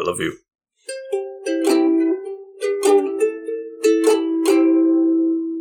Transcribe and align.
I 0.00 0.02
love 0.06 0.18
you. 0.18 0.38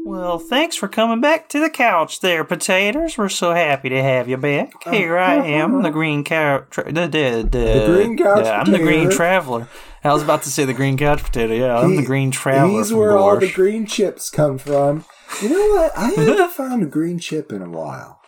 Well, 0.06 0.40
thanks 0.40 0.76
for 0.76 0.88
coming 0.88 1.22
back 1.22 1.50
to 1.50 1.60
the 1.60 1.70
couch 1.70 2.22
there, 2.22 2.44
potatoes. 2.44 3.18
We're 3.18 3.30
so 3.30 3.54
happy 3.54 3.90
to 3.90 4.02
have 4.02 4.30
you 4.30 4.38
back. 4.38 4.72
Here 4.86 5.18
I 5.18 5.36
am, 5.36 5.82
the 5.82 5.90
green 5.90 6.24
cow. 6.24 6.66
Tra- 6.70 6.86
the, 6.92 7.08
the, 7.08 7.48
the, 7.50 7.50
The 7.50 7.86
green 7.88 8.18
couch 8.18 8.46
Yeah, 8.46 8.62
I'm 8.62 8.72
the 8.72 8.80
green 8.80 9.10
traveler. 9.10 9.68
I 10.04 10.14
was 10.14 10.24
about 10.24 10.44
to 10.44 10.50
say 10.50 10.66
the 10.66 10.74
green 10.74 10.98
couch 10.98 11.22
potato. 11.24 11.54
Yeah, 11.54 11.78
I'm 11.78 11.96
the 11.96 12.06
green 12.06 12.32
traveler. 12.32 12.78
He's 12.78 12.90
from 12.90 13.00
where 13.00 13.18
all 13.18 13.38
the 13.38 13.52
green 13.52 13.86
chips 13.86 14.30
come 14.30 14.58
from. 14.58 15.04
You 15.42 15.50
know 15.50 15.76
what? 15.76 15.98
I 15.98 16.10
haven't 16.16 16.52
found 16.52 16.84
a 16.84 16.88
green 16.88 17.20
chip 17.20 17.52
in 17.52 17.62
a 17.62 17.70
while. 17.70 18.22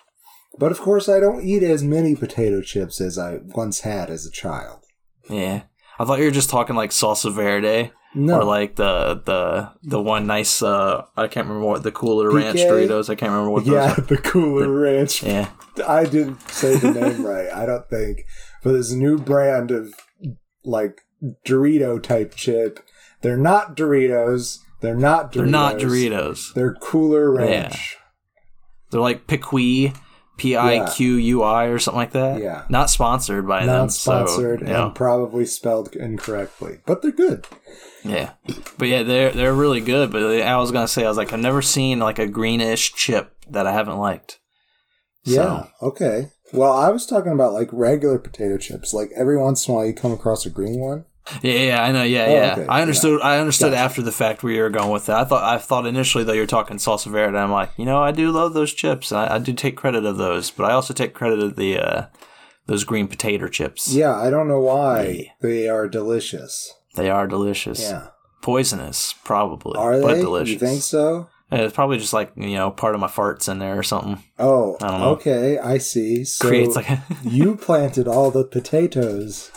But 0.58 0.72
of 0.72 0.80
course, 0.80 1.08
I 1.08 1.20
don't 1.20 1.44
eat 1.44 1.64
as 1.64 1.84
many 1.84 2.16
potato 2.16 2.62
chips 2.62 3.00
as 3.00 3.18
I 3.18 3.40
once 3.44 3.82
had 3.82 4.10
as 4.10 4.26
a 4.26 4.32
child. 4.32 4.80
Yeah, 5.30 5.64
I 6.00 6.06
thought 6.06 6.20
you 6.20 6.26
were 6.26 6.32
just 6.32 6.50
talking 6.50 6.76
like 6.76 6.92
salsa 6.92 7.32
verde. 7.32 7.92
No. 8.14 8.42
Or 8.42 8.44
like 8.44 8.76
the 8.76 9.22
the 9.26 9.72
the 9.84 10.02
one 10.02 10.28
nice 10.28 10.62
uh 10.62 11.06
I 11.16 11.28
can't 11.28 11.48
remember 11.48 11.68
what 11.68 11.84
the 11.84 11.92
cooler 11.92 12.30
ranch 12.30 12.58
Doritos. 12.58 13.10
I 13.10 13.16
can't 13.16 13.32
remember 13.32 13.52
what 13.52 13.64
those 13.66 13.74
yeah, 13.74 13.94
are. 13.94 14.02
the 14.02 14.18
Cooler 14.18 14.70
Ranch. 14.70 15.24
Yeah. 15.24 15.50
I 15.88 16.04
didn't 16.04 16.42
say 16.50 16.76
the 16.76 16.92
name 16.92 17.26
right. 17.26 17.50
I 17.54 17.66
don't 17.66 17.90
think. 17.90 18.26
But 18.64 18.74
there's 18.74 18.92
a 18.92 18.98
new 18.98 19.18
brand 19.18 19.72
of 19.72 19.94
like 20.66 21.02
Dorito 21.48 22.02
type 22.02 22.36
chip. 22.36 22.80
They're 23.22 23.38
not 23.38 23.78
Doritos. 23.78 24.60
They're 24.82 24.96
not 24.96 25.32
Doritos. 25.32 25.36
They're 25.36 25.46
not 25.46 25.76
Doritos. 25.78 26.54
They're 26.54 26.74
Cooler 26.76 27.32
Ranch. 27.32 27.98
They're 28.90 29.00
like 29.00 29.28
Piqui, 29.28 29.94
P 30.42 30.58
I 30.58 30.90
Q 30.92 31.18
U 31.18 31.44
I 31.44 31.66
or 31.66 31.78
something 31.78 32.00
like 32.00 32.14
that. 32.14 32.42
Yeah. 32.42 32.66
Not 32.68 32.90
sponsored 32.90 33.48
by 33.48 33.60
them. 33.60 33.68
Not 33.68 33.92
sponsored 33.94 34.62
so, 34.62 34.66
know, 34.66 34.86
and 34.88 34.96
probably 34.96 35.46
spelled 35.46 35.96
incorrectly, 35.96 36.80
but 36.88 37.04
they're 37.04 37.12
good. 37.12 37.46
yeah. 38.04 38.32
But 38.80 38.88
yeah, 38.88 39.04
they're 39.04 39.30
they're 39.30 39.54
really 39.54 39.82
good. 39.82 40.12
But 40.12 40.24
I 40.42 40.58
was 40.58 40.72
gonna 40.72 40.88
say 40.88 41.06
I 41.06 41.10
was 41.10 41.18
like 41.18 41.32
I've 41.32 41.40
never 41.40 41.62
seen 41.62 42.00
like 42.00 42.18
a 42.18 42.26
greenish 42.26 42.94
chip 42.96 43.36
that 43.52 43.68
I 43.68 43.72
haven't 43.72 44.00
liked. 44.00 44.40
Yeah. 45.24 45.68
Okay. 45.80 46.30
Well, 46.54 46.74
I 46.74 46.90
was 46.90 47.06
talking 47.06 47.32
about 47.32 47.54
like 47.54 47.70
regular 47.72 48.18
potato 48.18 48.58
chips. 48.58 48.96
Like 48.96 49.12
every 49.16 49.38
once 49.38 49.68
in 49.68 49.74
a 49.74 49.78
while, 49.78 49.86
you 49.86 49.94
come 49.94 50.12
across 50.12 50.44
a 50.48 50.50
green 50.50 50.80
one. 50.80 51.06
Yeah, 51.42 51.54
yeah, 51.54 51.84
I 51.84 51.92
know. 51.92 52.04
Yeah, 52.04 52.26
Oh, 52.28 52.34
yeah. 52.34 52.52
okay, 52.54 52.66
I 52.68 52.82
understood. 52.82 53.22
I 53.22 53.40
understood 53.40 53.72
Gotcha. 53.72 53.82
after 53.84 54.02
the 54.02 54.12
fact 54.12 54.44
where 54.44 54.54
you 54.54 54.62
were 54.62 54.70
going 54.70 54.92
with 54.92 55.06
that. 55.08 55.18
I 55.18 55.24
thought. 55.26 55.44
I 55.44 55.58
thought 55.58 55.86
initially 55.86 56.24
though 56.24 56.34
you 56.34 56.42
were 56.42 56.48
talking 56.48 56.78
salsa 56.78 57.12
verde. 57.12 57.38
I'm 57.38 57.52
like, 57.52 57.72
you 57.78 57.86
know, 57.86 58.02
I 58.02 58.12
do 58.12 58.32
love 58.32 58.54
those 58.54 58.74
chips. 58.74 59.12
I, 59.12 59.36
I 59.36 59.40
do 59.40 59.54
take 59.54 59.78
credit 59.78 60.06
of 60.06 60.18
those, 60.18 60.52
but 60.52 60.66
I 60.70 60.74
also 60.74 60.94
take 60.94 61.14
credit 61.14 61.40
of 61.40 61.56
the 61.56 61.78
uh, 61.80 62.06
those 62.68 62.84
green 62.84 63.08
potato 63.08 63.48
chips. 63.48 63.94
Yeah, 63.94 64.16
I 64.16 64.30
don't 64.30 64.48
know 64.48 64.60
why 64.62 65.04
Yeah. 65.04 65.32
they 65.42 65.68
are 65.70 65.88
delicious. 65.88 66.74
They 66.96 67.10
are 67.10 67.28
delicious. 67.28 67.80
Yeah. 67.82 68.08
Poisonous, 68.42 69.14
probably. 69.24 69.78
Are 69.78 70.02
but 70.02 70.16
they? 70.16 70.22
delicious. 70.22 70.54
You 70.54 70.60
think 70.60 70.82
so? 70.82 71.30
It's 71.54 71.76
probably 71.76 71.98
just 71.98 72.14
like 72.14 72.32
you 72.38 72.56
know 72.56 72.72
part 72.72 72.96
of 72.96 73.02
my 73.02 73.08
farts 73.08 73.50
in 73.50 73.60
there 73.60 73.78
or 73.78 73.84
something. 73.84 74.24
Oh, 74.40 74.78
I 74.82 74.88
don't 74.90 75.00
know. 75.02 75.10
okay. 75.12 75.58
I 75.60 75.78
see. 75.80 76.24
So 76.24 76.48
Creates 76.48 76.76
like 76.78 76.90
a 76.90 77.04
you 77.24 77.56
planted 77.58 78.08
all 78.08 78.32
the 78.32 78.46
potatoes. 78.46 79.52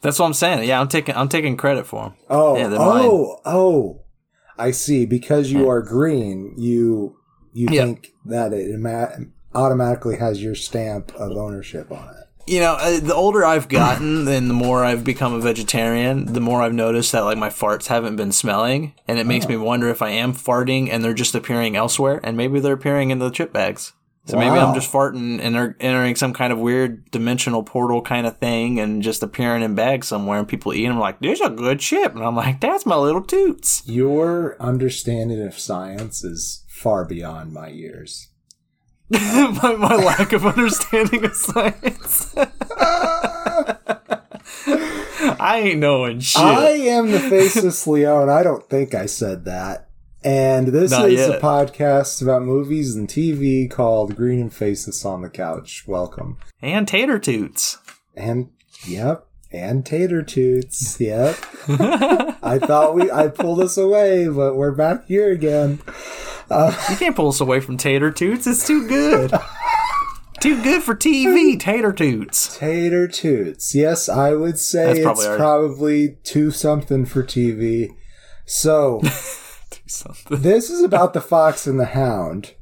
That's 0.00 0.18
what 0.18 0.26
I'm 0.26 0.34
saying. 0.34 0.68
Yeah, 0.68 0.80
I'm 0.80 0.88
taking 0.88 1.14
I'm 1.16 1.28
taking 1.28 1.56
credit 1.56 1.86
for 1.86 2.04
them. 2.04 2.14
Oh, 2.30 2.56
Yeah, 2.56 2.68
they're 2.68 2.78
mine. 2.78 3.04
oh, 3.04 3.40
oh. 3.44 4.00
I 4.58 4.72
see. 4.72 5.06
Because 5.06 5.52
you 5.52 5.68
are 5.68 5.82
green, 5.82 6.54
you 6.56 7.16
you 7.52 7.68
Yeah. 7.70 7.84
think 7.84 8.12
that 8.26 8.52
it 8.52 8.70
ima- 8.70 9.12
automatically 9.54 10.16
has 10.16 10.42
your 10.42 10.54
stamp 10.54 11.12
of 11.16 11.36
ownership 11.36 11.90
on 11.90 12.08
it. 12.08 12.14
You 12.50 12.60
know, 12.60 12.76
uh, 12.80 12.98
the 13.00 13.14
older 13.14 13.44
I've 13.44 13.68
gotten 13.68 14.26
and 14.36 14.48
the 14.48 14.54
more 14.54 14.84
I've 14.84 15.04
become 15.04 15.34
a 15.34 15.40
vegetarian, 15.40 16.32
the 16.32 16.40
more 16.40 16.62
I've 16.62 16.72
noticed 16.74 17.12
that 17.12 17.20
like 17.24 17.36
my 17.38 17.50
farts 17.50 17.86
haven't 17.88 18.16
been 18.16 18.32
smelling, 18.32 18.94
and 19.06 19.18
it 19.18 19.26
makes 19.26 19.44
Oh. 19.46 19.50
me 19.50 19.56
wonder 19.58 19.88
if 19.88 20.00
I 20.02 20.10
am 20.10 20.32
farting 20.32 20.88
and 20.90 21.04
they're 21.04 21.12
just 21.14 21.34
appearing 21.34 21.76
elsewhere, 21.76 22.20
and 22.22 22.36
maybe 22.36 22.58
they're 22.60 22.72
appearing 22.74 23.10
in 23.10 23.18
the 23.18 23.30
chip 23.30 23.52
bags. 23.52 23.92
So 24.28 24.36
maybe 24.36 24.58
I'm 24.58 24.74
just 24.74 24.92
farting 24.92 25.40
and 25.40 25.54
they're 25.54 25.74
entering 25.80 26.14
some 26.14 26.34
kind 26.34 26.52
of 26.52 26.58
weird 26.58 27.10
dimensional 27.10 27.62
portal 27.62 28.02
kind 28.02 28.26
of 28.26 28.36
thing 28.36 28.78
and 28.78 29.02
just 29.02 29.22
appearing 29.22 29.62
in 29.62 29.74
bags 29.74 30.06
somewhere, 30.06 30.38
and 30.38 30.46
people 30.46 30.74
eat 30.74 30.86
them 30.86 30.98
like, 30.98 31.18
"There's 31.20 31.40
a 31.40 31.48
good 31.48 31.80
chip," 31.80 32.14
and 32.14 32.22
I'm 32.22 32.36
like, 32.36 32.60
"That's 32.60 32.84
my 32.84 32.96
little 32.96 33.22
toots." 33.22 33.82
Your 33.86 34.54
understanding 34.60 35.40
of 35.40 35.58
science 35.58 36.22
is 36.24 36.64
far 36.68 37.06
beyond 37.06 37.54
my 37.54 37.68
years. 37.68 38.28
my, 39.10 39.74
my 39.78 39.96
lack 39.96 40.34
of 40.34 40.44
understanding 40.44 41.24
of 41.24 41.34
science. 41.34 42.34
I 45.40 45.60
ain't 45.64 45.80
knowing 45.80 46.20
shit. 46.20 46.42
I 46.42 46.68
am 46.68 47.10
the 47.10 47.18
faceless 47.18 47.86
Leon. 47.86 48.28
I 48.28 48.42
don't 48.42 48.68
think 48.68 48.94
I 48.94 49.06
said 49.06 49.46
that. 49.46 49.87
And 50.24 50.68
this 50.68 50.90
Not 50.90 51.10
is 51.10 51.28
a 51.28 51.38
podcast 51.38 52.20
about 52.20 52.42
movies 52.42 52.94
and 52.96 53.08
TV 53.08 53.70
called 53.70 54.16
Green 54.16 54.40
and 54.40 54.52
Faces 54.52 55.04
on 55.04 55.22
the 55.22 55.30
Couch. 55.30 55.84
Welcome. 55.86 56.38
and 56.60 56.88
tater 56.88 57.18
toots. 57.20 57.78
And 58.16 58.50
yep, 58.86 59.26
and 59.52 59.86
tater 59.86 60.22
toots. 60.22 61.00
Yep. 61.00 61.36
I 62.42 62.58
thought 62.58 62.94
we 62.94 63.10
I 63.10 63.28
pulled 63.28 63.60
us 63.60 63.76
away, 63.76 64.28
but 64.28 64.56
we're 64.56 64.72
back 64.74 65.06
here 65.06 65.30
again. 65.30 65.78
Uh, 66.50 66.74
you 66.90 66.96
can't 66.96 67.14
pull 67.14 67.28
us 67.28 67.40
away 67.40 67.60
from 67.60 67.76
tater 67.76 68.10
toots. 68.10 68.46
It's 68.46 68.66
too 68.66 68.88
good. 68.88 69.32
too 70.40 70.60
good 70.64 70.82
for 70.82 70.96
TV, 70.96 71.60
tater 71.60 71.92
toots. 71.92 72.58
Tater 72.58 73.06
toots. 73.06 73.72
Yes, 73.72 74.08
I 74.08 74.34
would 74.34 74.58
say 74.58 74.86
That's 74.86 74.98
it's 74.98 75.26
probably 75.26 75.36
probably 75.36 76.08
too 76.24 76.50
something 76.50 77.06
for 77.06 77.22
TV. 77.22 77.90
So 78.46 79.00
Something. 79.88 80.40
this 80.42 80.70
is 80.70 80.82
about 80.82 81.12
the 81.14 81.20
fox 81.20 81.66
and 81.66 81.78
the 81.80 81.86
hound, 81.86 82.54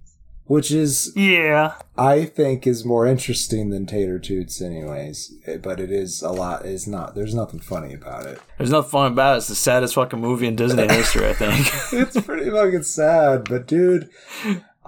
which 0.45 0.71
is 0.71 1.13
Yeah. 1.17 1.75
I 1.99 2.25
think 2.25 2.67
is 2.67 2.85
more 2.85 3.07
interesting 3.07 3.71
than 3.71 3.87
Tater 3.87 4.19
Toots, 4.19 4.61
anyways. 4.63 5.33
Eh, 5.47 5.57
But 5.57 5.81
it 5.81 5.91
is 5.91 6.23
a 6.23 6.31
lot. 6.31 6.65
It's 6.65 6.87
not. 6.87 7.15
There's 7.15 7.35
nothing 7.35 7.61
funny 7.61 7.95
about 7.95 8.27
it. 8.27 8.41
There's 8.59 8.71
nothing 8.71 8.91
fun 8.91 9.13
about 9.13 9.35
it. 9.35 9.39
It's 9.39 9.49
the 9.49 9.55
saddest 9.55 9.95
fucking 9.95 10.21
movie 10.21 10.47
in 10.47 10.57
Disney 10.57 10.87
history, 10.89 11.29
I 11.29 11.33
think. 11.35 11.67
It's 11.93 12.21
pretty 12.21 12.51
fucking 12.51 12.83
sad. 12.85 13.49
But 13.49 13.67
dude, 13.67 14.09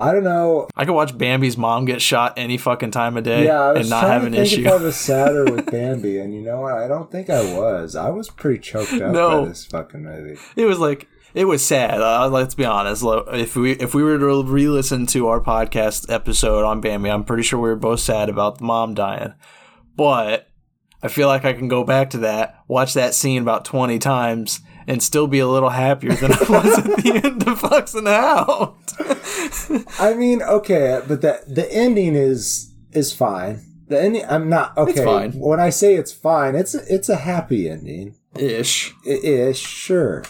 I 0.01 0.13
don't 0.13 0.23
know. 0.23 0.69
I 0.77 0.85
could 0.85 0.95
watch 0.95 1.17
Bambi's 1.19 1.57
mom 1.57 1.85
get 1.87 2.01
shot 2.01 2.35
any 2.37 2.57
fucking 2.57 2.93
time 2.93 3.17
of 3.17 3.25
day 3.25 3.47
Yeah, 3.47 3.73
and 3.75 3.91
not 3.91 4.05
have 4.05 4.25
an 4.25 4.35
issue. 4.35 4.61
if 4.61 4.69
I 4.73 4.77
was 4.77 4.95
sadder 5.11 5.45
with 5.45 5.67
Bambi, 5.71 6.19
and 6.19 6.33
you 6.33 6.41
know 6.43 6.61
what? 6.61 6.75
I 6.75 6.87
don't 6.87 7.11
think 7.11 7.31
I 7.31 7.43
was. 7.59 7.97
I 7.97 8.11
was 8.11 8.29
pretty 8.31 8.61
choked 8.61 8.93
up 8.93 9.13
No. 9.13 9.43
by 9.43 9.49
this 9.49 9.65
fucking 9.65 10.05
movie. 10.05 10.39
It 10.55 10.67
was 10.67 10.79
like 10.79 11.09
it 11.35 11.45
was 11.45 11.65
sad. 11.65 12.01
Uh, 12.01 12.29
let's 12.29 12.55
be 12.55 12.65
honest. 12.65 13.05
If 13.05 13.57
we 13.57 13.73
if 13.73 13.95
we 13.95 14.03
were 14.03 14.19
to 14.19 14.43
re-listen 14.43 15.07
to 15.07 15.29
our 15.29 15.41
podcast 15.41 16.13
episode 16.13 16.65
on 16.65 16.81
Bambi, 16.81 17.11
I'm 17.11 17.25
pretty 17.25 17.43
sure 17.43 17.61
we 17.61 17.69
were 17.69 17.77
both 17.77 18.01
sad 18.01 18.29
about 18.29 18.59
the 18.59 18.65
mom 18.65 18.95
dying. 18.95 19.35
But 19.97 20.49
I 21.03 21.09
feel 21.09 21.29
like 21.29 21.45
I 21.45 21.53
can 21.53 21.69
go 21.69 21.85
back 21.85 22.11
to 22.11 22.19
that, 22.19 22.63
watch 22.67 22.95
that 22.95 23.15
scene 23.15 23.43
about 23.43 23.65
20 23.65 23.99
times, 23.99 24.61
and 24.87 25.03
still 25.03 25.27
be 25.27 25.39
a 25.39 25.47
little 25.47 25.69
happier 25.69 26.15
than 26.15 26.33
I 26.33 26.45
was 26.49 26.79
at 26.79 26.85
the 26.85 27.21
end 27.25 27.47
of 27.47 27.61
Fox 27.61 27.95
and 27.95 28.07
the 28.07 29.85
I 30.01 30.15
mean, 30.15 30.43
okay, 30.43 31.01
but 31.07 31.21
the 31.21 31.43
the 31.47 31.71
ending 31.73 32.15
is 32.15 32.73
is 32.93 33.13
fine. 33.13 33.65
The 33.89 34.01
ending, 34.01 34.25
I'm 34.29 34.49
not 34.49 34.77
okay. 34.77 35.05
fine. 35.05 35.33
When 35.33 35.61
I 35.61 35.71
say 35.71 35.95
it's 35.95 36.13
fine, 36.13 36.55
it's 36.55 36.75
it's 36.75 37.09
a 37.09 37.17
happy 37.17 37.69
ending. 37.69 38.17
Ish. 38.37 38.95
It 39.05 39.25
is 39.25 39.59
sure, 39.59 40.25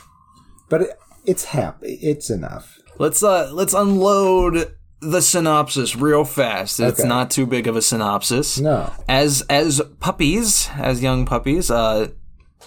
but 0.68 0.82
it, 0.82 0.90
it's 1.24 1.44
happy. 1.46 1.94
It's 2.02 2.30
enough. 2.30 2.78
Let's 2.98 3.22
uh 3.22 3.50
let's 3.52 3.74
unload 3.74 4.74
the 5.00 5.20
synopsis 5.22 5.94
real 5.94 6.24
fast. 6.24 6.80
It's 6.80 6.98
Okay. 7.00 7.08
not 7.08 7.30
too 7.30 7.46
big 7.46 7.66
of 7.68 7.76
a 7.76 7.82
synopsis. 7.82 8.58
No. 8.58 8.90
as 9.08 9.42
as 9.48 9.80
puppies, 10.00 10.68
as 10.76 11.02
young 11.02 11.24
puppies, 11.26 11.70
uh, 11.70 12.08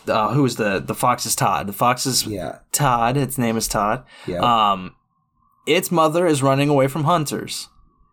uh 0.07 0.34
who 0.34 0.45
is 0.45 0.56
the 0.56 0.79
the 0.79 0.95
fox 0.95 1.25
is 1.25 1.36
Todd. 1.36 1.68
The 1.68 1.74
fox 1.74 2.06
is 2.06 2.25
Yeah. 2.25 2.59
Todd. 2.71 3.18
Its 3.18 3.38
name 3.38 3.57
is 3.57 3.68
Todd. 3.68 4.04
Yeah. 4.25 4.39
Um, 4.39 4.95
its 5.68 5.92
mother 5.92 6.25
is 6.25 6.42
running 6.42 6.69
away 6.69 6.88
from 6.88 7.04
hunters, 7.04 7.68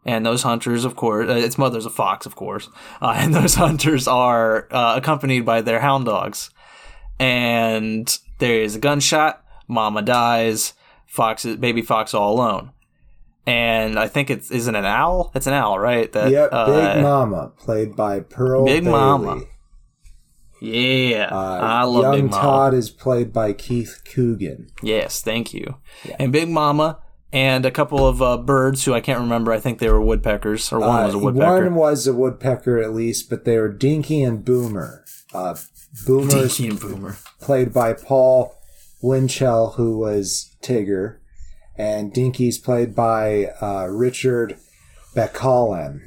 and 0.04 0.26
those 0.26 0.42
hunters, 0.42 0.84
of 0.84 0.96
course, 0.96 1.30
uh, 1.30 1.34
its 1.34 1.56
mother's 1.56 1.86
a 1.86 1.90
fox, 1.90 2.26
of 2.26 2.34
course, 2.34 2.68
uh, 3.00 3.14
and 3.16 3.32
those 3.34 3.54
hunters 3.54 4.08
are 4.08 4.66
uh, 4.72 4.94
accompanied 4.96 5.44
by 5.46 5.60
their 5.62 5.80
hound 5.80 6.06
dogs. 6.06 6.50
And 7.20 8.16
there 8.38 8.60
is 8.62 8.76
a 8.76 8.78
gunshot. 8.78 9.42
Mama 9.68 10.02
dies. 10.02 10.72
Fox, 11.06 11.44
is, 11.44 11.56
baby 11.56 11.82
fox, 11.82 12.12
all 12.14 12.32
alone. 12.34 12.72
And 13.46 13.98
I 13.98 14.08
think 14.08 14.28
it's 14.30 14.50
isn't 14.50 14.74
it 14.74 14.78
an 14.80 14.84
owl. 14.84 15.30
It's 15.34 15.46
an 15.46 15.54
owl, 15.54 15.78
right? 15.78 16.10
That, 16.12 16.30
Yep. 16.30 16.48
uh, 16.52 16.66
Big 16.94 17.02
Mama, 17.02 17.52
played 17.58 17.96
by 17.96 18.20
Pearl. 18.20 18.64
Big 18.66 18.84
Bailey. 18.84 18.92
Mama. 18.92 19.40
Yeah, 20.60 21.28
Uh, 21.30 21.36
I 21.62 21.84
love 21.84 22.02
young 22.02 22.12
Big 22.14 22.30
Mama. 22.30 22.36
Young 22.36 22.42
Todd 22.42 22.74
is 22.74 22.90
played 22.90 23.32
by 23.32 23.52
Keith 23.52 24.02
Coogan. 24.12 24.66
Yes, 24.82 25.22
thank 25.22 25.54
you. 25.54 25.76
And 26.18 26.32
Big 26.32 26.48
Mama 26.48 26.98
and 27.32 27.64
a 27.64 27.70
couple 27.70 28.04
of 28.06 28.20
uh, 28.20 28.36
birds 28.38 28.84
who 28.84 28.92
I 28.92 29.00
can't 29.00 29.20
remember. 29.20 29.52
I 29.52 29.60
think 29.60 29.78
they 29.78 29.88
were 29.88 30.00
woodpeckers, 30.00 30.72
or 30.72 30.80
one 30.80 31.04
was 31.06 31.14
a 31.14 31.18
Uh, 31.18 31.20
woodpecker. 31.20 31.64
One 31.64 31.74
was 31.76 32.06
a 32.08 32.12
woodpecker 32.12 32.78
at 32.82 32.92
least, 32.92 33.30
but 33.30 33.44
they 33.44 33.56
were 33.56 33.68
Dinky 33.68 34.22
and 34.22 34.44
Boomer. 34.44 35.04
Uh, 35.32 35.54
Boomer 36.06 36.30
Dinky 36.30 36.68
and 36.68 36.80
Boomer. 36.80 37.16
played 37.40 37.72
by 37.72 37.92
Paul 37.92 38.56
Winchell, 39.02 39.72
who 39.76 39.98
was 39.98 40.56
Tigger, 40.62 41.18
and 41.76 42.12
Dinky's 42.12 42.58
played 42.58 42.94
by 42.94 43.46
uh, 43.60 43.86
Richard 43.86 44.58
Bakalyan. 45.14 46.00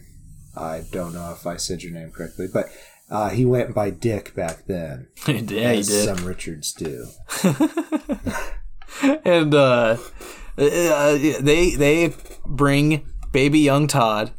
I 0.56 0.84
don't 0.92 1.14
know 1.14 1.32
if 1.32 1.48
I 1.48 1.56
said 1.56 1.82
your 1.84 1.94
name 1.94 2.12
correctly, 2.12 2.48
but 2.52 2.66
uh, 3.10 3.30
he 3.30 3.46
went 3.46 3.74
by 3.74 3.90
Dick 3.90 4.36
back 4.36 4.66
then. 4.68 5.08
yeah, 5.28 5.72
he 5.74 5.80
as 5.80 5.88
did. 5.88 6.16
Some 6.16 6.26
Richards 6.26 6.74
do. 6.74 7.08
and 9.26 9.56
uh, 9.56 9.98
uh, 10.58 11.18
they 11.18 11.76
they 11.76 12.14
bring 12.46 13.06
baby 13.32 13.60
young 13.60 13.88
Todd 13.88 14.32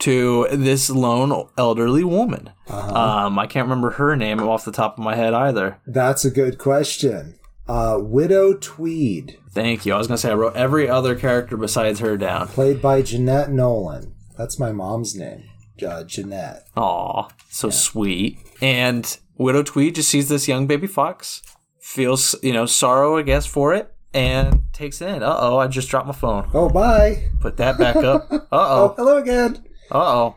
to 0.00 0.46
this 0.52 0.90
lone 0.90 1.48
elderly 1.56 2.04
woman. 2.04 2.50
Uh-huh. 2.68 3.26
Um, 3.26 3.38
I 3.38 3.46
can't 3.46 3.66
remember 3.66 3.90
her 3.92 4.16
name 4.16 4.40
off 4.40 4.64
the 4.64 4.72
top 4.72 4.98
of 4.98 5.04
my 5.04 5.14
head 5.14 5.34
either. 5.34 5.78
That's 5.86 6.24
a 6.24 6.30
good 6.30 6.58
question. 6.58 7.38
Uh, 7.66 7.98
Widow 8.00 8.54
Tweed, 8.54 9.38
Thank 9.52 9.86
you. 9.86 9.94
I 9.94 9.98
was 9.98 10.06
gonna 10.06 10.18
say 10.18 10.30
I 10.30 10.34
wrote 10.34 10.56
every 10.56 10.88
other 10.88 11.14
character 11.14 11.56
besides 11.56 12.00
her 12.00 12.16
down. 12.16 12.48
played 12.48 12.82
by 12.82 13.02
Jeanette 13.02 13.50
Nolan. 13.50 14.14
That's 14.36 14.58
my 14.58 14.72
mom's 14.72 15.14
name, 15.14 15.44
uh, 15.86 16.04
Jeanette. 16.04 16.66
Aw, 16.76 17.28
so 17.48 17.70
sweet. 17.70 18.38
And 18.60 19.16
Widow 19.38 19.62
Tweed 19.62 19.94
just 19.94 20.08
sees 20.10 20.28
this 20.28 20.46
young 20.48 20.66
baby 20.66 20.86
fox, 20.86 21.40
feels 21.80 22.34
you 22.42 22.52
know 22.52 22.66
sorrow 22.66 23.16
I 23.16 23.22
guess 23.22 23.46
for 23.46 23.72
it, 23.74 23.94
and 24.12 24.64
takes 24.72 25.00
it 25.00 25.08
in. 25.08 25.22
Uh 25.22 25.36
oh, 25.38 25.58
I 25.58 25.66
just 25.68 25.88
dropped 25.88 26.06
my 26.08 26.12
phone. 26.12 26.50
Oh, 26.52 26.68
bye. 26.68 27.30
Put 27.40 27.56
that 27.58 27.78
back 27.78 27.96
up. 27.96 28.26
Uh 28.30 28.40
Oh, 28.52 28.90
oh. 28.90 28.94
hello 28.96 29.16
again. 29.18 29.64
Uh 29.90 29.98
oh. 29.98 30.36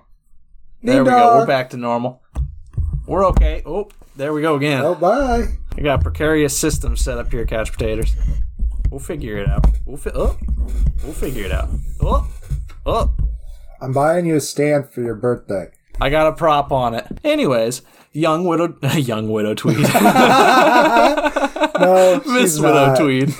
There 0.84 1.04
we 1.04 1.10
go. 1.10 1.38
We're 1.40 1.46
back 1.48 1.72
to 1.72 1.78
normal. 1.78 2.22
We're 3.08 3.26
okay. 3.28 3.64
Oh, 3.66 3.90
there 4.16 4.32
we 4.32 4.42
go 4.42 4.56
again. 4.56 4.82
Oh, 4.84 4.96
bye. 4.96 5.46
I 5.78 5.82
got 5.82 6.00
a 6.00 6.04
precarious 6.04 6.58
system 6.58 6.98
set 6.98 7.18
up 7.18 7.32
here, 7.32 7.46
couch 7.46 7.72
potatoes. 7.72 8.16
We'll 8.90 9.00
figure 9.00 9.38
it 9.38 9.48
out. 9.48 9.66
We'll 9.86 9.98
fi- 9.98 10.12
oh, 10.16 10.38
we'll 11.04 11.14
figure 11.14 11.46
it 11.46 11.52
out. 11.52 11.70
Oh, 12.02 12.28
oh, 12.86 13.14
I'm 13.82 13.94
buying 13.94 14.26
you 14.26 14.36
a 14.36 14.40
stand 14.42 14.90
for 14.90 15.02
your 15.02 15.16
birthday. 15.16 15.68
I 16.02 16.10
got 16.10 16.28
a 16.28 16.32
prop 16.34 16.72
on 16.72 16.96
it. 16.96 17.06
Anyways, 17.24 17.82
young 18.12 18.46
widow, 18.46 18.76
young 18.96 19.30
widow 19.30 19.54
Tweed, 19.54 19.78
No, 21.80 22.22
Miss 22.26 22.54
she's 22.54 22.60
Widow 22.62 22.74
not. 22.88 22.98
Tweed. 23.00 23.34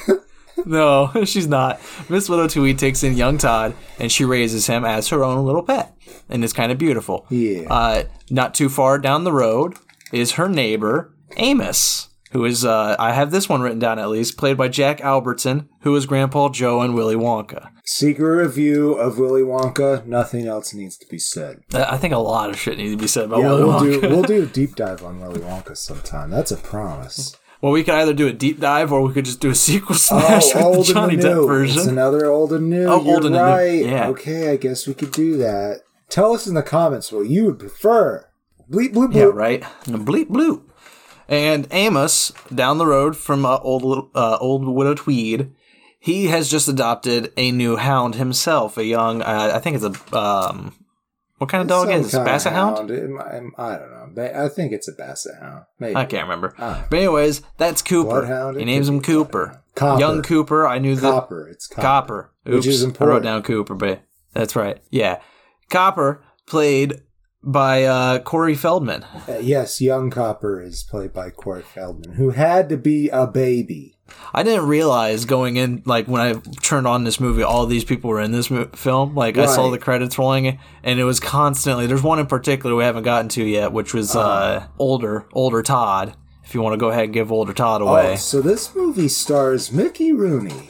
No, 0.66 1.12
she's 1.26 1.48
not. 1.48 1.80
Miss 2.10 2.28
Widow 2.30 2.48
Tweed 2.48 2.78
takes 2.80 3.04
in 3.04 3.16
young 3.16 3.38
Todd 3.38 3.74
and 4.00 4.12
she 4.12 4.26
raises 4.26 4.68
him 4.68 4.86
as 4.86 5.08
her 5.10 5.24
own 5.24 5.46
little 5.46 5.64
pet, 5.64 5.96
and 6.30 6.44
it's 6.44 6.54
kind 6.54 6.72
of 6.72 6.78
beautiful. 6.78 7.26
Yeah. 7.30 7.68
Uh, 7.72 8.04
not 8.30 8.54
too 8.54 8.70
far 8.70 8.98
down 9.00 9.24
the 9.24 9.32
road 9.32 9.76
is 10.12 10.34
her 10.34 10.50
neighbor 10.50 11.14
Amos, 11.38 12.10
who 12.32 12.44
is 12.46 12.66
uh, 12.66 12.96
I 13.00 13.14
have 13.14 13.32
this 13.32 13.48
one 13.48 13.62
written 13.62 13.80
down 13.80 14.00
at 14.00 14.10
least, 14.10 14.38
played 14.38 14.58
by 14.58 14.68
Jack 14.68 15.02
Albertson, 15.02 15.70
who 15.82 15.96
is 15.96 16.06
Grandpa 16.06 16.50
Joe 16.50 16.82
and 16.82 16.94
Willy 16.94 17.16
Wonka. 17.16 17.70
Secret 17.86 18.28
review 18.36 18.94
of 18.94 19.18
Willy 19.18 19.42
Wonka. 19.44 20.06
Nothing 20.06 20.46
else 20.48 20.74
needs 20.74 20.98
to 20.98 21.08
be 21.08 21.20
said. 21.20 21.62
Uh, 21.74 21.86
I 21.90 21.98
think 21.98 22.14
a 22.14 22.18
lot 22.18 22.50
of 22.50 22.60
shit 22.60 22.78
needs 22.78 22.94
to 22.94 22.98
be 23.02 23.08
said 23.08 23.26
about 23.26 23.40
Yeah, 23.40 23.50
Willy 23.50 23.64
we'll 23.64 23.74
Wonka. 23.82 24.02
do 24.02 24.10
we'll 24.10 24.24
do 24.24 24.44
a 24.44 24.46
deep 24.60 24.76
dive 24.76 25.04
on 25.04 25.20
Willy 25.22 25.40
Wonka 25.40 25.78
sometime. 25.78 26.30
That's 26.30 26.52
a 26.52 26.58
promise. 26.58 27.36
well, 27.62 27.72
we 27.72 27.84
could 27.84 27.94
either 27.96 28.14
do 28.14 28.28
a 28.28 28.34
deep 28.34 28.60
dive 28.60 28.92
or 28.92 29.02
we 29.02 29.14
could 29.14 29.26
just 29.26 29.40
do 29.40 29.50
a 29.50 29.56
sequel 29.56 29.96
smash 29.96 30.54
with 30.54 30.88
the 30.88 30.94
Johnny 30.94 31.16
Depp 31.18 31.48
version. 31.48 31.78
It's 31.80 31.88
another 31.88 32.26
old 32.28 32.52
and 32.54 32.70
new. 32.70 32.86
Oh, 32.88 33.02
You're 33.04 33.16
old 33.16 33.26
and 33.26 33.36
new. 33.36 33.90
Yeah. 33.90 34.10
Okay, 34.10 34.52
I 34.52 34.58
guess 34.58 34.86
we 34.88 34.94
could 34.94 35.12
do 35.12 35.38
that. 35.38 35.82
Tell 36.10 36.34
us 36.34 36.46
in 36.48 36.54
the 36.56 36.64
comments 36.64 37.12
what 37.12 37.28
you 37.28 37.46
would 37.46 37.60
prefer. 37.60 38.26
Bleep 38.70 38.94
bloop 38.94 39.12
bloop. 39.12 39.16
Yeah, 39.16 39.24
right. 39.24 39.62
Bleep 39.86 40.28
bloop. 40.28 40.64
And 41.30 41.68
Amos, 41.72 42.32
down 42.54 42.78
the 42.78 42.86
road 42.86 43.18
from 43.18 43.46
uh, 43.46 43.58
old 43.58 44.10
uh, 44.16 44.38
old 44.40 44.66
widow 44.68 44.94
Tweed, 44.96 45.54
he 46.00 46.28
has 46.28 46.50
just 46.50 46.68
adopted 46.68 47.34
a 47.36 47.52
new 47.52 47.76
hound 47.76 48.16
himself. 48.16 48.78
A 48.78 48.86
young, 48.86 49.22
uh, 49.22 49.52
I 49.54 49.60
think 49.60 49.76
it's 49.82 49.86
a 50.14 50.18
um, 50.18 50.74
what 51.38 51.50
kind 51.50 51.62
of 51.62 51.68
dog 51.68 51.90
is 51.92 52.14
of 52.14 52.26
Basset 52.26 52.54
hound? 52.54 52.90
Might- 52.90 53.52
I 53.58 53.78
don't 53.78 54.16
know. 54.16 54.44
I 54.46 54.50
think 54.50 54.72
it's 54.72 54.88
a 54.88 54.94
basset 54.94 55.34
hound. 55.40 55.66
Maybe. 55.80 55.96
I 55.96 56.06
can't 56.06 56.24
remember. 56.24 56.56
But 56.58 56.94
anyways, 56.94 57.42
that's 57.58 57.82
Cooper. 57.84 58.10
Bloodhound, 58.22 58.58
He 58.58 58.66
names 58.66 58.90
him 58.90 59.02
Cooper. 59.02 59.62
Copper. 59.76 60.00
Young 60.00 60.24
Cooper. 60.24 60.66
I 60.66 60.80
knew 60.80 60.96
that 60.96 61.12
Copper. 61.12 61.48
It's 61.50 61.68
copper. 61.68 61.82
Copper. 61.82 62.32
Which 62.46 62.66
is 62.66 62.84
Oops, 62.84 63.00
I 63.00 63.06
wrote 63.06 63.22
down 63.24 63.44
Cooper, 63.44 63.76
but 63.76 64.02
that's 64.34 64.56
right. 64.56 64.82
Yeah, 64.90 65.20
Copper 65.70 66.24
played 66.48 67.02
by 67.48 67.84
uh, 67.86 68.20
Corey 68.20 68.54
Feldman. 68.56 69.04
Uh, 69.28 69.40
yes, 69.42 69.82
young 69.82 70.10
Copper 70.12 70.62
is 70.62 70.84
played 70.84 71.14
by 71.14 71.30
Corey 71.32 71.64
Feldman, 71.64 72.14
who 72.16 72.32
had 72.32 72.70
to 72.70 72.78
be 72.78 73.10
a 73.10 73.26
baby. 73.26 73.94
I 74.34 74.44
didn't 74.44 74.68
realize 74.68 75.26
going 75.26 75.58
in, 75.58 75.82
like 75.86 76.08
when 76.08 76.22
I 76.22 76.34
turned 76.62 76.88
on 76.88 77.04
this 77.04 77.20
movie, 77.20 77.44
all 77.44 77.66
these 77.66 77.84
people 77.84 78.10
were 78.10 78.22
in 78.22 78.32
this 78.32 78.50
mo- 78.50 78.70
film. 78.74 79.16
Like 79.16 79.38
I 79.38 79.46
saw 79.48 79.70
the 79.70 79.78
credits 79.80 80.18
rolling, 80.18 80.60
and 80.84 81.00
it 81.00 81.04
was 81.04 81.20
constantly. 81.20 81.88
There's 81.88 82.04
one 82.04 82.20
in 82.20 82.26
particular 82.28 82.76
we 82.76 82.84
haven't 82.84 83.04
gotten 83.04 83.28
to 83.30 83.44
yet, 83.44 83.72
which 83.74 83.94
was 83.94 84.16
Uh-huh. 84.16 84.30
uh, 84.30 84.68
older, 84.80 85.26
older 85.34 85.62
Todd. 85.64 86.16
If 86.46 86.54
you 86.56 86.62
want 86.62 86.74
to 86.74 86.78
go 86.78 86.88
ahead 86.90 87.06
and 87.06 87.14
give 87.14 87.32
older 87.34 87.52
Todd 87.54 87.82
away, 87.82 88.14
Oh, 88.14 88.16
so 88.16 88.42
this 88.42 88.74
movie 88.74 89.10
stars 89.10 89.72
Mickey 89.74 90.14
Rooney. 90.14 90.70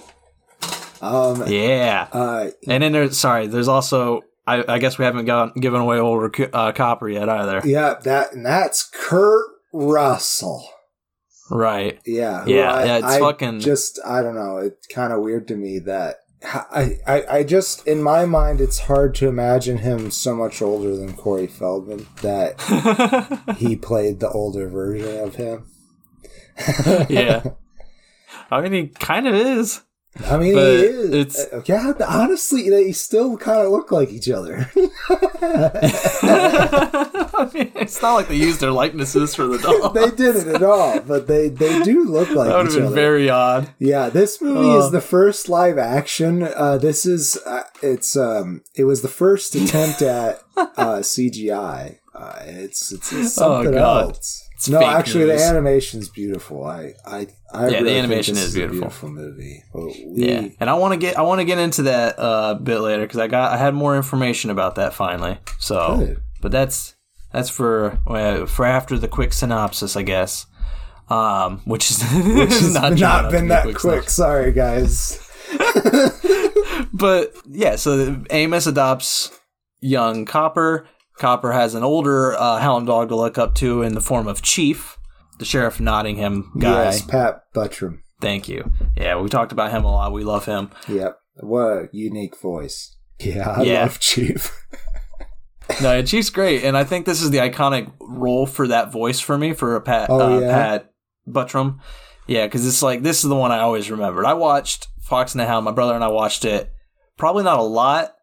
Um, 1.00 1.44
yeah. 1.47 2.07
uh, 2.12 2.50
And 2.68 2.81
then 2.81 2.91
there's 2.91 3.18
sorry, 3.19 3.45
there's 3.45 3.68
also 3.68 4.21
I, 4.47 4.63
I 4.75 4.79
guess 4.79 4.97
we 4.97 5.05
haven't 5.05 5.25
got 5.25 5.55
given 5.55 5.81
away 5.81 5.99
older 5.99 6.31
uh, 6.53 6.71
Copper 6.71 7.09
yet 7.09 7.27
either. 7.29 7.61
yeah, 7.65 7.95
that 8.03 8.33
and 8.33 8.45
that's 8.45 8.89
Kurt 8.94 9.45
Russell. 9.73 10.67
Right. 11.51 11.99
Yeah, 12.05 12.45
Yeah, 12.45 12.73
I, 12.73 12.85
yeah, 12.85 12.97
it's 12.97 13.05
I 13.05 13.19
fucking- 13.19 13.59
Just 13.59 13.99
I 14.05 14.21
don't 14.21 14.35
know. 14.35 14.57
It's 14.57 14.88
kind 14.88 15.13
of 15.13 15.21
weird 15.21 15.47
to 15.49 15.55
me 15.55 15.79
that 15.79 16.17
I, 16.44 16.97
I 17.07 17.23
I 17.38 17.44
just 17.44 17.88
in 17.88 18.03
my 18.03 18.25
mind 18.25 18.61
it's 18.61 18.79
hard 18.79 19.15
to 19.15 19.27
imagine 19.27 19.79
him 19.79 20.11
so 20.11 20.35
much 20.35 20.61
older 20.61 20.95
than 20.95 21.13
Corey 21.15 21.47
Feldman 21.47 22.05
that 22.21 22.61
he 23.57 23.75
played 23.75 24.19
the 24.19 24.29
older 24.29 24.69
version 24.69 25.19
of 25.23 25.35
him. 25.35 25.65
yeah. 27.09 27.43
I 28.51 28.61
mean, 28.61 28.71
he 28.73 28.88
kind 28.88 29.27
of 29.27 29.33
is. 29.35 29.81
I 30.25 30.37
mean, 30.37 30.53
But 30.55 30.71
he 30.77 30.83
is. 30.85 31.09
it's- 31.13 31.47
Uh, 31.53 31.61
yeah, 31.65 31.93
honestly, 32.07 32.69
they 32.69 32.91
still 32.91 33.37
kind 33.37 33.59
of 33.65 33.71
look 33.71 33.91
like 33.91 34.09
each 34.11 34.29
other. 34.29 34.69
I 36.21 37.49
mean, 37.53 37.71
it's 37.75 38.01
not 38.01 38.13
like 38.15 38.27
they 38.27 38.35
used 38.35 38.59
their 38.59 38.71
likenesses 38.71 39.35
for 39.35 39.45
the 39.47 39.57
dog. 39.59 39.93
they 39.93 40.09
didn't 40.11 40.53
at 40.55 40.63
all, 40.63 40.99
but 41.01 41.27
they 41.27 41.49
they 41.49 41.81
do 41.83 42.03
look 42.05 42.29
like 42.31 42.47
that 42.49 42.57
would 42.57 42.67
each 42.67 42.73
have 42.73 42.77
been 42.81 42.85
other. 42.87 42.95
very 42.95 43.29
odd. 43.29 43.69
Yeah, 43.79 44.09
this 44.09 44.41
movie 44.41 44.69
Uh. 44.71 44.79
is 44.86 44.91
the 44.91 45.01
first 45.01 45.50
live 45.50 45.77
action. 45.77 46.43
Uh, 46.43 46.77
this 46.77 47.05
is 47.05 47.38
uh, 47.45 47.63
it's 47.81 48.15
um 48.17 48.62
it 48.75 48.86
was 48.86 49.01
the 49.01 49.07
first 49.07 49.55
attempt 49.55 50.01
at 50.01 50.41
uh, 50.55 50.65
CGI. 51.01 52.00
Uh, 52.13 52.33
it's 52.45 52.91
it's, 52.91 53.13
it's 53.13 53.33
something 53.33 53.67
Oh, 53.75 53.79
God. 53.79 54.03
else. 54.05 54.47
It's 54.57 54.67
no, 54.67 54.81
actually, 54.83 55.25
movies. 55.25 55.41
the 55.41 55.47
animation's 55.49 56.09
beautiful. 56.09 56.65
I 56.65 56.93
I 57.05 57.27
I 57.53 57.67
Yeah, 57.67 57.69
the 57.69 57.73
really 57.75 57.83
think 57.85 57.97
animation 57.99 58.37
is 58.37 58.55
a 58.55 58.57
beautiful. 58.57 58.79
beautiful 58.79 59.09
movie. 59.09 59.63
We, 59.71 60.03
Yeah, 60.15 60.47
and 60.59 60.67
I 60.67 60.73
want 60.73 60.93
to 60.93 60.97
get 60.99 61.15
I 61.15 61.21
want 61.21 61.41
to 61.41 61.45
get 61.45 61.59
into 61.59 61.83
that 61.83 62.17
uh, 62.17 62.55
a 62.57 62.59
bit 62.59 62.79
later 62.79 63.03
because 63.03 63.19
I 63.19 63.27
got 63.27 63.51
I 63.51 63.57
had 63.57 63.75
more 63.75 63.95
information 63.95 64.49
about 64.49 64.73
that 64.75 64.95
finally. 64.95 65.37
So, 65.59 65.97
Good. 65.99 66.21
but 66.41 66.51
that's 66.51 66.95
that's 67.31 67.51
for 67.51 67.99
uh, 68.07 68.47
for 68.47 68.65
after 68.65 68.97
the 68.97 69.07
quick 69.07 69.31
synopsis, 69.31 69.95
I 69.95 70.01
guess. 70.01 70.47
Um, 71.07 71.61
which 71.65 71.91
is 71.91 72.01
which 72.35 72.49
has 72.49 72.73
not, 72.73 73.21
to 73.21 73.29
been 73.31 73.49
that 73.49 73.61
quick 73.63 73.77
quick. 73.77 74.09
Sorry, 74.09 74.51
guys. 74.51 75.19
but 76.93 77.31
yeah, 77.45 77.75
so 77.75 78.23
Amos 78.31 78.65
adopts 78.67 79.31
young 79.81 80.25
Copper. 80.25 80.87
Copper 81.19 81.51
has 81.51 81.74
an 81.75 81.83
older 81.83 82.33
uh, 82.36 82.59
hound 82.59 82.88
dog 82.88 83.09
to 83.09 83.15
look 83.15 83.38
up 83.38 83.55
to 83.55 83.81
in 83.81 83.93
the 83.93 84.01
form 84.01 84.27
of 84.27 84.41
Chief, 84.41 84.97
the 85.39 85.45
sheriff 85.45 85.79
Nottingham 85.79 86.51
guy. 86.59 86.86
Yes, 86.86 87.01
Pat 87.01 87.41
Buttram. 87.55 88.00
Thank 88.21 88.47
you. 88.50 88.71
Yeah, 88.95 89.19
we 89.19 89.29
talked 89.29 89.51
about 89.51 89.71
him 89.71 89.83
a 89.83 89.91
lot. 89.91 90.12
We 90.12 90.24
love 90.24 90.45
him. 90.45 90.71
Yep. 90.88 91.17
What 91.41 91.62
a 91.62 91.89
unique 91.91 92.36
voice. 92.39 92.95
Yeah, 93.19 93.50
I 93.51 93.63
Yeah. 93.63 93.81
love 93.81 94.00
Chief. 94.00 94.51
No, 95.81 96.01
Chief's 96.01 96.29
great, 96.29 96.63
and 96.63 96.77
I 96.77 96.86
think 96.86 97.05
this 97.05 97.21
is 97.21 97.29
the 97.29 97.39
iconic 97.39 97.91
role 98.00 98.45
for 98.45 98.69
that 98.69 98.91
voice 98.91 99.19
for 99.19 99.38
me 99.38 99.51
for 99.53 99.75
a 99.75 99.81
Pat 99.81 100.09
Oh, 100.09 100.38
uh, 100.38 100.39
yeah? 100.39 100.51
Pat 100.53 100.93
Buttram. 101.27 101.79
Yeah, 102.25 102.45
because 102.45 102.65
it's 102.65 102.81
like 102.81 103.03
this 103.03 103.21
is 103.21 103.29
the 103.29 103.36
one 103.36 103.51
I 103.51 103.59
always 103.59 103.91
remembered. 103.91 104.25
I 104.25 104.33
watched 104.33 104.88
Fox 105.01 105.33
and 105.33 105.41
the 105.41 105.45
Hound. 105.45 105.65
My 105.65 105.71
brother 105.71 105.93
and 105.93 106.05
I 106.05 106.07
watched 106.07 106.45
it. 106.45 106.71
Probably 107.17 107.43
not 107.43 107.59
a 107.59 107.63
lot, 107.63 108.13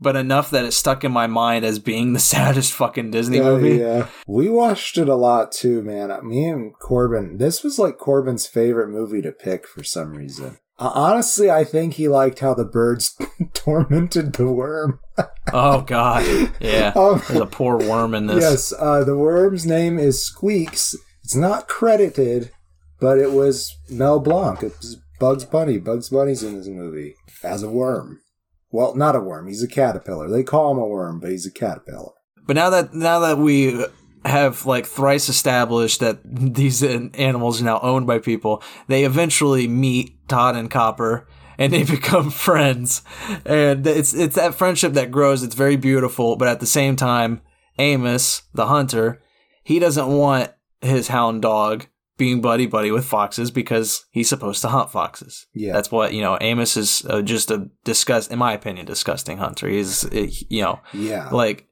but 0.00 0.16
enough 0.16 0.50
that 0.50 0.64
it 0.64 0.72
stuck 0.72 1.04
in 1.04 1.12
my 1.12 1.26
mind 1.26 1.64
as 1.64 1.78
being 1.78 2.12
the 2.12 2.18
saddest 2.34 2.72
fucking 2.72 3.10
Disney 3.10 3.40
Oh, 3.40 3.56
movie. 3.58 3.76
yeah. 3.78 4.08
We 4.26 4.48
watched 4.48 4.98
it 4.98 5.08
a 5.08 5.14
lot 5.14 5.52
too, 5.52 5.82
man. 5.82 6.10
Me 6.28 6.46
and 6.48 6.72
Corbin, 6.78 7.38
this 7.38 7.62
was 7.64 7.78
like 7.78 7.98
Corbin's 7.98 8.46
favorite 8.46 8.88
movie 8.88 9.22
to 9.22 9.32
pick 9.32 9.66
for 9.66 9.82
some 9.82 10.12
reason. 10.14 10.58
Uh, 10.78 10.92
honestly, 10.94 11.50
I 11.50 11.64
think 11.64 11.94
he 11.94 12.06
liked 12.06 12.40
how 12.40 12.52
the 12.52 12.64
birds 12.66 13.16
tormented 13.54 14.34
the 14.34 14.46
worm. 14.52 15.00
Oh 15.52 15.80
God, 15.80 16.22
yeah. 16.60 16.92
Um, 16.96 17.22
There's 17.28 17.40
a 17.40 17.46
poor 17.46 17.78
worm 17.78 18.14
in 18.14 18.26
this. 18.26 18.42
yes, 18.42 18.74
uh, 18.78 19.02
the 19.02 19.16
worm's 19.16 19.64
name 19.64 19.98
is 19.98 20.22
Squeaks. 20.22 20.94
It's 21.24 21.34
not 21.34 21.66
credited, 21.68 22.50
but 23.00 23.18
it 23.18 23.32
was 23.32 23.74
Mel 23.88 24.20
Blanc. 24.20 24.62
It 24.62 24.76
was 24.78 24.98
Bugs 25.18 25.46
Bunny. 25.46 25.78
Bugs 25.78 26.10
Bunny's 26.10 26.42
in 26.42 26.56
this 26.58 26.68
movie 26.68 27.14
as 27.42 27.62
a 27.62 27.70
worm. 27.70 28.20
Well, 28.76 28.94
not 28.94 29.16
a 29.16 29.20
worm. 29.20 29.46
He's 29.46 29.62
a 29.62 29.68
caterpillar. 29.68 30.28
They 30.28 30.42
call 30.42 30.70
him 30.70 30.76
a 30.76 30.86
worm, 30.86 31.18
but 31.18 31.30
he's 31.30 31.46
a 31.46 31.50
caterpillar. 31.50 32.12
But 32.46 32.56
now 32.56 32.68
that 32.68 32.92
now 32.92 33.20
that 33.20 33.38
we 33.38 33.82
have 34.26 34.66
like 34.66 34.84
thrice 34.84 35.30
established 35.30 36.00
that 36.00 36.18
these 36.24 36.82
animals 36.82 37.62
are 37.62 37.64
now 37.64 37.80
owned 37.80 38.06
by 38.06 38.18
people, 38.18 38.62
they 38.86 39.06
eventually 39.06 39.66
meet 39.66 40.28
Todd 40.28 40.56
and 40.56 40.70
Copper 40.70 41.26
and 41.56 41.72
they 41.72 41.84
become 41.96 42.30
friends. 42.30 43.00
And 43.46 43.86
it's 43.86 44.12
it's 44.12 44.36
that 44.36 44.54
friendship 44.54 44.92
that 44.92 45.10
grows. 45.10 45.42
It's 45.42 45.54
very 45.54 45.76
beautiful, 45.76 46.36
but 46.36 46.48
at 46.48 46.60
the 46.60 46.66
same 46.66 46.96
time, 46.96 47.40
Amos, 47.78 48.42
the 48.52 48.66
hunter, 48.66 49.22
he 49.64 49.78
doesn't 49.78 50.08
want 50.08 50.50
his 50.82 51.08
hound 51.08 51.40
dog 51.40 51.86
being 52.18 52.40
buddy 52.40 52.66
buddy 52.66 52.90
with 52.90 53.04
foxes 53.04 53.50
because 53.50 54.04
he's 54.10 54.28
supposed 54.28 54.62
to 54.62 54.68
hunt 54.68 54.90
foxes. 54.90 55.46
Yeah. 55.54 55.72
That's 55.72 55.90
what, 55.90 56.14
you 56.14 56.22
know, 56.22 56.38
Amos 56.40 56.76
is 56.76 57.04
uh, 57.10 57.20
just 57.22 57.50
a 57.50 57.68
disgust 57.84 58.30
in 58.32 58.38
my 58.38 58.52
opinion 58.52 58.86
disgusting 58.86 59.36
hunter. 59.38 59.68
He's 59.68 60.04
uh, 60.06 60.26
you 60.48 60.62
know, 60.62 60.80
Yeah. 60.94 61.28
like 61.30 61.66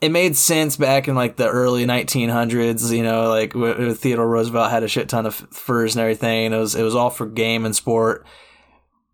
it 0.00 0.10
made 0.12 0.36
sense 0.36 0.76
back 0.76 1.08
in 1.08 1.16
like 1.16 1.36
the 1.38 1.48
early 1.48 1.84
1900s 1.84 2.96
you 2.96 3.02
know 3.02 3.28
like 3.30 3.52
w- 3.52 3.92
theodore 3.94 4.28
roosevelt 4.28 4.70
had 4.70 4.84
a 4.84 4.88
shit 4.88 5.08
ton 5.08 5.26
of 5.26 5.34
furs 5.34 5.96
and 5.96 6.00
everything 6.00 6.52
it 6.52 6.56
was 6.56 6.76
it 6.76 6.84
was 6.84 6.94
all 6.94 7.10
for 7.10 7.26
game 7.26 7.64
and 7.66 7.74
sport 7.74 8.24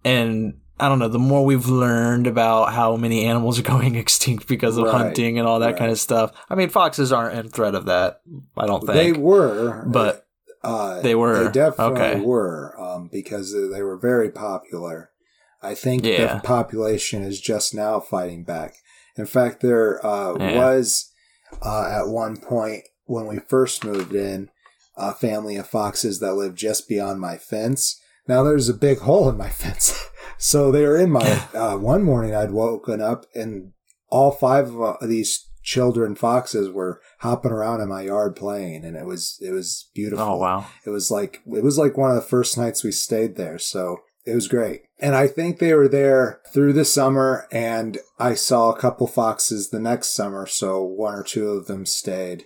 and 0.04 0.54
i 0.78 0.88
don't 0.88 0.98
know 0.98 1.08
the 1.08 1.18
more 1.18 1.42
we've 1.44 1.68
learned 1.68 2.26
about 2.26 2.72
how 2.74 2.96
many 2.96 3.24
animals 3.24 3.58
are 3.58 3.62
going 3.74 3.94
extinct 3.94 4.46
because 4.46 4.76
of 4.76 4.84
Right, 4.84 4.92
hunting 4.94 5.38
and 5.38 5.48
all 5.48 5.60
that 5.60 5.76
kind 5.78 5.90
of 5.90 5.98
stuff 5.98 6.32
i 6.50 6.54
mean 6.54 6.68
foxes 6.68 7.12
aren't 7.12 7.38
in 7.38 7.48
threat 7.48 7.74
of 7.74 7.86
that 7.86 8.20
i 8.56 8.66
don't 8.66 8.84
think 8.84 8.92
they 8.94 9.12
were, 9.18 9.84
but 9.86 10.23
uh, 10.64 11.00
they 11.02 11.14
were. 11.14 11.44
They 11.44 11.52
definitely 11.52 12.00
Okay. 12.00 12.20
were 12.20 12.74
um, 12.80 13.08
because 13.12 13.52
they 13.52 13.82
were 13.82 13.96
very 13.96 14.30
popular. 14.30 15.10
I 15.62 15.74
think 15.74 16.04
Yeah. 16.04 16.34
the 16.36 16.40
population 16.40 17.22
is 17.22 17.40
just 17.40 17.74
now 17.74 18.00
fighting 18.00 18.44
back. 18.44 18.74
In 19.16 19.26
fact, 19.26 19.60
there 19.60 20.04
uh, 20.04 20.38
Yeah. 20.38 20.56
was 20.56 21.10
uh, 21.62 21.88
at 22.00 22.08
one 22.08 22.36
point 22.36 22.84
when 23.06 23.26
we 23.26 23.38
first 23.38 23.84
moved 23.84 24.14
in 24.14 24.50
a 24.96 25.12
family 25.12 25.56
of 25.56 25.68
foxes 25.68 26.20
that 26.20 26.34
lived 26.34 26.56
just 26.58 26.88
beyond 26.88 27.20
my 27.20 27.36
fence. 27.36 28.00
Now 28.28 28.42
there's 28.42 28.68
a 28.68 28.74
big 28.74 28.98
hole 29.06 29.28
in 29.28 29.36
my 29.36 29.50
fence, 29.50 30.06
so 30.38 30.70
they 30.70 30.84
were 30.84 30.96
in 30.98 31.10
my. 31.10 31.42
Uh, 31.54 31.76
one 31.76 32.02
morning 32.02 32.34
I'd 32.34 32.50
woken 32.50 33.00
up 33.00 33.26
and 33.34 33.72
all 34.10 34.32
five 34.32 34.68
of 34.74 34.80
uh, 34.82 34.96
these 35.06 35.46
children 35.64 36.14
foxes 36.14 36.70
were 36.70 37.00
hopping 37.20 37.50
around 37.50 37.80
in 37.80 37.88
my 37.88 38.02
yard 38.02 38.36
playing, 38.36 38.84
and 38.84 38.96
it 38.96 39.06
was 39.06 39.38
it 39.40 39.50
was 39.50 39.88
beautiful. 39.94 40.24
oh 40.24 40.36
wow 40.36 40.66
It 40.86 40.90
was 40.90 41.10
like 41.10 41.40
it 41.46 41.64
was 41.64 41.78
like 41.78 41.96
one 41.96 42.10
of 42.10 42.16
the 42.16 42.22
first 42.22 42.56
nights 42.56 42.84
we 42.84 42.92
stayed 42.92 43.36
there, 43.36 43.58
so 43.58 43.98
it 44.26 44.34
was 44.34 44.46
great. 44.46 44.82
And 45.00 45.14
I 45.14 45.26
think 45.26 45.58
they 45.58 45.74
were 45.74 45.88
there 45.88 46.40
through 46.52 46.74
the 46.74 46.84
summer 46.84 47.46
and 47.50 47.98
I 48.18 48.34
saw 48.34 48.70
a 48.70 48.78
couple 48.78 49.06
foxes 49.06 49.70
the 49.70 49.80
next 49.80 50.14
summer, 50.14 50.46
so 50.46 50.82
one 50.82 51.14
or 51.14 51.22
two 51.22 51.48
of 51.48 51.66
them 51.66 51.84
stayed. 51.84 52.44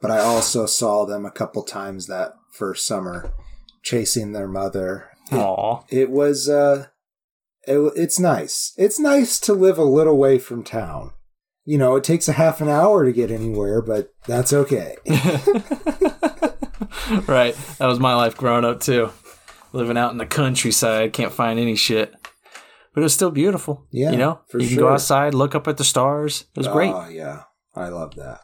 But 0.00 0.10
I 0.10 0.20
also 0.20 0.64
saw 0.66 1.04
them 1.04 1.26
a 1.26 1.30
couple 1.30 1.62
times 1.64 2.06
that 2.06 2.32
first 2.52 2.86
summer 2.86 3.32
chasing 3.82 4.32
their 4.32 4.48
mother. 4.48 5.10
Aw. 5.32 5.82
It 5.90 6.10
was 6.10 6.48
uh 6.48 6.86
it, 7.66 7.78
it's 7.96 8.18
nice. 8.18 8.72
It's 8.78 8.98
nice 9.00 9.38
to 9.40 9.52
live 9.52 9.76
a 9.78 9.84
little 9.84 10.16
way 10.16 10.38
from 10.38 10.62
town. 10.64 11.12
You 11.68 11.76
know, 11.76 11.96
it 11.96 12.04
takes 12.04 12.28
a 12.28 12.32
half 12.32 12.62
an 12.62 12.70
hour 12.70 13.04
to 13.04 13.12
get 13.12 13.30
anywhere, 13.30 13.82
but 13.82 14.14
that's 14.26 14.54
okay. 14.54 14.96
right 17.26 17.54
that 17.78 17.86
was 17.86 17.98
my 18.00 18.14
life 18.14 18.36
growing 18.36 18.64
up 18.64 18.80
too 18.80 19.10
living 19.72 19.98
out 19.98 20.12
in 20.12 20.18
the 20.18 20.24
countryside 20.26 21.12
can't 21.12 21.32
find 21.32 21.58
any 21.58 21.74
shit 21.76 22.12
but 22.94 23.00
it 23.00 23.02
was 23.02 23.12
still 23.14 23.30
beautiful 23.30 23.86
Yeah, 23.90 24.10
you 24.12 24.16
know 24.16 24.40
you 24.54 24.66
can 24.68 24.76
go 24.78 24.88
outside 24.88 25.34
look 25.34 25.54
up 25.54 25.68
at 25.68 25.76
the 25.76 25.84
stars 25.84 26.42
it 26.54 26.58
was 26.58 26.68
great 26.68 26.92
Oh 26.94 27.08
yeah, 27.08 27.42
I 27.74 27.88
love 27.88 28.14
that. 28.16 28.40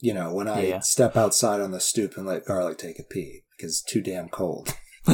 You 0.00 0.14
know, 0.14 0.32
when 0.32 0.48
I 0.48 0.66
Yeah. 0.66 0.80
step 0.80 1.16
outside 1.16 1.60
on 1.60 1.70
the 1.72 1.80
stoop 1.80 2.16
and 2.16 2.26
let 2.26 2.44
Garlic 2.46 2.78
take 2.78 2.98
a 2.98 3.02
pee 3.02 3.42
because 3.56 3.72
it's 3.72 3.82
too 3.82 4.00
damn 4.02 4.28
cold. 4.28 4.74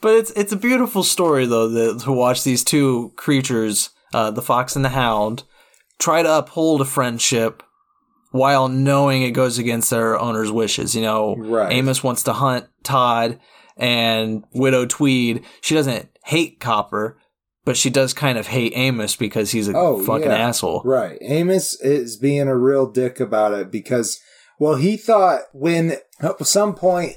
but 0.00 0.14
it's 0.14 0.30
it's 0.32 0.52
a 0.52 0.56
beautiful 0.56 1.02
story 1.02 1.46
though 1.46 1.68
that, 1.68 2.00
to 2.00 2.12
watch 2.12 2.44
these 2.44 2.62
two 2.64 3.12
creatures, 3.16 3.90
uh, 4.14 4.30
the 4.30 4.42
fox 4.42 4.76
and 4.76 4.84
the 4.84 4.90
hound, 4.90 5.44
try 5.98 6.22
to 6.22 6.38
uphold 6.38 6.80
a 6.80 6.84
friendship 6.84 7.62
while 8.32 8.68
knowing 8.68 9.22
it 9.22 9.30
goes 9.30 9.58
against 9.58 9.90
their 9.90 10.18
owner's 10.18 10.50
wishes. 10.52 10.94
You 10.94 11.02
know, 11.02 11.36
Right. 11.36 11.72
Amos 11.72 12.02
wants 12.04 12.22
to 12.24 12.32
hunt 12.32 12.66
Todd, 12.82 13.38
and 13.76 14.44
Widow 14.54 14.86
Tweed 14.86 15.44
she 15.60 15.74
doesn't 15.74 16.08
hate 16.24 16.60
Copper, 16.60 17.18
but 17.64 17.76
she 17.76 17.88
does 17.90 18.12
kind 18.14 18.36
of 18.38 18.46
hate 18.48 18.72
Amos 18.76 19.16
because 19.16 19.50
he's 19.52 19.68
a 19.68 19.76
Oh, 19.76 20.02
fucking 20.04 20.30
yeah. 20.30 20.36
asshole. 20.48 20.82
Right. 20.84 21.18
Amos 21.20 21.80
is 21.80 22.16
being 22.16 22.48
a 22.48 22.56
real 22.56 22.86
dick 22.90 23.20
about 23.20 23.52
it 23.54 23.70
because, 23.70 24.20
well, 24.58 24.74
he 24.76 24.96
thought 24.96 25.42
when 25.52 25.96
at 26.20 26.46
some 26.46 26.74
point 26.74 27.16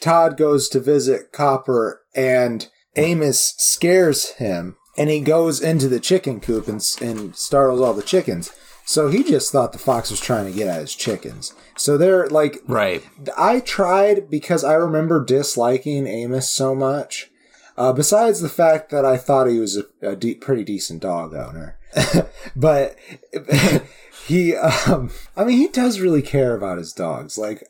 Todd 0.00 0.36
goes 0.36 0.68
to 0.70 0.80
visit 0.80 1.32
Copper 1.32 2.00
and 2.14 2.68
Amos 2.96 3.54
scares 3.58 4.30
him 4.34 4.76
and 4.98 5.08
he 5.08 5.20
goes 5.20 5.60
into 5.60 5.88
the 5.88 6.00
chicken 6.00 6.40
coop 6.40 6.66
and, 6.68 6.84
and 7.00 7.34
startles 7.36 7.80
all 7.80 7.94
the 7.94 8.02
chickens. 8.02 8.50
So 8.84 9.08
he 9.08 9.22
just 9.22 9.52
thought 9.52 9.72
the 9.72 9.78
fox 9.78 10.10
was 10.10 10.20
trying 10.20 10.46
to 10.46 10.52
get 10.52 10.66
at 10.66 10.80
his 10.80 10.94
chickens. 10.94 11.54
So 11.76 11.96
they're 11.96 12.26
like, 12.28 12.58
Right. 12.66 13.02
I 13.36 13.60
tried 13.60 14.28
because 14.28 14.64
I 14.64 14.74
remember 14.74 15.24
disliking 15.24 16.06
Amos 16.06 16.50
so 16.50 16.74
much. 16.74 17.30
Uh, 17.76 17.92
besides 17.92 18.40
the 18.40 18.48
fact 18.48 18.90
that 18.90 19.04
I 19.04 19.16
thought 19.16 19.46
he 19.46 19.60
was 19.60 19.76
a, 19.76 19.84
a 20.02 20.16
de- 20.16 20.34
pretty 20.34 20.64
decent 20.64 21.00
dog 21.00 21.32
owner, 21.32 21.78
but 22.56 22.96
he, 24.26 24.56
um, 24.56 25.10
I 25.36 25.44
mean, 25.44 25.58
he 25.58 25.68
does 25.68 26.00
really 26.00 26.22
care 26.22 26.56
about 26.56 26.78
his 26.78 26.92
dogs. 26.92 27.38
Like, 27.38 27.62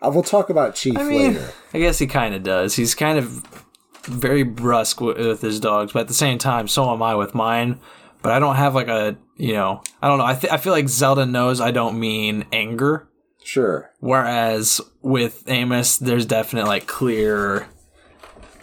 I 0.00 0.06
will 0.08 0.22
talk 0.22 0.50
about 0.50 0.76
Chief 0.76 0.96
I 0.96 1.02
mean, 1.02 1.34
later. 1.34 1.52
I 1.72 1.78
guess 1.78 1.98
he 1.98 2.06
kind 2.06 2.32
of 2.32 2.44
does. 2.44 2.76
He's 2.76 2.94
kind 2.94 3.18
of 3.18 3.63
very 4.06 4.42
brusque 4.42 5.00
with, 5.00 5.18
with 5.18 5.40
his 5.40 5.60
dogs, 5.60 5.92
but 5.92 6.00
at 6.00 6.08
the 6.08 6.14
same 6.14 6.38
time, 6.38 6.68
so 6.68 6.92
am 6.92 7.02
I 7.02 7.14
with 7.14 7.34
mine. 7.34 7.80
But 8.22 8.32
I 8.32 8.38
don't 8.38 8.56
have 8.56 8.74
like 8.74 8.88
a, 8.88 9.18
you 9.36 9.52
know, 9.52 9.82
I 10.00 10.08
don't 10.08 10.18
know. 10.18 10.24
I, 10.24 10.34
th- 10.34 10.52
I 10.52 10.56
feel 10.56 10.72
like 10.72 10.88
Zelda 10.88 11.26
knows 11.26 11.60
I 11.60 11.72
don't 11.72 12.00
mean 12.00 12.46
anger. 12.52 13.06
Sure. 13.42 13.90
Whereas 14.00 14.80
with 15.02 15.44
Amos, 15.46 15.98
there's 15.98 16.24
definite 16.24 16.66
like 16.66 16.86
clear. 16.86 17.68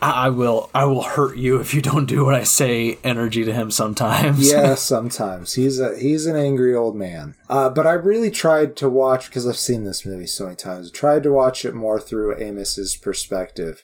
I, 0.01 0.25
I 0.25 0.29
will, 0.29 0.71
I 0.73 0.85
will 0.85 1.03
hurt 1.03 1.37
you 1.37 1.59
if 1.59 1.75
you 1.75 1.81
don't 1.83 2.07
do 2.07 2.25
what 2.25 2.33
I 2.33 2.41
say. 2.41 2.97
Energy 3.03 3.43
to 3.43 3.53
him 3.53 3.69
sometimes. 3.69 4.51
Yeah, 4.51 4.73
sometimes 4.75 5.53
he's 5.53 5.79
a 5.79 5.95
he's 5.95 6.25
an 6.25 6.35
angry 6.35 6.73
old 6.73 6.95
man. 6.95 7.35
Uh, 7.47 7.69
but 7.69 7.85
I 7.85 7.91
really 7.91 8.31
tried 8.31 8.75
to 8.77 8.89
watch 8.89 9.27
because 9.27 9.47
I've 9.47 9.57
seen 9.57 9.83
this 9.83 10.05
movie 10.07 10.25
so 10.25 10.45
many 10.45 10.55
times. 10.55 10.89
Tried 10.89 11.21
to 11.21 11.31
watch 11.31 11.63
it 11.63 11.75
more 11.75 11.99
through 11.99 12.35
Amos's 12.41 12.95
perspective, 12.95 13.83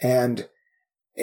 and 0.00 0.48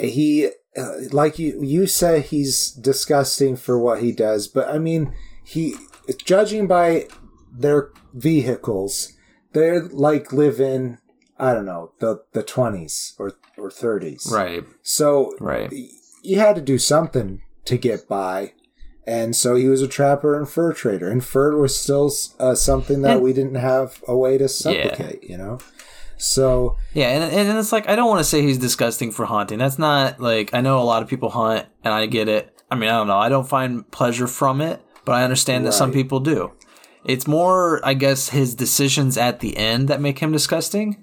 he, 0.02 0.50
uh, 0.76 0.92
like 1.12 1.38
you 1.38 1.62
you 1.62 1.86
say, 1.86 2.20
he's 2.20 2.70
disgusting 2.70 3.56
for 3.56 3.78
what 3.78 4.00
he 4.02 4.12
does. 4.12 4.48
But 4.48 4.68
I 4.68 4.78
mean, 4.78 5.12
he 5.44 5.74
judging 6.24 6.66
by 6.66 7.08
their 7.52 7.90
vehicles, 8.14 9.12
they're 9.52 9.82
like 9.84 10.32
live 10.32 10.60
in 10.60 10.98
I 11.38 11.54
don't 11.54 11.66
know 11.66 11.92
the 12.00 12.22
the 12.32 12.42
twenties 12.42 13.14
or 13.18 13.32
or 13.56 13.70
thirties, 13.70 14.28
Right. 14.32 14.64
So 14.82 15.34
Right. 15.40 15.72
you 16.22 16.38
had 16.38 16.54
to 16.56 16.62
do 16.62 16.78
something 16.78 17.42
to 17.64 17.76
get 17.76 18.08
by. 18.08 18.52
And 19.06 19.34
so 19.34 19.54
he 19.56 19.68
was 19.68 19.80
a 19.82 19.88
trapper 19.88 20.36
and 20.38 20.46
fur 20.48 20.72
trader. 20.74 21.08
And 21.08 21.24
fur 21.24 21.56
was 21.56 21.74
still 21.74 22.12
uh, 22.38 22.54
something 22.54 23.00
that 23.02 23.14
And- 23.16 23.22
we 23.22 23.32
didn't 23.32 23.54
have 23.56 24.04
a 24.06 24.14
way 24.16 24.36
to 24.38 24.48
supplicate, 24.48 25.24
you 25.24 25.38
know? 25.38 25.58
So, 26.18 26.76
Yeah, 26.92 27.08
and 27.08 27.48
and 27.48 27.58
it's 27.58 27.72
like 27.72 27.88
I 27.88 27.96
don't 27.96 28.08
want 28.08 28.20
to 28.20 28.24
say 28.24 28.42
he's 28.42 28.58
disgusting 28.58 29.10
for 29.12 29.24
hunting. 29.24 29.58
That's 29.58 29.78
not 29.78 30.20
like 30.20 30.52
I 30.52 30.60
know 30.60 30.80
a 30.80 30.84
lot 30.84 31.02
of 31.02 31.08
people 31.08 31.30
hunt, 31.30 31.66
and 31.84 31.94
I 31.94 32.06
get 32.06 32.28
it. 32.28 32.54
I 32.70 32.74
mean, 32.74 32.90
I 32.90 32.98
don't 32.98 33.06
know. 33.06 33.16
I 33.16 33.28
don't 33.28 33.48
find 33.48 33.90
pleasure 33.90 34.26
from 34.26 34.60
it, 34.60 34.82
but 35.04 35.12
I 35.12 35.24
understand 35.24 35.64
that 35.64 35.72
some 35.72 35.92
people 35.92 36.20
do. 36.20 36.52
It's 37.04 37.26
more, 37.26 37.80
I 37.86 37.94
guess, 37.94 38.28
his 38.28 38.54
decisions 38.54 39.16
at 39.16 39.40
the 39.40 39.56
end 39.56 39.88
that 39.88 40.00
make 40.00 40.18
him 40.18 40.32
disgusting, 40.32 41.02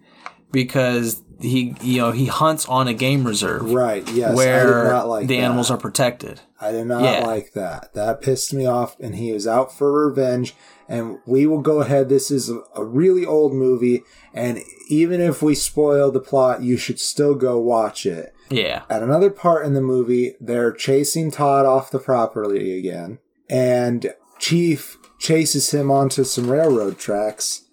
because 0.52 1.24
he, 1.40 1.76
you 1.82 1.98
know, 2.02 2.12
he 2.12 2.26
hunts 2.26 2.66
on 2.68 2.88
a 2.88 2.94
game 2.94 3.26
reserve 3.26 3.72
right, 3.72 4.10
yes. 4.12 4.36
Where 4.36 5.04
like 5.06 5.28
the 5.28 5.38
that. 5.38 5.44
animals 5.44 5.70
are 5.72 5.78
protected. 5.78 6.42
I 6.60 6.72
did 6.72 6.88
not 6.88 7.04
Yeah. 7.04 7.26
like 7.26 7.54
that. 7.54 7.94
That 7.94 8.22
pissed 8.22 8.54
me 8.54 8.66
off. 8.66 8.96
And 9.00 9.16
he 9.16 9.32
was 9.32 9.46
out 9.48 9.76
for 9.78 10.08
revenge. 10.08 10.56
And 10.88 11.18
we 11.26 11.46
will 11.46 11.62
go 11.62 11.82
ahead. 11.82 12.10
This 12.10 12.30
is 12.32 12.50
a 12.76 12.84
really 12.84 13.26
old 13.26 13.54
movie. 13.54 14.04
And 14.34 14.60
even 14.88 15.20
if 15.20 15.42
we 15.42 15.56
spoil 15.56 16.12
the 16.12 16.20
plot, 16.20 16.62
you 16.62 16.78
should 16.78 17.00
still 17.00 17.36
go 17.36 17.60
watch 17.60 18.06
it. 18.06 18.34
Yeah, 18.52 18.84
At 18.92 19.02
another 19.02 19.32
part 19.32 19.66
in 19.66 19.74
the 19.74 19.82
movie, 19.82 20.36
they're 20.40 20.72
chasing 20.72 21.32
Todd 21.32 21.66
off 21.66 21.90
the 21.90 21.98
property 21.98 22.78
again, 22.78 23.18
and 23.50 24.14
Chief 24.38 25.00
chases 25.18 25.72
him 25.72 25.90
onto 25.90 26.24
some 26.24 26.52
railroad 26.52 27.00
tracks 27.00 27.64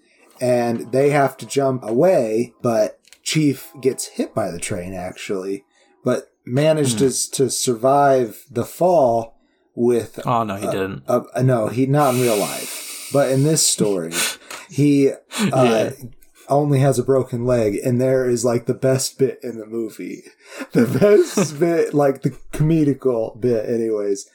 and 0.40 0.90
they 0.90 1.10
have 1.10 1.36
to 1.36 1.46
jump 1.46 1.84
away, 1.84 2.54
but 2.62 2.98
Chief 3.32 3.72
gets 3.80 4.06
hit 4.08 4.34
by 4.34 4.50
the 4.50 4.58
train 4.58 4.92
actually, 4.92 5.64
but 6.04 6.28
managed 6.44 6.98
to, 6.98 7.30
to 7.30 7.48
survive 7.50 8.44
the 8.50 8.64
fall 8.66 9.38
with 9.74 10.20
Oh 10.26 10.44
no, 10.44 10.56
he 10.56 10.66
didn't. 10.66 11.04
uh, 11.08 11.22
uh, 11.34 11.40
no, 11.40 11.68
he 11.68 11.86
not 11.86 12.14
in 12.14 12.20
real 12.20 12.36
life, 12.36 13.08
but 13.10 13.30
in 13.30 13.42
this 13.44 13.66
story, 13.66 14.12
he 14.68 15.10
uh, 15.40 15.48
Yeah. 15.50 15.92
only 16.50 16.80
has 16.80 16.98
a 16.98 17.02
broken 17.02 17.46
leg, 17.46 17.76
and 17.82 17.98
there 17.98 18.28
is 18.28 18.44
like 18.44 18.66
the 18.66 18.74
best 18.74 19.18
bit 19.18 19.38
in 19.42 19.56
the 19.58 19.64
movie, 19.66 20.24
the 20.72 20.86
best 20.86 21.58
bit, 21.64 21.94
like 21.94 22.20
the 22.20 22.36
comedical 22.52 23.40
bit, 23.40 23.66
anyways. 23.66 24.28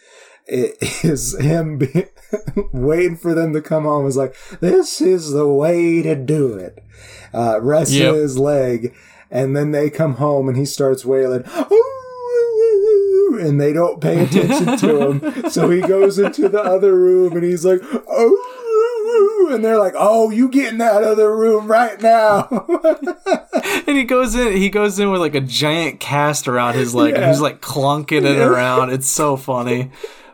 It 0.47 0.77
is 1.03 1.37
him 1.39 1.77
be- 1.77 2.05
waiting 2.73 3.17
for 3.17 3.33
them 3.33 3.53
to 3.53 3.61
come 3.61 3.83
home. 3.83 4.05
Is 4.07 4.17
like 4.17 4.35
this 4.59 5.01
is 5.01 5.31
the 5.31 5.47
way 5.47 6.01
to 6.01 6.15
do 6.15 6.53
it. 6.53 6.83
Uh, 7.33 7.59
rest 7.61 7.91
Yep. 7.91 8.13
his 8.15 8.37
leg, 8.39 8.95
and 9.29 9.55
then 9.55 9.71
they 9.71 9.89
come 9.89 10.15
home, 10.15 10.47
and 10.47 10.57
he 10.57 10.65
starts 10.65 11.05
wailing. 11.05 11.43
And 13.39 13.61
they 13.61 13.71
don't 13.71 14.01
pay 14.01 14.23
attention 14.23 14.77
to 14.77 15.11
him, 15.11 15.49
so 15.51 15.69
he 15.69 15.81
goes 15.81 16.17
into 16.17 16.49
the 16.49 16.61
other 16.61 16.95
room, 16.95 17.33
and 17.33 17.43
he's 17.43 17.63
like, 17.65 17.81
"Oh!" 17.83 19.49
And 19.53 19.63
they're 19.63 19.77
like, 19.77 19.93
"Oh, 19.95 20.31
you 20.31 20.49
get 20.49 20.71
in 20.71 20.79
that 20.79 21.03
other 21.03 21.35
room 21.35 21.67
right 21.67 22.01
now." 22.01 22.47
And 23.85 23.95
he 23.97 24.05
goes 24.05 24.33
in. 24.33 24.55
He 24.57 24.69
goes 24.69 24.97
in 24.97 25.11
with 25.11 25.21
like 25.21 25.35
a 25.35 25.41
giant 25.41 25.99
cast 25.99 26.47
around 26.47 26.75
his 26.75 26.95
leg, 26.95 27.13
and 27.13 27.25
he's 27.25 27.41
like 27.41 27.61
clunking 27.61 28.23
it 28.25 28.39
around. 28.39 28.89
It's 28.91 29.07
so 29.07 29.35
funny. 29.35 29.91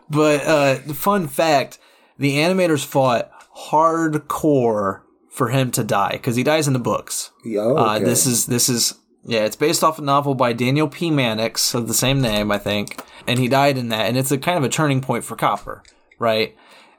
But 0.10 0.44
uh, 0.46 0.76
fun 0.94 1.28
fact: 1.28 1.80
the 2.18 2.38
animators 2.38 2.86
fought 2.86 3.32
hardcore 3.70 5.02
for 5.30 5.50
him 5.50 5.72
to 5.72 5.84
die 5.84 6.12
because 6.14 6.36
he 6.36 6.44
dies 6.44 6.68
in 6.68 6.74
the 6.74 6.80
books. 6.80 7.32
Yo, 7.44 7.76
Uh, 7.76 8.00
this 8.00 8.26
is 8.26 8.46
this 8.48 8.70
is 8.70 8.96
yeah, 9.26 9.46
it's 9.46 9.56
based 9.56 9.84
off 9.84 10.00
a 10.00 10.02
novel 10.02 10.36
by 10.36 10.54
Daniel 10.54 10.88
P. 10.88 11.10
Mannix 11.10 11.74
of 11.74 11.88
the 11.88 11.94
same 11.94 12.22
name, 12.22 12.52
I 12.52 12.58
think, 12.58 13.02
and 13.26 13.40
he 13.40 13.48
died 13.48 13.78
in 13.78 13.90
that, 13.90 14.08
and 14.08 14.18
it's 14.18 14.32
a 14.32 14.38
kind 14.38 14.58
of 14.58 14.64
a 14.64 14.70
turning 14.70 15.00
point 15.02 15.24
for 15.24 15.36
Copper, 15.36 15.82
right? 16.20 16.56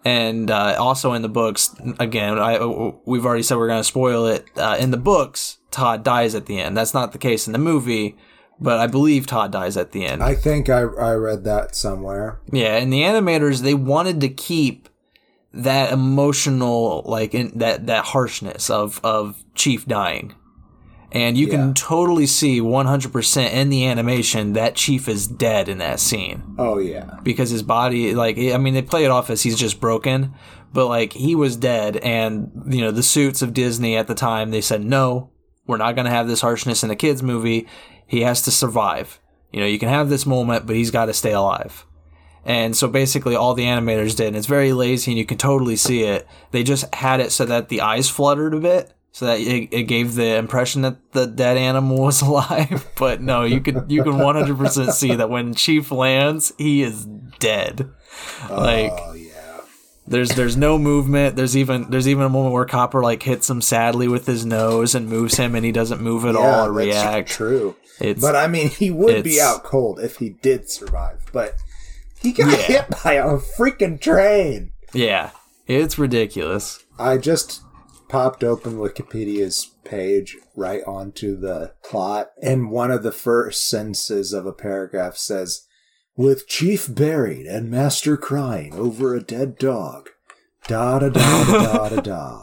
And 0.07 0.51
uh, 0.51 0.77
also 0.79 1.13
in 1.13 1.23
the 1.23 1.29
books, 1.29 1.75
again, 1.99 2.39
I, 2.39 2.63
we've 3.07 3.25
already 3.25 3.43
said 3.43 3.57
we're 3.57 3.69
going 3.69 3.81
to 3.81 3.85
spoil 3.85 4.27
it. 4.27 4.47
Uh, 4.57 4.77
in 4.79 4.91
the 4.91 4.99
books, 4.99 5.59
Todd 5.71 6.03
dies 6.05 6.35
at 6.35 6.45
the 6.47 6.59
end. 6.61 6.77
That's 6.77 6.93
not 6.93 7.13
the 7.13 7.19
case 7.19 7.47
in 7.47 7.53
the 7.55 7.59
movie, 7.59 8.17
but 8.61 8.79
I 8.79 8.87
believe 8.87 9.27
Todd 9.27 9.53
dies 9.53 9.77
at 9.77 9.93
the 9.93 10.05
end. 10.07 10.23
I 10.23 10.35
think 10.35 10.69
I 10.69 10.81
I 10.81 11.15
read 11.15 11.45
that 11.45 11.75
somewhere. 11.75 12.41
Yeah, 12.53 12.77
and 12.77 12.93
the 12.93 13.03
animators 13.03 13.61
they 13.63 13.75
wanted 13.75 14.21
to 14.23 14.29
keep 14.29 14.89
that 15.53 15.93
emotional 15.93 17.03
like 17.07 17.35
in, 17.35 17.53
that 17.59 17.87
that 17.87 18.05
harshness 18.07 18.71
of 18.71 19.01
of 19.05 19.43
Chief 19.55 19.87
dying. 19.87 20.35
And 21.13 21.37
you 21.39 21.47
Yeah. 21.47 21.53
can 21.53 21.75
totally 21.75 22.27
see 22.27 22.61
100% 22.61 23.53
in 23.53 23.69
the 23.69 23.87
animation 23.87 24.53
that 24.55 24.75
Chief 24.75 25.09
is 25.09 25.29
dead 25.29 25.69
in 25.69 25.79
that 25.79 26.01
scene 26.01 26.43
Oh 26.59 26.79
yeah. 26.79 27.19
because 27.23 27.51
his 27.51 27.63
body 27.63 28.15
like 28.17 28.37
I 28.37 28.57
mean 28.59 28.75
they 28.75 28.83
play 28.83 29.05
it 29.05 29.13
off 29.13 29.31
as 29.31 29.43
he's 29.43 29.57
just 29.57 29.81
broken, 29.81 30.35
but 30.73 30.89
like 30.89 31.13
he 31.13 31.37
was 31.37 31.55
dead 31.57 31.99
and 31.99 32.51
you 32.69 32.81
know 32.81 32.91
the 32.91 33.03
suits 33.05 33.43
of 33.43 33.55
Disney 33.55 33.97
at 33.97 34.09
the 34.09 34.15
time 34.17 34.51
they 34.51 34.61
said 34.61 34.85
no, 34.85 35.31
we're 35.69 35.77
not 35.77 35.95
going 35.95 36.05
to 36.07 36.11
have 36.11 36.27
this 36.27 36.41
harshness 36.41 36.83
in 36.83 36.91
a 36.91 36.97
kids 36.97 37.23
movie. 37.23 37.67
He 38.07 38.23
has 38.23 38.43
to 38.43 38.51
survive. 38.51 39.21
You 39.53 39.61
know, 39.61 39.67
you 39.67 39.79
can 39.79 39.89
have 39.89 40.09
this 40.09 40.27
moment, 40.27 40.67
but 40.67 40.77
he's 40.77 40.91
got 40.91 41.07
to 41.07 41.13
stay 41.15 41.33
alive. 41.33 41.87
And 42.45 42.77
so 42.77 42.89
basically 42.89 43.35
all 43.37 43.55
the 43.55 43.65
animators 43.65 44.17
did, 44.17 44.27
and 44.29 44.37
it's 44.37 44.47
very 44.47 44.73
lazy 44.73 45.13
and 45.13 45.19
you 45.19 45.25
can 45.25 45.39
totally 45.39 45.77
see 45.77 46.03
it. 46.03 46.27
They 46.51 46.63
just 46.63 46.93
had 46.95 47.21
it 47.21 47.33
so 47.33 47.45
that 47.47 47.69
the 47.71 47.81
eyes 47.81 48.11
fluttered 48.11 48.53
a 48.53 48.61
bit. 48.61 48.93
So 49.13 49.27
that 49.27 49.39
it, 49.39 49.69
it 49.73 49.83
gave 49.85 50.17
the 50.17 50.35
impression 50.37 50.83
that 50.83 51.13
the 51.13 51.27
dead 51.27 51.57
animal 51.57 52.03
was 52.03 52.21
alive, 52.29 52.85
but 52.97 53.21
no, 53.23 53.45
you 53.45 53.61
could 53.61 53.85
you 53.89 54.03
can 54.03 54.19
one 54.19 54.35
hundred 54.35 54.59
percent 54.59 54.93
see 54.93 55.15
that 55.15 55.31
when 55.31 55.55
Chief 55.55 55.93
lands, 55.93 56.53
he 56.59 56.83
is 56.83 57.07
dead. 57.39 57.89
Like 58.51 58.91
Oh 58.93 59.13
yeah. 59.15 59.61
there's 60.09 60.31
there's 60.31 60.57
no 60.57 60.79
movement. 60.79 61.37
There's 61.37 61.57
even 61.57 61.89
there's 61.91 62.09
even 62.09 62.25
a 62.25 62.29
moment 62.29 62.55
where 62.55 62.65
Copper 62.65 63.03
like 63.03 63.23
hits 63.23 63.49
him 63.49 63.63
sadly 63.63 64.09
with 64.09 64.27
his 64.27 64.45
nose 64.45 64.97
and 64.97 65.09
moves 65.09 65.37
him, 65.37 65.55
and 65.55 65.65
he 65.65 65.71
doesn't 65.71 66.01
move 66.01 66.25
at 66.25 66.35
all 66.35 66.67
or 66.67 66.73
react. 66.73 67.29
True. 67.29 67.77
It's 68.01 68.21
But 68.21 68.35
I 68.37 68.47
mean, 68.49 68.69
he 68.69 68.91
would 68.91 69.23
be 69.25 69.41
out 69.41 69.63
cold 69.65 70.01
if 70.01 70.17
he 70.17 70.31
did 70.31 70.71
survive. 70.71 71.25
But 71.33 71.55
he 72.21 72.33
got 72.33 72.51
Yeah. 72.51 72.57
hit 72.65 72.87
by 73.05 73.15
a 73.15 73.39
freaking 73.39 74.01
train. 74.01 74.73
yeah, 74.93 75.31
it's 75.67 75.99
ridiculous. 75.99 76.81
I 76.99 77.19
just 77.19 77.61
popped 78.09 78.45
open 78.45 78.75
Wikipedia's 78.79 79.71
page 79.85 80.37
right 80.57 80.83
onto 80.87 81.37
the 81.39 81.73
plot, 81.85 82.31
and 82.43 82.71
one 82.71 82.91
of 82.91 83.03
the 83.03 83.13
first 83.13 83.69
sentences 83.69 84.33
of 84.33 84.47
a 84.47 84.53
paragraph 84.53 85.17
says, 85.17 85.63
"With 86.17 86.47
Chief 86.47 86.93
buried 86.93 87.47
and 87.47 87.71
Master 87.71 88.17
crying 88.17 88.75
over 88.75 89.15
a 89.15 89.21
dead 89.23 89.59
dog." 89.59 90.11
Da 90.67 90.99
da 90.99 91.09
da 91.11 91.45
da 91.45 91.89
da 91.91 92.01
da. 92.01 92.43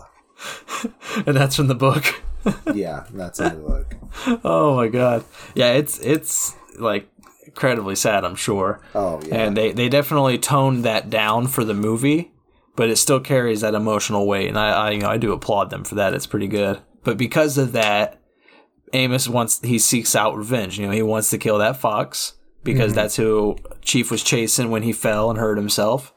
And 1.25 1.35
that's 1.37 1.55
from 1.55 1.67
the 1.67 1.75
book. 1.75 2.21
Yeah, 2.73 3.05
that's 3.11 3.39
in 3.39 3.49
the 3.49 3.61
book. 3.61 3.95
oh 4.43 4.75
my 4.75 4.87
god. 4.87 5.23
Yeah, 5.55 5.73
it's 5.73 5.99
it's 5.99 6.55
like 6.79 7.09
incredibly 7.45 7.95
sad, 7.95 8.23
I'm 8.23 8.35
sure. 8.35 8.81
Oh 8.95 9.21
yeah. 9.25 9.35
And 9.35 9.57
they 9.57 9.71
they 9.71 9.89
definitely 9.89 10.37
toned 10.37 10.83
that 10.85 11.09
down 11.09 11.47
for 11.47 11.63
the 11.63 11.73
movie, 11.73 12.31
but 12.75 12.89
it 12.89 12.97
still 12.97 13.19
carries 13.19 13.61
that 13.61 13.75
emotional 13.75 14.27
weight, 14.27 14.47
and 14.47 14.57
I, 14.57 14.69
I 14.69 14.91
you 14.91 14.99
know 14.99 15.09
I 15.09 15.17
do 15.17 15.33
applaud 15.33 15.69
them 15.69 15.83
for 15.83 15.95
that. 15.95 16.13
It's 16.13 16.27
pretty 16.27 16.47
good. 16.47 16.81
But 17.03 17.17
because 17.17 17.57
of 17.57 17.71
that, 17.73 18.21
Amos 18.93 19.27
wants 19.27 19.59
he 19.61 19.79
seeks 19.79 20.15
out 20.15 20.37
revenge. 20.37 20.79
You 20.79 20.87
know, 20.87 20.93
he 20.93 21.01
wants 21.01 21.29
to 21.31 21.37
kill 21.37 21.57
that 21.59 21.77
fox 21.77 22.33
because 22.63 22.91
mm-hmm. 22.91 22.95
that's 22.95 23.15
who 23.15 23.57
Chief 23.81 24.11
was 24.11 24.23
chasing 24.23 24.69
when 24.69 24.83
he 24.83 24.93
fell 24.93 25.29
and 25.29 25.39
hurt 25.39 25.57
himself. 25.57 26.13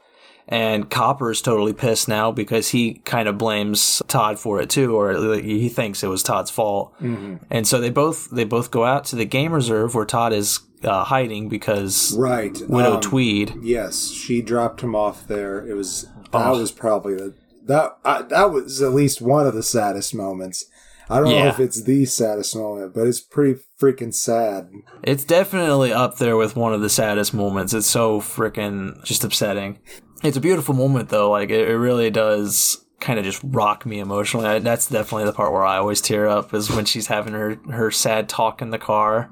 And 0.47 0.91
Copper's 0.91 1.41
totally 1.41 1.73
pissed 1.73 2.07
now 2.07 2.31
because 2.31 2.69
he 2.69 2.95
kind 3.05 3.27
of 3.27 3.37
blames 3.37 4.01
Todd 4.07 4.37
for 4.39 4.61
it 4.61 4.69
too, 4.69 4.95
or 4.95 5.35
he 5.41 5.69
thinks 5.69 6.03
it 6.03 6.07
was 6.07 6.21
Todd's 6.21 6.51
fault. 6.51 6.93
And 7.01 7.67
so 7.67 7.81
they 7.81 7.89
both 7.89 8.29
they 8.29 8.43
both 8.43 8.69
go 8.69 8.83
out 8.85 9.05
to 9.05 9.15
the 9.15 9.25
game 9.25 9.53
reserve 9.53 9.95
where 9.95 10.05
Todd 10.05 10.33
is 10.33 10.59
uh, 10.83 11.03
hiding 11.05 11.49
because 11.49 12.15
right. 12.15 12.55
Widow 12.67 12.95
um, 12.95 13.01
Tweed. 13.01 13.55
Yes, 13.61 14.09
she 14.11 14.41
dropped 14.43 14.81
him 14.81 14.95
off 14.95 15.27
there. 15.27 15.65
It 15.67 15.73
was 15.73 16.03
that 16.31 16.47
Oh. 16.47 16.59
was 16.59 16.71
probably 16.71 17.15
the 17.15 17.33
that 17.65 17.97
I, 18.05 18.21
that 18.21 18.51
was 18.51 18.81
at 18.83 18.93
least 18.93 19.21
one 19.21 19.47
of 19.47 19.55
the 19.55 19.63
saddest 19.63 20.13
moments. 20.13 20.65
I 21.09 21.17
don't 21.19 21.29
know 21.29 21.47
if 21.47 21.59
it's 21.59 21.83
the 21.83 22.05
saddest 22.05 22.55
moment, 22.55 22.93
but 22.95 23.05
it's 23.07 23.19
pretty 23.21 23.59
freaking 23.79 24.13
sad. 24.13 24.69
It's 25.03 25.23
definitely 25.23 25.91
up 25.93 26.17
there 26.17 26.35
with 26.35 26.55
one 26.55 26.73
of 26.73 26.81
the 26.81 26.89
saddest 26.89 27.31
moments. 27.31 27.73
It's 27.75 27.85
so 27.87 28.19
freaking 28.21 29.03
just 29.03 29.23
upsetting. 29.23 29.77
It's 30.23 30.37
a 30.37 30.41
beautiful 30.41 30.73
moment 30.73 31.09
though. 31.09 31.31
Like 31.31 31.49
it, 31.49 31.69
it 31.69 31.77
really 31.77 32.09
does 32.09 32.85
kind 32.99 33.19
of 33.19 33.25
just 33.25 33.41
rock 33.43 33.85
me 33.85 33.99
emotionally. 33.99 34.47
I, 34.47 34.59
that's 34.59 34.89
definitely 34.89 35.25
the 35.25 35.33
part 35.33 35.51
where 35.51 35.65
I 35.65 35.77
always 35.77 36.01
tear 36.01 36.27
up 36.27 36.53
is 36.53 36.71
when 36.71 36.85
she's 36.85 37.07
having 37.07 37.33
her 37.33 37.55
her 37.71 37.91
sad 37.91 38.29
talk 38.29 38.61
in 38.61 38.71
the 38.71 38.79
car. 38.79 39.29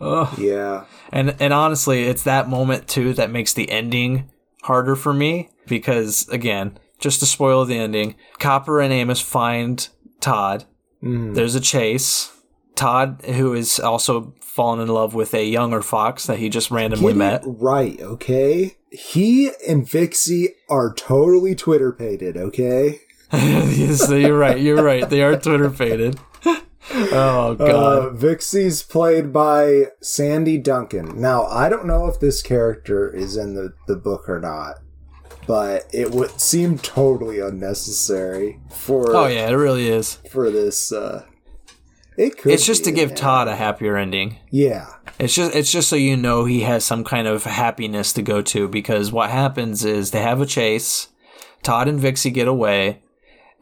Ugh. 0.00 0.38
Yeah. 0.38 0.84
And 1.10 1.36
and 1.38 1.52
honestly, 1.52 2.04
it's 2.04 2.24
that 2.24 2.48
moment 2.48 2.88
too 2.88 3.12
that 3.14 3.30
makes 3.30 3.52
the 3.52 3.70
ending 3.70 4.30
harder 4.62 4.96
for 4.96 5.12
me 5.12 5.50
because 5.66 6.28
again, 6.28 6.78
just 6.98 7.20
to 7.20 7.26
spoil 7.26 7.64
the 7.64 7.78
ending, 7.78 8.16
Copper 8.38 8.80
and 8.80 8.92
Amos 8.92 9.20
find 9.20 9.88
Todd. 10.20 10.64
Mm. 11.02 11.34
There's 11.34 11.54
a 11.54 11.60
chase. 11.60 12.30
Todd, 12.74 13.22
who 13.26 13.52
is 13.52 13.78
also 13.78 14.34
fallen 14.52 14.80
in 14.80 14.88
love 14.88 15.14
with 15.14 15.32
a 15.32 15.46
younger 15.46 15.80
fox 15.80 16.26
that 16.26 16.38
he 16.38 16.50
just 16.50 16.70
randomly 16.70 17.14
Get 17.14 17.18
met. 17.18 17.42
right, 17.46 17.98
okay? 18.02 18.76
He 18.90 19.50
and 19.66 19.86
Vixey 19.86 20.48
are 20.68 20.92
totally 20.92 21.54
Twitter 21.54 21.90
pated, 21.90 22.36
okay? 22.36 23.00
so 23.30 24.14
you're 24.14 24.36
right. 24.36 24.60
You're 24.60 24.82
right. 24.82 25.08
They 25.08 25.22
are 25.22 25.38
Twitter 25.38 25.70
faded. 25.70 26.20
oh 26.44 27.54
god. 27.54 27.58
Uh, 27.58 28.10
Vixey's 28.10 28.82
played 28.82 29.32
by 29.32 29.86
Sandy 30.02 30.58
Duncan. 30.58 31.18
Now, 31.18 31.44
I 31.46 31.70
don't 31.70 31.86
know 31.86 32.06
if 32.06 32.20
this 32.20 32.42
character 32.42 33.10
is 33.10 33.38
in 33.38 33.54
the, 33.54 33.72
the 33.86 33.96
book 33.96 34.28
or 34.28 34.38
not, 34.38 34.80
but 35.46 35.88
it 35.94 36.10
would 36.10 36.38
seem 36.38 36.76
totally 36.76 37.40
unnecessary 37.40 38.60
for 38.70 39.16
oh 39.16 39.28
yeah, 39.28 39.48
it 39.48 39.54
really 39.54 39.88
is. 39.88 40.16
for 40.30 40.50
this. 40.50 40.92
Uh, 40.92 41.24
it 42.16 42.38
could. 42.38 42.52
It's 42.52 42.66
just 42.66 42.82
be 42.84 42.90
to 42.90 42.96
give 42.96 43.10
in 43.10 43.16
Todd 43.16 43.48
a 43.48 43.56
happier 43.56 43.96
ending. 43.96 44.38
Yeah, 44.50 44.86
It's 45.18 45.34
just 45.34 45.54
it's 45.54 45.70
just 45.72 45.88
so 45.88 45.96
you 45.96 46.16
know 46.16 46.44
he 46.44 46.60
has 46.62 46.84
some 46.84 47.04
kind 47.04 47.26
of 47.26 47.44
happiness 47.44 48.12
to 48.14 48.22
go 48.22 48.42
to 48.42 48.68
because 48.68 49.12
what 49.12 49.30
happens 49.30 49.84
is 49.84 50.10
they 50.10 50.22
have 50.22 50.40
a 50.40 50.46
chase, 50.46 51.08
Todd 51.62 51.88
and 51.88 52.00
Vixey 52.00 52.32
get 52.32 52.48
away, 52.48 53.02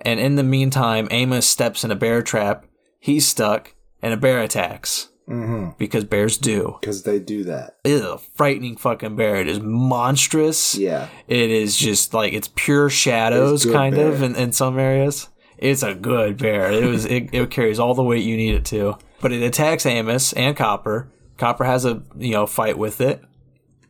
and 0.00 0.18
in 0.20 0.36
the 0.36 0.42
meantime 0.42 1.08
Amos 1.10 1.46
steps 1.46 1.84
in 1.84 1.90
a 1.90 1.96
bear 1.96 2.22
trap, 2.22 2.66
he's 2.98 3.26
stuck, 3.26 3.74
and 4.02 4.12
a 4.12 4.16
bear 4.16 4.40
attacks. 4.42 5.08
Mm-hmm. 5.28 5.76
because 5.78 6.02
bears 6.02 6.36
do. 6.38 6.76
Because 6.80 7.04
they 7.04 7.20
do 7.20 7.44
that. 7.44 7.76
It 7.84 7.92
is 7.92 8.00
a 8.00 8.18
frightening 8.18 8.76
fucking 8.76 9.14
bear. 9.14 9.36
It 9.36 9.46
is 9.46 9.60
monstrous. 9.60 10.74
Yeah. 10.74 11.06
It 11.28 11.50
is 11.50 11.76
just 11.76 12.12
like 12.12 12.32
it's 12.32 12.50
pure 12.56 12.90
shadows, 12.90 13.64
It's 13.64 13.72
kind 13.72 13.96
of, 13.96 14.22
in, 14.22 14.34
in 14.34 14.50
some 14.50 14.76
areas. 14.76 15.28
It's 15.60 15.82
a 15.82 15.94
good 15.94 16.38
bear. 16.38 16.72
It 16.72 16.84
was 16.86 17.04
it, 17.04 17.28
it 17.32 17.50
carries 17.50 17.78
all 17.78 17.94
the 17.94 18.02
weight 18.02 18.24
you 18.24 18.36
need 18.36 18.54
it 18.54 18.64
to. 18.66 18.96
But 19.20 19.32
it 19.32 19.42
attacks 19.42 19.84
Amos 19.86 20.32
and 20.32 20.56
Copper. 20.56 21.12
Copper 21.36 21.64
has 21.64 21.84
a 21.84 22.02
you 22.18 22.32
know 22.32 22.46
fight 22.46 22.78
with 22.78 23.00
it. 23.00 23.22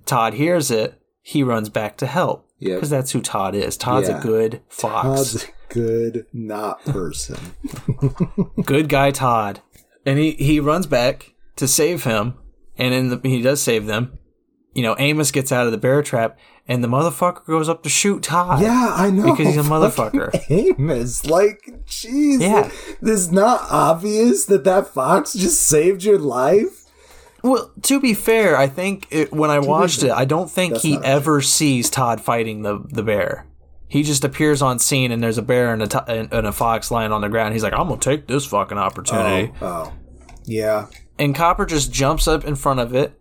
Todd 0.04 0.34
hears 0.34 0.70
it. 0.70 1.00
He 1.22 1.42
runs 1.42 1.68
back 1.68 1.96
to 1.98 2.06
help. 2.06 2.48
Yep. 2.58 2.76
Because 2.76 2.90
that's 2.90 3.12
who 3.12 3.20
Todd 3.20 3.54
is. 3.54 3.76
Todd's 3.76 4.08
Yeah. 4.08 4.18
a 4.18 4.22
good 4.22 4.62
fox. 4.68 5.04
Todd's 5.32 5.44
a 5.44 5.48
good 5.72 6.26
not 6.32 6.84
person. 6.84 7.36
good 8.64 8.88
guy 8.88 9.10
Todd. 9.12 9.60
And 10.04 10.18
he, 10.18 10.32
he 10.32 10.60
runs 10.60 10.86
back 10.86 11.34
to 11.56 11.68
save 11.68 12.04
him, 12.04 12.34
and 12.78 12.92
in 12.94 13.08
the, 13.10 13.20
he 13.22 13.42
does 13.42 13.62
save 13.62 13.86
them. 13.86 14.18
You 14.72 14.82
know, 14.82 14.94
Amos 14.98 15.30
gets 15.32 15.50
out 15.50 15.66
of 15.66 15.72
the 15.72 15.78
bear 15.78 16.02
trap, 16.02 16.38
and 16.68 16.82
the 16.84 16.88
motherfucker 16.88 17.44
goes 17.46 17.68
up 17.68 17.82
to 17.82 17.88
shoot 17.88 18.22
Todd. 18.22 18.60
Yeah, 18.62 18.92
I 18.94 19.10
know. 19.10 19.34
Because 19.34 19.54
he's 19.54 19.56
a 19.56 19.68
motherfucker. 19.68 20.30
Fucking 20.32 20.76
Amos, 20.78 21.26
like, 21.26 21.60
jeez. 21.86 22.40
Yeah. 22.40 22.70
This 23.00 23.20
is 23.20 23.32
not 23.32 23.62
obvious 23.70 24.44
that 24.46 24.62
that 24.64 24.86
fox 24.88 25.32
just 25.32 25.62
saved 25.66 26.04
your 26.04 26.18
life. 26.18 26.84
Well, 27.42 27.72
to 27.82 27.98
be 28.00 28.14
fair, 28.14 28.56
I 28.56 28.68
think 28.68 29.08
it, 29.10 29.32
when 29.32 29.50
I 29.50 29.58
watched 29.58 30.02
it, 30.02 30.10
I 30.12 30.24
don't 30.24 30.50
think 30.50 30.74
That's 30.74 30.84
he 30.84 30.98
ever 31.02 31.40
sees 31.40 31.88
Todd 31.90 32.20
fighting 32.20 32.62
the, 32.62 32.84
the 32.90 33.02
bear. 33.02 33.46
He 33.88 34.04
just 34.04 34.22
appears 34.24 34.62
on 34.62 34.78
scene, 34.78 35.10
and 35.10 35.20
there's 35.22 35.38
a 35.38 35.42
bear 35.42 35.72
and 35.72 35.82
a, 35.82 35.86
to- 35.88 36.08
and, 36.08 36.32
and 36.32 36.46
a 36.46 36.52
fox 36.52 36.92
lying 36.92 37.10
on 37.10 37.22
the 37.22 37.28
ground. 37.28 37.54
He's 37.54 37.64
like, 37.64 37.72
I'm 37.72 37.88
going 37.88 37.98
to 37.98 38.08
take 38.10 38.28
this 38.28 38.46
fucking 38.46 38.78
opportunity. 38.78 39.52
Oh, 39.60 39.90
oh, 39.90 39.92
yeah. 40.44 40.86
and 41.18 41.34
Copper 41.34 41.66
just 41.66 41.90
jumps 41.92 42.28
up 42.28 42.44
in 42.44 42.54
front 42.54 42.78
of 42.78 42.94
it, 42.94 43.19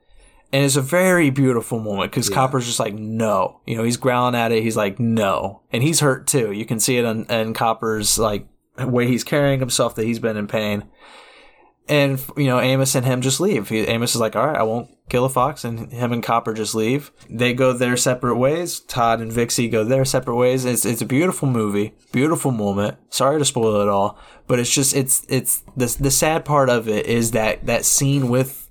and 0.51 0.65
it's 0.65 0.75
a 0.75 0.81
very 0.81 1.29
beautiful 1.29 1.79
moment 1.79 2.11
because 2.11 2.29
Copper's 2.29 2.65
just 2.65 2.79
like, 2.79 2.95
no, 2.95 3.61
you 3.65 3.77
know, 3.77 3.83
he's 3.83 3.97
growling 3.97 4.35
at 4.35 4.51
it. 4.51 4.63
He's 4.63 4.77
like, 4.77 4.99
no, 4.99 5.61
and 5.71 5.83
he's 5.83 5.99
hurt 5.99 6.25
too. 6.25 6.51
You 6.51 6.65
can 6.65 6.79
see 6.79 6.97
it 6.97 7.05
in, 7.05 7.25
in 7.25 7.53
Copper's 7.53 8.17
like 8.17 8.47
way 8.77 9.07
he's 9.07 9.23
carrying 9.23 9.59
himself 9.59 9.95
that 9.95 10.05
he's 10.05 10.19
been 10.19 10.37
in 10.37 10.47
pain. 10.47 10.85
And 11.87 12.23
you 12.37 12.45
know, 12.45 12.59
Amos 12.59 12.95
and 12.95 13.05
him 13.05 13.21
just 13.21 13.39
leave. 13.39 13.69
He, 13.69 13.79
Amos 13.79 14.13
is 14.15 14.21
like, 14.21 14.35
all 14.35 14.47
right, 14.47 14.59
I 14.59 14.63
won't 14.63 14.89
kill 15.09 15.25
a 15.25 15.29
fox, 15.29 15.63
and 15.63 15.91
him 15.91 16.13
and 16.13 16.23
Copper 16.23 16.53
just 16.53 16.75
leave. 16.75 17.11
They 17.29 17.53
go 17.53 17.73
their 17.73 17.97
separate 17.97 18.37
ways. 18.37 18.79
Todd 18.79 19.21
and 19.21 19.31
Vixey 19.31 19.71
go 19.71 19.83
their 19.83 20.05
separate 20.05 20.35
ways. 20.35 20.65
It's 20.65 20.85
it's 20.85 21.01
a 21.01 21.05
beautiful 21.05 21.47
movie, 21.47 21.95
beautiful 22.11 22.51
moment. 22.51 22.97
Sorry 23.09 23.39
to 23.39 23.45
spoil 23.45 23.81
it 23.81 23.89
all, 23.89 24.19
but 24.47 24.59
it's 24.59 24.73
just 24.73 24.95
it's 24.95 25.25
it's 25.29 25.63
the 25.75 25.95
the 25.99 26.11
sad 26.11 26.45
part 26.45 26.69
of 26.69 26.87
it 26.87 27.07
is 27.07 27.31
that 27.31 27.65
that 27.65 27.85
scene 27.85 28.29
with 28.29 28.68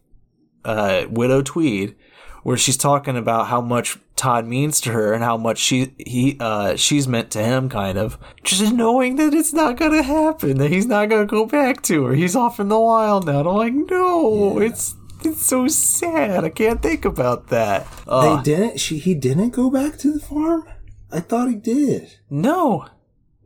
uh, 0.69 1.07
Widow 1.11 1.43
Tweed, 1.43 1.97
where 2.43 2.57
she's 2.57 2.77
talking 2.77 3.17
about 3.17 3.47
how 3.49 3.61
much 3.61 3.99
Todd 4.17 4.47
means 4.47 4.81
to 4.83 4.93
her 4.93 5.13
and 5.13 5.23
how 5.25 5.37
much 5.37 5.59
she 5.59 5.95
he 5.99 6.37
uh, 6.41 6.77
she's 6.77 7.07
meant 7.09 7.31
to 7.33 7.43
him, 7.43 7.69
kind 7.69 7.97
of 7.99 8.19
just 8.45 8.73
knowing 8.73 9.17
that 9.17 9.33
it's 9.35 9.53
not 9.53 9.77
gonna 9.77 10.03
happen, 10.03 10.59
that 10.59 10.71
he's 10.71 10.87
not 10.87 11.09
gonna 11.09 11.27
go 11.27 11.47
back 11.47 11.83
to 11.83 12.05
her. 12.07 12.15
He's 12.15 12.37
off 12.37 12.59
in 12.61 12.69
the 12.69 12.79
wild 12.81 13.27
now. 13.27 13.41
And 13.41 13.49
I'm 13.49 13.57
like, 13.57 13.73
no, 13.73 14.59
it's 14.61 14.95
it's 15.25 15.45
so 15.47 15.67
sad. 15.69 16.45
I 16.45 16.49
can't 16.51 16.81
think 16.83 17.05
about 17.05 17.49
that. 17.49 17.87
Uh, 18.07 18.37
They 18.37 18.43
didn't. 18.43 18.81
She 18.81 18.99
he 18.99 19.15
didn't 19.15 19.51
go 19.51 19.71
back 19.71 19.99
to 19.99 20.13
the 20.13 20.21
farm. 20.21 20.65
I 21.11 21.21
thought 21.21 21.49
he 21.49 21.55
did. 21.57 22.19
no. 22.31 22.87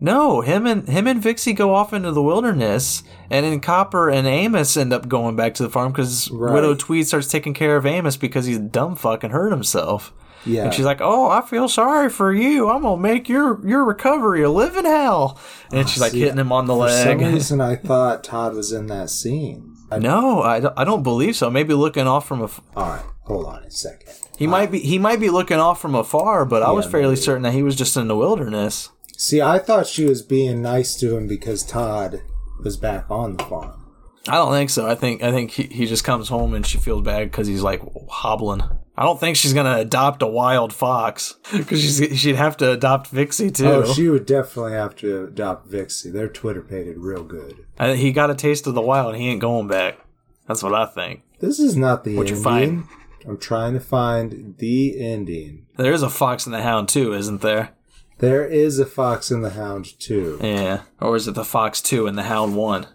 No, 0.03 0.41
him 0.41 0.67
and 0.67 0.89
him 0.89 1.07
and 1.07 1.23
Vixey 1.23 1.55
go 1.55 1.75
off 1.75 1.93
into 1.93 2.11
the 2.11 2.23
wilderness, 2.23 3.05
and 3.31 3.47
then 3.47 3.61
Copper 3.61 4.11
and 4.11 4.27
Amos 4.27 4.77
end 4.77 4.93
up 4.93 5.07
going 5.09 5.37
back 5.37 5.55
to 5.55 5.63
the 5.63 5.71
farm 5.71 5.93
because 5.93 6.29
Right. 6.31 6.53
Widow 6.53 6.75
Tweed 6.75 7.07
starts 7.07 7.29
taking 7.29 7.55
care 7.55 7.77
of 7.77 7.87
Amos 7.87 8.17
because 8.17 8.47
he's 8.47 8.59
dumb 8.59 8.97
fucking 8.97 9.31
hurt 9.31 9.53
himself. 9.53 10.13
Yeah. 10.45 10.65
And 10.65 10.75
she's 10.75 10.85
like, 10.85 10.99
"Oh, 11.01 11.31
I 11.31 11.41
feel 11.43 11.69
sorry 11.69 12.09
for 12.11 12.33
you. 12.33 12.69
I'm 12.69 12.83
gonna 12.83 13.01
make 13.01 13.29
your 13.29 13.65
your 13.65 13.85
recovery 13.85 14.43
a 14.43 14.51
living 14.51 14.85
hell." 14.87 15.39
And 15.73 15.89
she's 15.89 16.01
like 16.01 16.11
see, 16.11 16.19
hitting 16.21 16.39
him 16.39 16.51
on 16.51 16.67
the 16.67 16.75
For 16.77 16.89
some 16.89 17.19
leg. 17.19 17.21
reason, 17.35 17.61
I 17.61 17.77
thought 17.77 18.25
Todd 18.25 18.55
was 18.57 18.73
in 18.73 18.89
that 18.89 19.09
scene. 19.09 19.77
I, 19.89 20.01
no, 20.01 20.43
I, 20.43 20.59
don't- 20.59 20.75
I 20.77 20.83
don't 20.85 21.03
believe 21.05 21.37
so. 21.37 21.49
Maybe 21.49 21.75
looking 21.75 22.09
off 22.09 22.27
from 22.27 22.41
a 22.41 22.45
f- 22.45 22.61
all 22.77 22.89
right, 22.89 23.05
hold 23.21 23.47
on 23.47 23.63
a 23.63 23.71
second. 23.71 24.15
he 24.37 24.49
might 24.49 24.73
be 24.73 24.81
he 24.81 24.99
might 24.99 25.21
be 25.21 25.31
looking 25.31 25.59
off 25.59 25.81
from 25.81 25.95
afar, 25.95 26.45
but 26.45 26.65
I 26.65 26.73
was 26.73 26.87
fairly 26.87 27.11
maybe. 27.11 27.21
certain 27.21 27.43
that 27.45 27.53
he 27.53 27.63
was 27.63 27.77
just 27.77 27.97
in 27.97 28.09
the 28.09 28.17
wilderness. 28.17 28.89
See, 29.23 29.41
I 29.41 29.61
thought 29.61 29.87
she 29.87 30.05
was 30.05 30.21
being 30.21 30.63
nice 30.63 30.97
to 30.97 31.17
him 31.17 31.29
because 31.29 31.63
Todd 31.63 32.23
was 32.65 32.77
back 32.77 33.09
on 33.09 33.37
the 33.37 33.45
farm. 33.45 33.87
I 34.27 34.35
don't 34.35 34.51
think 34.51 34.69
so. 34.69 34.85
I 34.89 34.97
think 34.97 35.23
I 35.23 35.31
think 35.31 35.53
he, 35.53 35.63
he 35.63 35.87
just 35.87 36.03
comes 36.03 36.29
home 36.29 36.55
and 36.55 36.67
she 36.67 36.77
feels 36.77 37.03
bad 37.03 37.31
because 37.31 37.47
he's 37.47 37.63
like 37.63 37.81
hobbling. 38.11 38.63
I 38.97 39.05
don't 39.05 39.21
think 39.21 39.37
she's 39.37 39.53
gonna 39.53 39.79
adopt 39.79 40.23
a 40.23 40.27
wild 40.27 40.73
fox 40.73 41.37
because 41.57 41.81
she's 41.81 42.19
she'd 42.19 42.35
have 42.35 42.57
to 42.57 42.73
adopt 42.73 43.15
Vixey 43.15 43.55
too. 43.55 43.69
Oh, 43.69 43.93
she 43.93 44.09
would 44.09 44.27
definitely 44.27 44.73
have 44.73 44.97
to 44.97 45.27
adopt 45.27 45.71
Vixey. 45.71 46.13
They're 46.13 46.27
Twitter 46.27 46.61
pated 46.61 46.99
real 46.99 47.23
good. 47.23 47.65
I, 47.79 47.95
he 47.95 48.11
got 48.11 48.29
a 48.29 48.35
taste 48.35 48.67
of 48.67 48.75
the 48.75 48.83
wild. 48.83 49.15
He 49.15 49.29
ain't 49.29 49.41
going 49.41 49.69
back. 49.69 50.01
That's 50.49 50.65
what 50.65 50.75
I 50.75 50.87
think. 50.87 51.23
This 51.39 51.61
is 51.61 51.77
not 51.77 52.03
the 52.03 52.17
What'd 52.17 52.31
you 52.31 52.45
ending. 52.45 52.83
find? 52.83 53.29
I'm 53.29 53.39
trying 53.39 53.75
to 53.75 53.81
find 53.81 54.57
the 54.59 55.01
ending. 55.01 55.67
There 55.77 55.93
is 55.93 56.03
a 56.03 56.11
fox 56.11 56.45
and 56.45 56.53
the 56.53 56.63
hound 56.63 56.89
too, 56.89 57.15
isn't 57.15 57.41
there? 57.41 57.71
There 58.19 58.45
is 58.47 58.79
a 58.79 58.87
Fox 58.87 59.31
and 59.31 59.45
the 59.45 59.51
Hound 59.51 59.99
too. 59.99 60.39
Yeah. 60.43 60.83
Or 61.01 61.17
is 61.17 61.27
it 61.29 61.35
the 61.35 61.45
fox 61.45 61.81
two 61.83 62.07
and 62.07 62.17
the 62.17 62.23
hound 62.25 62.57
one? 62.57 62.87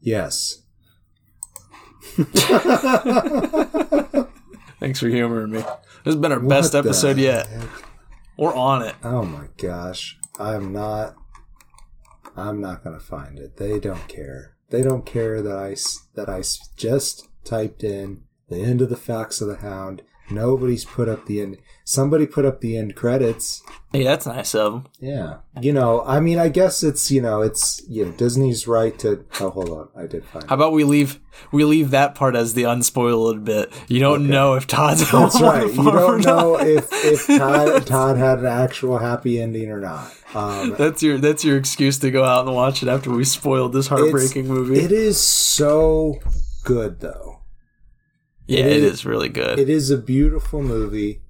Yes. 0.00 0.62
Thanks 4.80 5.00
for 5.00 5.08
humoring 5.08 5.50
me. 5.50 5.58
This 5.58 6.14
has 6.14 6.16
been 6.16 6.32
our 6.32 6.38
What 6.40 6.48
best 6.48 6.74
episode 6.74 7.18
yet. 7.18 7.46
heck? 7.46 7.68
We're 8.36 8.54
on 8.54 8.82
it. 8.82 8.94
Oh 9.02 9.24
my 9.24 9.46
gosh. 9.56 10.18
I'm 10.38 10.72
not. 10.72 11.16
I'm 12.36 12.60
not 12.60 12.84
gonna 12.84 13.00
find 13.00 13.38
it. 13.38 13.56
They 13.56 13.80
don't 13.80 14.06
care. 14.06 14.54
They 14.70 14.82
don't 14.82 15.04
care 15.04 15.42
that 15.42 15.56
I 15.56 15.74
that 16.14 16.28
I 16.28 16.42
just 16.76 17.28
typed 17.44 17.82
in 17.82 18.22
the 18.48 18.60
end 18.62 18.80
of 18.80 18.90
the 18.90 18.96
Fox 18.96 19.40
of 19.40 19.48
the 19.48 19.56
Hound. 19.56 20.02
Nobody's 20.30 20.84
put 20.84 21.08
up 21.08 21.26
the 21.26 21.40
end. 21.40 21.58
Somebody 21.84 22.26
put 22.26 22.44
up 22.44 22.60
the 22.60 22.76
end 22.76 22.94
credits. 22.94 23.62
Hey, 23.92 24.04
that's 24.04 24.26
nice 24.26 24.54
of 24.54 24.72
them. 24.72 24.86
Yeah. 25.00 25.38
You 25.60 25.72
know, 25.72 26.02
I 26.04 26.20
mean, 26.20 26.38
I 26.38 26.50
guess 26.50 26.82
it's 26.82 27.10
you 27.10 27.22
know, 27.22 27.40
it's 27.40 27.82
you 27.88 28.04
know, 28.04 28.12
Disney's 28.12 28.68
right 28.68 28.98
to. 28.98 29.24
Oh, 29.40 29.50
hold 29.50 29.70
on, 29.70 29.88
I 29.96 30.06
did 30.06 30.24
find. 30.26 30.46
How 30.48 30.54
about 30.54 30.72
we 30.72 30.84
leave 30.84 31.18
we 31.50 31.64
leave 31.64 31.90
that 31.90 32.14
part 32.14 32.36
as 32.36 32.52
the 32.52 32.64
unspoiled 32.64 33.44
bit? 33.44 33.72
You 33.88 34.00
don't 34.00 34.28
know 34.28 34.54
if 34.54 34.66
Todd's 34.66 35.10
That's 35.10 35.40
right. 35.40 35.72
You 35.72 35.90
don't 35.90 36.22
know 36.24 36.60
if 36.60 36.88
if 36.92 37.26
Todd 37.38 37.86
Todd 37.86 38.18
had 38.18 38.40
an 38.40 38.46
actual 38.46 38.98
happy 38.98 39.40
ending 39.40 39.70
or 39.70 39.80
not. 39.80 40.12
Um, 40.34 40.74
That's 40.76 41.02
your 41.02 41.16
that's 41.16 41.42
your 41.42 41.56
excuse 41.56 41.98
to 42.00 42.10
go 42.10 42.22
out 42.22 42.44
and 42.46 42.54
watch 42.54 42.82
it 42.82 42.88
after 42.90 43.10
we 43.10 43.24
spoiled 43.24 43.72
this 43.72 43.86
heartbreaking 43.86 44.46
movie. 44.46 44.78
It 44.78 44.92
is 44.92 45.18
so 45.18 46.20
good 46.64 47.00
though. 47.00 47.37
Yeah, 48.48 48.60
it 48.60 48.66
it 48.66 48.82
is- 48.82 48.92
is 48.92 49.06
really 49.06 49.28
good. 49.28 49.58
It 49.58 49.68
is 49.68 49.90
a 49.90 49.96
beautiful 49.98 50.62
movie, 50.62 51.20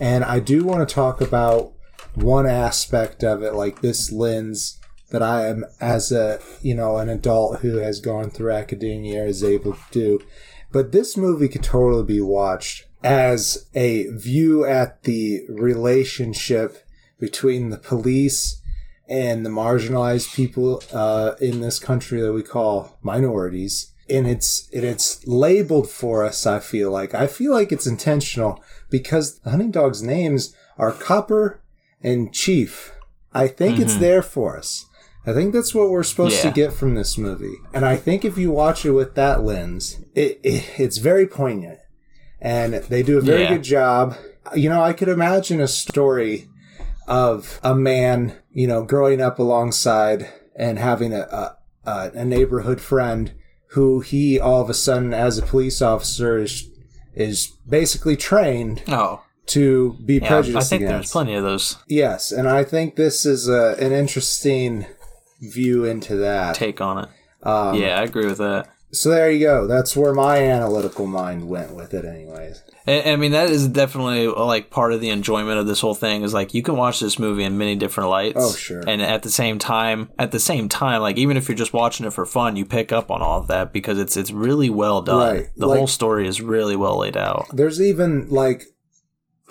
and 0.00 0.24
I 0.24 0.40
do 0.40 0.64
want 0.64 0.88
to 0.88 0.94
talk 0.94 1.20
about 1.20 1.72
one 2.14 2.46
aspect 2.46 3.22
of 3.24 3.42
it, 3.42 3.54
like 3.54 3.80
this 3.80 4.10
lens 4.12 4.78
that 5.10 5.22
I 5.22 5.46
am, 5.48 5.64
as 5.80 6.10
a 6.12 6.38
you 6.62 6.74
know, 6.74 6.96
an 6.96 7.08
adult 7.10 7.60
who 7.60 7.76
has 7.76 8.00
gone 8.00 8.30
through 8.30 8.52
academia, 8.52 9.24
is 9.24 9.44
able 9.44 9.72
to 9.74 9.80
do. 9.90 10.20
But 10.70 10.92
this 10.92 11.16
movie 11.18 11.48
could 11.48 11.62
totally 11.62 12.04
be 12.04 12.20
watched 12.22 12.86
as 13.04 13.66
a 13.74 14.06
view 14.08 14.64
at 14.64 15.02
the 15.02 15.40
relationship 15.48 16.78
between 17.18 17.70
the 17.70 17.76
police 17.78 18.60
and 19.08 19.44
the 19.44 19.50
marginalized 19.50 20.34
people 20.34 20.82
uh, 20.92 21.32
in 21.40 21.60
this 21.60 21.78
country 21.78 22.20
that 22.22 22.32
we 22.32 22.42
call 22.42 22.98
minorities. 23.02 23.91
And 24.10 24.26
it's 24.26 24.68
and 24.72 24.84
it's 24.84 25.26
labeled 25.26 25.88
for 25.88 26.24
us. 26.24 26.46
I 26.46 26.58
feel 26.58 26.90
like 26.90 27.14
I 27.14 27.26
feel 27.26 27.52
like 27.52 27.72
it's 27.72 27.86
intentional 27.86 28.62
because 28.90 29.38
the 29.38 29.50
hunting 29.50 29.70
dogs' 29.70 30.02
names 30.02 30.54
are 30.78 30.92
Copper 30.92 31.60
and 32.02 32.32
Chief. 32.32 32.92
I 33.32 33.46
think 33.46 33.78
it's 33.78 33.92
mm-hmm. 33.92 34.00
there 34.02 34.22
for 34.22 34.58
us. 34.58 34.86
I 35.24 35.32
think 35.32 35.52
that's 35.52 35.74
what 35.74 35.88
we're 35.88 36.02
supposed 36.02 36.36
Yeah. 36.36 36.50
to 36.50 36.54
get 36.54 36.72
from 36.72 36.94
this 36.94 37.16
movie. 37.16 37.54
And 37.72 37.84
I 37.84 37.96
think 37.96 38.24
if 38.24 38.36
you 38.36 38.50
watch 38.50 38.84
it 38.84 38.90
with 38.90 39.14
that 39.14 39.42
lens, 39.44 40.00
it, 40.14 40.40
it 40.42 40.64
it's 40.78 40.98
very 40.98 41.26
poignant, 41.26 41.78
and 42.40 42.74
they 42.74 43.02
do 43.02 43.18
a 43.18 43.22
very 43.22 43.42
Yeah. 43.42 43.54
good 43.54 43.62
job. 43.62 44.16
You 44.54 44.68
know, 44.68 44.82
I 44.82 44.92
could 44.92 45.08
imagine 45.08 45.60
a 45.60 45.68
story 45.68 46.48
of 47.06 47.60
a 47.62 47.74
man, 47.74 48.34
you 48.52 48.66
know, 48.66 48.82
growing 48.82 49.20
up 49.20 49.38
alongside 49.38 50.28
and 50.56 50.78
having 50.78 51.12
a, 51.12 51.56
a, 51.86 52.10
a 52.14 52.24
neighborhood 52.24 52.80
friend 52.80 53.32
who 53.72 54.00
he 54.00 54.38
all 54.38 54.60
of 54.60 54.70
a 54.70 54.74
sudden, 54.74 55.14
as 55.14 55.38
a 55.38 55.42
police 55.42 55.80
officer, 55.80 56.38
is 56.38 56.68
is 57.14 57.52
basically 57.68 58.16
trained 58.16 58.82
oh, 58.88 59.22
to 59.46 59.94
be 60.04 60.14
yeah, 60.14 60.38
I 60.38 60.42
think 60.42 60.54
against. 60.54 60.72
there's 60.72 61.12
plenty 61.12 61.34
of 61.34 61.42
those 61.42 61.76
Yes, 61.88 62.32
and 62.32 62.48
I 62.48 62.64
think 62.64 62.96
this 62.96 63.26
is 63.26 63.48
a, 63.48 63.76
an 63.78 63.92
interesting 63.92 64.86
view 65.40 65.84
into 65.84 66.16
that. 66.16 66.54
take 66.54 66.80
on 66.80 67.04
it. 67.04 67.08
Um, 67.42 67.74
yeah, 67.74 67.98
I 67.98 68.02
agree 68.04 68.26
with 68.26 68.38
that. 68.38 68.71
So 68.94 69.08
there 69.08 69.30
you 69.30 69.40
go. 69.40 69.66
That's 69.66 69.96
where 69.96 70.12
my 70.12 70.38
analytical 70.38 71.06
mind 71.06 71.48
went 71.48 71.74
with 71.74 71.94
it, 71.94 72.04
anyways. 72.04 72.62
I, 72.86 73.16
mean, 73.16 73.32
that 73.32 73.48
is 73.48 73.68
definitely 73.68 74.26
uh, 74.26 74.44
like 74.44 74.68
part 74.68 74.92
of 74.92 75.00
the 75.00 75.08
enjoyment 75.10 75.58
of 75.58 75.66
this 75.66 75.80
whole 75.80 75.94
thing. 75.94 76.22
Is 76.22 76.34
like 76.34 76.52
you 76.52 76.62
can 76.62 76.76
watch 76.76 77.00
this 77.00 77.18
movie 77.18 77.44
in 77.44 77.56
many 77.56 77.76
different 77.76 78.10
lights. 78.10 78.36
Oh, 78.38 78.52
sure. 78.52 78.82
And 78.86 79.00
at 79.00 79.22
the 79.22 79.30
same 79.30 79.58
time, 79.58 80.10
at 80.18 80.32
the 80.32 80.40
same 80.40 80.68
time, 80.68 81.00
like 81.00 81.16
even 81.16 81.36
if 81.36 81.48
you're 81.48 81.56
just 81.56 81.72
watching 81.72 82.04
it 82.06 82.12
for 82.12 82.26
fun, 82.26 82.56
you 82.56 82.64
pick 82.66 82.92
up 82.92 83.10
on 83.10 83.22
all 83.22 83.38
of 83.40 83.46
that 83.46 83.72
because 83.72 83.98
it's 83.98 84.16
it's 84.16 84.32
really 84.32 84.68
well 84.68 85.00
done. 85.00 85.36
Right. 85.36 85.46
The 85.56 85.68
Like- 85.68 85.78
whole 85.78 85.86
story 85.86 86.26
is 86.26 86.40
really 86.42 86.76
well 86.76 86.98
laid 86.98 87.16
out. 87.16 87.46
There's 87.52 87.80
even 87.80 88.28
like 88.30 88.64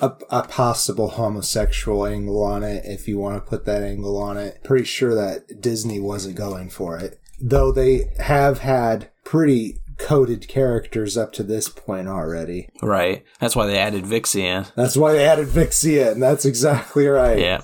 a, 0.01 0.12
a 0.30 0.43
possible 0.43 1.10
homosexual 1.10 2.06
angle 2.06 2.43
on 2.43 2.63
it, 2.63 2.84
if 2.86 3.08
you 3.08 3.17
want 3.17 3.36
to 3.43 3.49
put 3.49 3.65
that 3.65 3.82
angle 3.82 4.17
on 4.17 4.36
it. 4.38 4.62
Pretty 4.63 4.86
sure 4.86 5.15
that 5.15 5.62
Disney 5.62 5.99
wasn't 5.99 6.36
going 6.36 6.69
for 6.69 6.97
it, 6.97 7.20
though 7.41 7.71
they 7.71 8.12
have 8.19 8.60
had 8.60 9.10
pretty 9.23 9.77
coded 9.97 10.47
characters 10.47 11.15
up 11.15 11.32
to 11.34 11.43
this 11.43 11.69
point 11.69 12.08
already. 12.08 12.69
Right. 12.82 13.23
That's 13.39 13.56
why 13.56 13.67
they 13.67 13.77
added 13.77 14.04
Vixey 14.04 14.41
in. 14.41 14.65
That's 14.75 14.97
why 14.97 15.13
they 15.13 15.25
added 15.25 15.47
Vixia, 15.47 16.12
and 16.12 16.21
That's 16.21 16.45
exactly 16.45 17.08
right. 17.08 17.39
Yeah. 17.39 17.62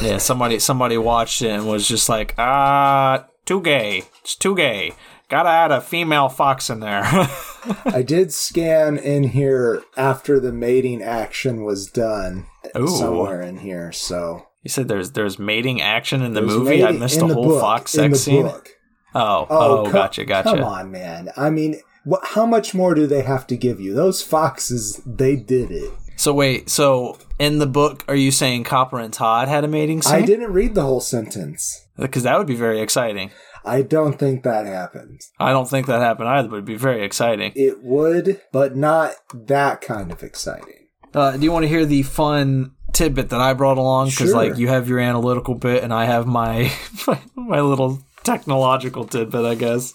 Yeah. 0.00 0.18
Somebody 0.18 0.58
somebody 0.58 0.96
watched 0.98 1.42
it 1.42 1.50
and 1.50 1.66
was 1.66 1.86
just 1.86 2.08
like, 2.08 2.34
ah, 2.38 3.26
too 3.44 3.60
gay. 3.60 4.04
It's 4.22 4.36
too 4.36 4.56
gay. 4.56 4.92
Gotta 5.28 5.48
add 5.48 5.70
a 5.70 5.80
female 5.80 6.28
fox 6.28 6.68
in 6.68 6.80
there. 6.80 7.02
I 7.86 8.02
did 8.06 8.32
scan 8.32 8.98
in 8.98 9.24
here 9.24 9.82
after 9.96 10.38
the 10.38 10.52
mating 10.52 11.02
action 11.02 11.64
was 11.64 11.86
done 11.86 12.46
Ooh. 12.76 12.88
somewhere 12.88 13.40
in 13.40 13.58
here. 13.58 13.92
So 13.92 14.46
you 14.62 14.68
said 14.68 14.88
there's 14.88 15.12
there's 15.12 15.38
mating 15.38 15.80
action 15.80 16.22
in 16.22 16.34
the 16.34 16.40
There's 16.40 16.52
movie. 16.52 16.84
I 16.84 16.92
missed 16.92 17.20
a 17.20 17.26
the 17.26 17.34
whole 17.34 17.44
book, 17.44 17.60
fox 17.60 17.92
sex 17.92 18.20
scene. 18.20 18.42
book. 18.42 18.70
Oh, 19.14 19.46
oh, 19.50 19.84
co- 19.86 19.92
gotcha, 19.92 20.24
gotcha. 20.24 20.50
Come 20.50 20.64
on, 20.64 20.90
man. 20.90 21.30
I 21.36 21.50
mean, 21.50 21.80
what? 22.04 22.20
How 22.24 22.46
much 22.46 22.74
more 22.74 22.94
do 22.94 23.06
they 23.06 23.22
have 23.22 23.46
to 23.48 23.56
give 23.56 23.80
you? 23.80 23.92
Those 23.92 24.22
foxes, 24.22 25.00
they 25.04 25.36
did 25.36 25.70
it. 25.70 25.90
So 26.16 26.32
wait, 26.32 26.70
so 26.70 27.18
in 27.38 27.58
the 27.58 27.66
book, 27.66 28.04
are 28.06 28.14
you 28.14 28.30
saying 28.30 28.64
Copper 28.64 29.00
and 29.00 29.12
Todd 29.12 29.48
had 29.48 29.64
a 29.64 29.68
mating 29.68 30.02
scene? 30.02 30.14
I 30.14 30.22
didn't 30.22 30.52
read 30.52 30.74
the 30.74 30.82
whole 30.82 31.00
sentence. 31.00 31.86
Because 31.96 32.22
that 32.22 32.38
would 32.38 32.46
be 32.46 32.54
very 32.54 32.80
exciting. 32.80 33.30
I 33.64 33.82
don't 33.82 34.18
think 34.18 34.42
that 34.44 34.66
happened. 34.66 35.20
I 35.38 35.50
don't 35.50 35.68
think 35.68 35.86
that 35.86 36.00
happened 36.00 36.28
either, 36.28 36.48
but 36.48 36.56
it'd 36.56 36.64
be 36.64 36.76
very 36.76 37.04
exciting. 37.04 37.52
It 37.54 37.82
would, 37.82 38.40
but 38.52 38.76
not 38.76 39.14
that 39.34 39.80
kind 39.80 40.10
of 40.10 40.22
exciting. 40.22 40.88
Uh, 41.14 41.36
do 41.36 41.42
you 41.42 41.52
want 41.52 41.64
to 41.64 41.68
hear 41.68 41.84
the 41.84 42.02
fun 42.02 42.72
tidbit 42.92 43.30
that 43.30 43.40
I 43.40 43.54
brought 43.54 43.78
along? 43.78 44.06
Because 44.10 44.30
Sure. 44.30 44.36
like 44.36 44.58
you 44.58 44.68
have 44.68 44.88
your 44.88 44.98
analytical 44.98 45.54
bit, 45.54 45.82
and 45.82 45.92
I 45.92 46.04
have 46.04 46.26
my 46.26 46.72
my, 47.06 47.20
my 47.34 47.60
little 47.60 48.00
technological 48.24 49.04
tidbit, 49.06 49.44
I 49.44 49.54
guess. 49.54 49.94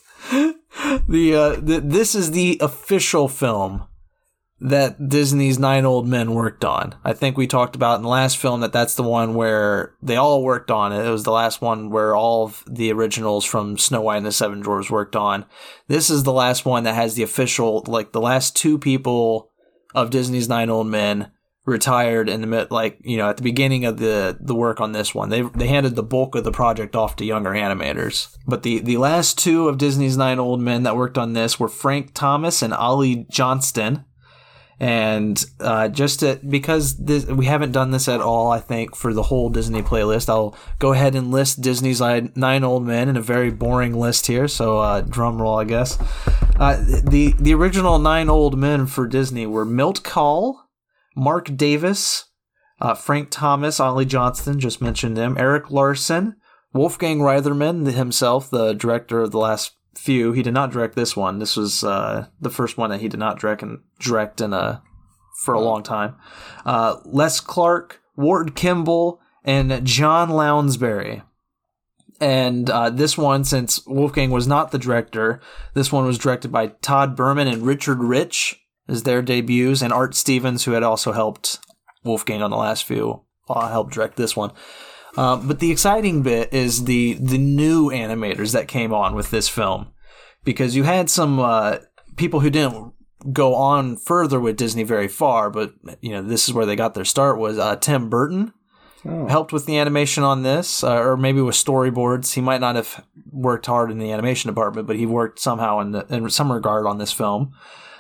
the, 1.07 1.33
uh, 1.35 1.49
the 1.61 1.81
this 1.83 2.15
is 2.15 2.31
the 2.31 2.57
official 2.61 3.27
film 3.27 3.83
that 4.59 5.09
Disney's 5.09 5.59
Nine 5.59 5.85
Old 5.85 6.07
Men 6.07 6.33
worked 6.33 6.65
on. 6.65 6.95
I 7.05 7.13
think 7.13 7.37
we 7.37 7.45
talked 7.45 7.75
about 7.75 7.97
in 7.97 8.01
the 8.01 8.09
last 8.09 8.37
film 8.37 8.61
that 8.61 8.73
that's 8.73 8.95
the 8.95 9.03
one 9.03 9.35
where 9.35 9.93
they 10.01 10.15
all 10.15 10.43
worked 10.43 10.71
on 10.71 10.91
it. 10.91 11.05
It 11.05 11.11
was 11.11 11.23
the 11.23 11.31
last 11.31 11.61
one 11.61 11.91
where 11.91 12.15
all 12.15 12.45
of 12.45 12.63
the 12.65 12.91
originals 12.91 13.45
from 13.45 13.77
Snow 13.77 14.01
White 14.01 14.17
and 14.17 14.25
the 14.25 14.31
Seven 14.31 14.61
Dwarfs 14.61 14.89
worked 14.89 15.15
on. 15.15 15.45
This 15.87 16.09
is 16.09 16.23
the 16.23 16.33
last 16.33 16.65
one 16.65 16.83
that 16.85 16.95
has 16.95 17.13
the 17.13 17.21
official, 17.23 17.83
like 17.87 18.11
the 18.13 18.21
last 18.21 18.55
two 18.55 18.79
people 18.79 19.51
of 19.93 20.09
Disney's 20.09 20.49
Nine 20.49 20.71
Old 20.71 20.87
Men 20.87 21.31
retired 21.67 22.29
in 22.29 22.39
the 22.39 22.47
mid, 22.47 22.71
like 22.71 22.97
you 23.03 23.17
know, 23.17 23.29
at 23.29 23.37
the 23.37 23.43
beginning 23.43 23.85
of 23.85 23.97
the 23.97 24.37
the 24.39 24.55
work 24.55 24.79
on 24.79 24.93
this 24.93 25.13
one. 25.13 25.29
They 25.29 25.41
they 25.41 25.67
handed 25.67 25.95
the 25.95 26.01
bulk 26.01 26.33
of 26.33 26.45
the 26.45 26.51
project 26.51 26.95
off 26.95 27.17
to 27.17 27.25
younger 27.25 27.51
animators. 27.51 28.35
But 28.47 28.63
the 28.63 28.79
the 28.79 28.97
last 28.97 29.37
two 29.37 29.67
of 29.67 29.77
Disney's 29.77 30.17
Nine 30.17 30.39
Old 30.39 30.61
Men 30.61 30.83
that 30.83 30.95
worked 30.95 31.17
on 31.17 31.33
this 31.33 31.59
were 31.59 31.67
Frank 31.67 32.13
Thomas 32.13 32.63
and 32.63 32.73
Ollie 32.73 33.27
Johnston. 33.29 34.05
And 34.79 35.43
uh, 35.59 35.87
just 35.87 36.19
to, 36.19 36.39
because 36.47 36.97
this, 36.97 37.25
we 37.25 37.47
haven't 37.47 37.71
done 37.71 37.89
this 37.89 38.07
at 38.07 38.21
all, 38.21 38.51
I 38.51 38.59
think 38.59 38.95
for 38.95 39.11
the 39.11 39.23
whole 39.23 39.49
Disney 39.49 39.81
playlist, 39.81 40.29
I'll 40.29 40.55
go 40.77 40.93
ahead 40.93 41.15
and 41.15 41.31
list 41.31 41.61
Disney's 41.61 41.99
Nine 41.99 42.63
Old 42.63 42.85
Men 42.85 43.09
in 43.09 43.17
a 43.17 43.21
very 43.21 43.49
boring 43.49 43.95
list 43.99 44.27
here. 44.27 44.47
So 44.47 44.77
uh, 44.77 45.01
drum 45.01 45.41
roll, 45.41 45.57
I 45.57 45.63
guess. 45.63 45.97
Uh, 46.59 46.77
the 47.03 47.33
the 47.39 47.55
original 47.55 47.97
nine 47.99 48.29
old 48.29 48.57
men 48.57 48.85
for 48.85 49.07
Disney 49.07 49.45
were 49.45 49.65
Milt 49.65 50.03
Kahl, 50.03 50.66
Marc 51.17 51.57
Davis, 51.57 52.25
uh, 52.79 52.93
Frank 52.93 53.29
Thomas, 53.31 53.79
Ollie 53.79 54.05
Johnston, 54.05 54.59
just 54.59 54.81
mentioned 54.81 55.17
them, 55.17 55.35
Eric 55.37 55.71
Larson, 55.71 56.35
Wolfgang 56.73 57.19
Reitherman 57.19 57.91
himself, 57.91 58.51
the 58.51 58.73
director 58.73 59.21
of 59.21 59.31
the 59.31 59.39
last 59.39 59.75
few. 59.95 60.31
He 60.31 60.43
did 60.43 60.53
not 60.53 60.71
direct 60.71 60.95
this 60.95 61.17
one. 61.17 61.39
This 61.39 61.57
was 61.57 61.83
uh, 61.83 62.27
the 62.39 62.51
first 62.51 62.77
one 62.77 62.91
that 62.91 63.01
he 63.01 63.09
did 63.09 63.19
not 63.19 63.39
direct 63.39 63.63
and 63.63 63.79
direct 63.99 64.41
in 64.41 64.53
a 64.53 64.83
for 65.43 65.55
a 65.55 65.59
long 65.59 65.81
time. 65.81 66.15
Uh, 66.65 66.97
Les 67.05 67.39
Clark, 67.39 67.99
Ward 68.15 68.55
Kimball, 68.55 69.19
and 69.43 69.85
John 69.85 70.29
Lounsbery. 70.29 71.23
And 72.19 72.69
uh, 72.69 72.89
this 72.89 73.17
one, 73.17 73.43
since 73.43 73.85
Wolfgang 73.87 74.29
was 74.29 74.47
not 74.47 74.71
the 74.71 74.79
director, 74.79 75.39
this 75.73 75.91
one 75.91 76.05
was 76.05 76.17
directed 76.17 76.51
by 76.51 76.67
Ted 76.67 77.15
Berman 77.15 77.47
and 77.47 77.63
Richard 77.63 77.99
Rich 78.03 78.59
as 78.87 79.03
their 79.03 79.21
debuts, 79.21 79.81
and 79.81 79.91
Art 79.93 80.15
Stevens, 80.15 80.63
who 80.65 80.71
had 80.71 80.83
also 80.83 81.11
helped 81.11 81.59
Wolfgang 82.03 82.41
on 82.41 82.51
the 82.51 82.57
last 82.57 82.83
few, 82.85 83.23
uh, 83.49 83.69
helped 83.69 83.93
direct 83.93 84.15
this 84.15 84.35
one. 84.35 84.51
Uh, 85.15 85.35
but 85.37 85.59
the 85.59 85.71
exciting 85.71 86.21
bit 86.21 86.53
is 86.53 86.85
the 86.85 87.13
the 87.15 87.37
new 87.37 87.89
animators 87.89 88.53
that 88.53 88.67
came 88.67 88.93
on 88.93 89.15
with 89.15 89.31
this 89.31 89.49
film, 89.49 89.87
because 90.43 90.75
you 90.75 90.83
had 90.83 91.09
some 91.09 91.39
uh, 91.39 91.77
people 92.15 92.41
who 92.41 92.49
didn't 92.49 92.93
go 93.33 93.55
on 93.55 93.97
further 93.97 94.39
with 94.39 94.57
Disney 94.57 94.83
very 94.83 95.07
far, 95.07 95.49
but 95.49 95.73
you 96.01 96.11
know 96.11 96.21
this 96.21 96.47
is 96.47 96.53
where 96.53 96.65
they 96.65 96.75
got 96.75 96.93
their 96.93 97.05
start. 97.05 97.39
Was 97.39 97.57
uh, 97.57 97.75
Tim 97.77 98.09
Burton 98.09 98.53
Oh. 99.05 99.27
helped 99.27 99.53
with 99.53 99.67
the 99.67 99.77
animation 99.77 100.23
on 100.23 100.41
this, 100.41 100.83
uh, 100.83 100.97
or 100.97 101.15
maybe 101.15 101.39
with 101.39 101.55
storyboards. 101.55 102.33
He 102.33 102.41
might 102.41 102.59
not 102.59 102.75
have 102.75 103.05
worked 103.31 103.67
hard 103.67 103.91
in 103.91 103.99
the 103.99 104.11
animation 104.11 104.49
department, 104.49 104.87
but 104.87 104.97
he 104.97 105.05
worked 105.05 105.39
somehow 105.39 105.79
in, 105.79 105.91
the, 105.91 106.05
in 106.09 106.29
some 106.29 106.51
regard 106.51 106.87
on 106.87 106.97
this 106.97 107.13
film. 107.13 107.53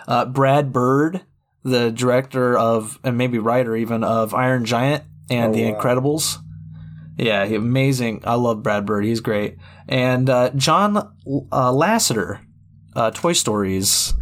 Uh, 0.07 0.25
Brad 0.25 0.71
Bird, 0.71 1.21
the 1.63 1.91
director 1.91 2.57
of, 2.57 2.99
and 3.03 3.17
maybe 3.17 3.39
writer 3.39 3.75
even, 3.75 4.03
of 4.03 4.33
Iron 4.33 4.65
Giant 4.65 5.03
and 5.29 5.53
Oh, 5.53 5.57
The 5.57 5.71
wow. 5.71 5.79
Incredibles. 5.79 6.37
Yeah, 7.17 7.43
amazing. 7.43 8.21
I 8.25 8.35
love 8.35 8.61
Brad 8.63 8.85
Bird. 8.85 9.03
He's 9.03 9.19
great. 9.21 9.57
And 9.87 10.29
uh, 10.29 10.51
John 10.51 10.97
uh, 10.97 11.09
Lasseter, 11.71 12.39
uh, 12.95 13.11
Toy 13.11 13.33
Stories. 13.33 14.13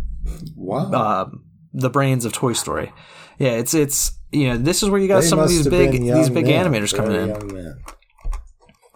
Wow. 0.55 0.91
uh, 0.91 1.29
the 1.73 1.89
brains 1.89 2.25
of 2.25 2.31
Toy 2.33 2.53
Story. 2.53 2.91
Yeah, 3.37 3.51
it's 3.51 3.73
it's 3.73 4.13
you 4.31 4.47
know 4.47 4.57
this 4.57 4.81
is 4.81 4.89
where 4.89 4.99
you 4.99 5.07
got 5.09 5.21
They 5.21 5.27
some 5.27 5.39
of 5.39 5.49
these 5.49 5.67
big 5.67 5.91
these 5.91 6.29
big 6.29 6.45
men, 6.45 6.65
animators 6.71 6.95
coming 6.95 7.11
in. 7.15 7.75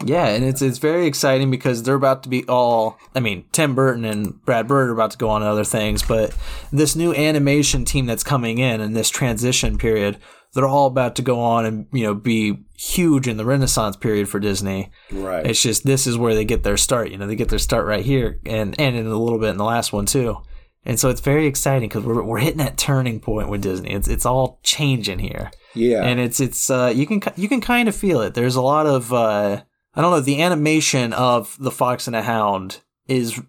Yeah, 0.06 0.28
and 0.28 0.46
it's 0.46 0.62
it's 0.62 0.78
very 0.78 1.06
exciting 1.06 1.52
because 1.52 1.84
they're 1.84 1.96
about 1.96 2.24
to 2.24 2.30
be 2.30 2.46
all. 2.48 2.98
I 3.16 3.20
mean, 3.20 3.46
Tim 3.52 3.76
Burton 3.76 4.06
and 4.06 4.44
Brad 4.46 4.68
Bird 4.68 4.90
are 4.90 4.94
about 4.94 5.12
to 5.12 5.18
go 5.18 5.30
on 5.30 5.42
to 5.42 5.48
other 5.48 5.64
things, 5.64 6.04
but 6.04 6.36
this 6.72 6.96
new 6.96 7.14
animation 7.14 7.86
team 7.86 8.06
that's 8.06 8.24
coming 8.24 8.60
in 8.60 8.82
in 8.82 8.94
this 8.94 9.10
transition 9.10 9.78
period, 9.78 10.18
they're 10.54 10.68
all 10.68 10.88
about 10.88 11.16
to 11.18 11.22
go 11.22 11.40
on 11.40 11.66
and 11.66 11.88
you 11.92 12.04
know 12.04 12.14
be 12.14 12.64
huge 12.78 13.28
in 13.28 13.38
the 13.38 13.46
Renaissance 13.46 13.98
period 13.98 14.30
for 14.30 14.40
Disney. 14.40 14.92
Right. 15.12 15.46
It's 15.46 15.62
just 15.62 15.86
this 15.86 16.08
is 16.08 16.18
where 16.18 16.34
they 16.34 16.46
get 16.46 16.64
their 16.64 16.78
start. 16.78 17.12
You 17.12 17.18
know, 17.18 17.28
they 17.28 17.36
get 17.36 17.50
their 17.50 17.60
start 17.60 17.86
right 17.86 18.06
here, 18.06 18.40
and 18.46 18.80
and 18.80 18.96
in 18.96 19.06
a 19.06 19.20
little 19.20 19.40
bit 19.40 19.50
in 19.50 19.58
the 19.58 19.66
last 19.66 19.92
one 19.92 20.06
too. 20.06 20.38
And 20.86 20.98
so 20.98 21.10
it's 21.10 21.20
very 21.20 21.46
exciting 21.46 21.90
because 21.90 22.06
we're, 22.06 22.24
we're 22.24 22.40
hitting 22.40 22.60
that 22.60 22.78
turning 22.78 23.20
point 23.20 23.50
with 23.50 23.62
Disney. 23.62 23.92
It's 23.92 24.08
it's 24.08 24.26
all 24.26 24.62
changing 24.64 25.20
here 25.20 25.52
yeah. 25.74 26.04
and 26.04 26.20
it's 26.20 26.40
it's 26.40 26.70
uh, 26.70 26.92
you 26.94 27.06
can 27.06 27.22
you 27.36 27.48
can 27.48 27.62
kind 27.62 27.88
of 27.88 27.96
feel 27.96 28.22
it. 28.22 28.34
There's 28.34 28.56
a 28.56 28.62
lot 28.62 28.88
of 28.88 29.14
uh, 29.14 29.64
I 29.96 30.02
don't 30.02 30.12
know 30.12 30.20
the 30.20 30.42
animation 30.42 31.14
of 31.14 31.56
the 31.60 31.72
Fox 31.72 32.08
and 32.08 32.16
the 32.16 32.22
Hound 32.22 32.82
is, 33.08 33.42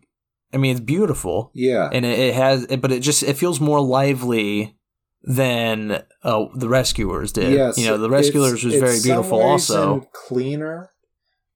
I 0.53 0.57
mean, 0.57 0.73
it's 0.73 0.81
beautiful 0.81 1.51
yeah. 1.55 1.89
and 1.93 2.05
it, 2.05 2.19
it 2.19 2.35
has, 2.35 2.67
but 2.67 2.93
it 2.93 3.01
just 3.01 3.23
it 3.23 3.37
feels 3.37 3.61
more 3.61 3.81
lively 3.81 4.77
than 5.23 6.03
uh, 6.23 6.47
the 6.55 6.69
Rescuers 6.69 7.33
did. 7.33 7.53
Yes. 7.53 7.77
you 7.79 7.87
know, 7.87 7.99
the 7.99 8.11
Rescuers 8.11 8.65
was 8.65 8.75
very 8.75 9.01
beautiful 9.01 9.41
also. 9.41 10.09
cleaner. 10.13 10.91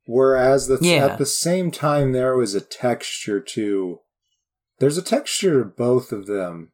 Whereas 0.07 0.67
the, 0.67 0.79
Yeah. 0.83 1.07
at 1.07 1.19
the 1.19 1.27
same 1.27 1.71
time 1.71 2.13
there 2.13 2.37
was 2.37 2.55
a 2.55 2.61
texture 2.61 3.41
to 3.41 4.01
there's 4.79 4.99
a 4.99 5.03
texture 5.03 5.63
to 5.63 5.65
both 5.65 6.13
of 6.13 6.27
them 6.27 6.73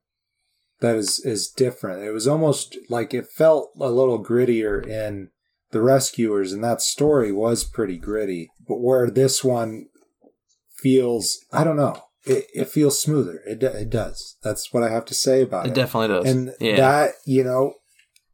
that 0.80 0.96
is 0.96 1.20
is 1.20 1.48
different. 1.48 2.02
It 2.02 2.10
was 2.10 2.26
almost 2.26 2.76
like 2.88 3.14
it 3.14 3.28
felt 3.28 3.70
a 3.78 3.90
little 3.90 4.22
grittier 4.24 4.84
in 4.84 5.30
the 5.72 5.80
rescuers 5.82 6.52
and 6.52 6.62
that 6.64 6.82
story 6.82 7.32
was 7.32 7.64
pretty 7.64 7.96
gritty. 7.98 8.50
But 8.66 8.80
where 8.80 9.10
this 9.10 9.42
one 9.44 9.86
feels 10.76 11.38
I 11.52 11.64
don't 11.64 11.76
know. 11.76 12.02
It, 12.26 12.46
it 12.54 12.68
feels 12.68 13.00
smoother. 13.00 13.40
It, 13.46 13.62
it 13.62 13.88
does. 13.90 14.36
That's 14.42 14.72
what 14.74 14.82
I 14.82 14.90
have 14.90 15.06
to 15.06 15.14
say 15.14 15.40
about 15.42 15.66
It 15.66 15.70
it. 15.70 15.74
definitely 15.74 16.08
does. 16.08 16.26
and 16.30 16.54
yeah, 16.60 16.76
that 16.76 17.10
you 17.24 17.42
know 17.44 17.74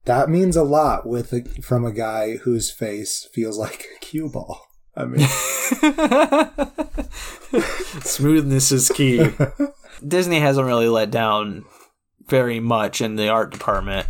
that 0.07 0.29
means 0.29 0.57
a 0.57 0.63
lot 0.65 1.07
with 1.07 1.33
a, 1.33 1.45
from 1.63 1.85
a 1.85 1.93
guy 1.93 2.37
whose 2.39 2.71
face 2.71 3.29
feels 3.33 3.59
like 3.59 3.87
a 3.97 4.01
cue 4.01 4.29
ball 4.29 4.61
I 4.99 5.05
mean, 5.05 5.21
Smoothness 8.03 8.73
is 8.73 8.89
key. 8.89 9.29
Disney 10.07 10.41
hasn't 10.41 10.67
really 10.67 10.89
let 10.89 11.11
down 11.11 11.65
very 12.29 12.61
much 12.61 13.01
in 13.01 13.17
the 13.17 13.29
art 13.29 13.53
department. 13.53 14.07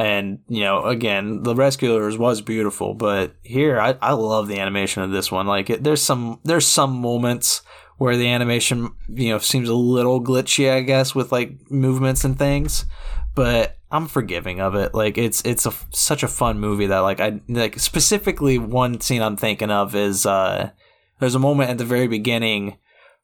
And, 0.00 0.40
you 0.48 0.60
know, 0.60 0.84
again, 0.84 1.42
The 1.42 1.54
Rescuers 1.54 2.16
was 2.16 2.40
beautiful, 2.40 2.94
but 2.94 3.34
here 3.42 3.80
I, 3.80 3.96
I 4.00 4.12
love 4.12 4.48
the 4.48 4.60
animation 4.60 5.02
of 5.02 5.10
this 5.10 5.30
one. 5.30 5.46
Like 5.46 5.70
it, 5.70 5.84
there's 5.84 6.02
some 6.02 6.40
there's 6.44 6.66
some 6.66 7.00
moments 7.00 7.62
where 7.98 8.16
the 8.16 8.28
animation, 8.28 8.92
you 9.08 9.30
know, 9.30 9.38
seems 9.38 9.68
a 9.68 9.74
little 9.74 10.22
glitchy, 10.22 10.72
I 10.72 10.80
guess, 10.80 11.14
with 11.14 11.32
like 11.32 11.70
movements 11.70 12.24
and 12.24 12.38
things. 12.38 12.86
But 13.34 13.78
I'm 13.90 14.06
forgiving 14.06 14.60
of 14.60 14.74
it. 14.74 14.94
Like 14.94 15.18
it's 15.18 15.42
it's 15.44 15.66
a 15.66 15.72
such 15.90 16.22
a 16.22 16.28
fun 16.28 16.60
movie 16.60 16.86
that 16.86 17.00
like 17.00 17.20
I 17.20 17.40
like 17.48 17.78
specifically 17.78 18.58
one 18.58 19.00
scene 19.00 19.22
I'm 19.22 19.36
thinking 19.36 19.70
of 19.70 19.94
is 19.94 20.26
uh 20.26 20.70
there's 21.18 21.34
a 21.34 21.40
moment 21.40 21.70
at 21.70 21.78
the 21.78 21.84
very 21.84 22.08
beginning 22.08 22.78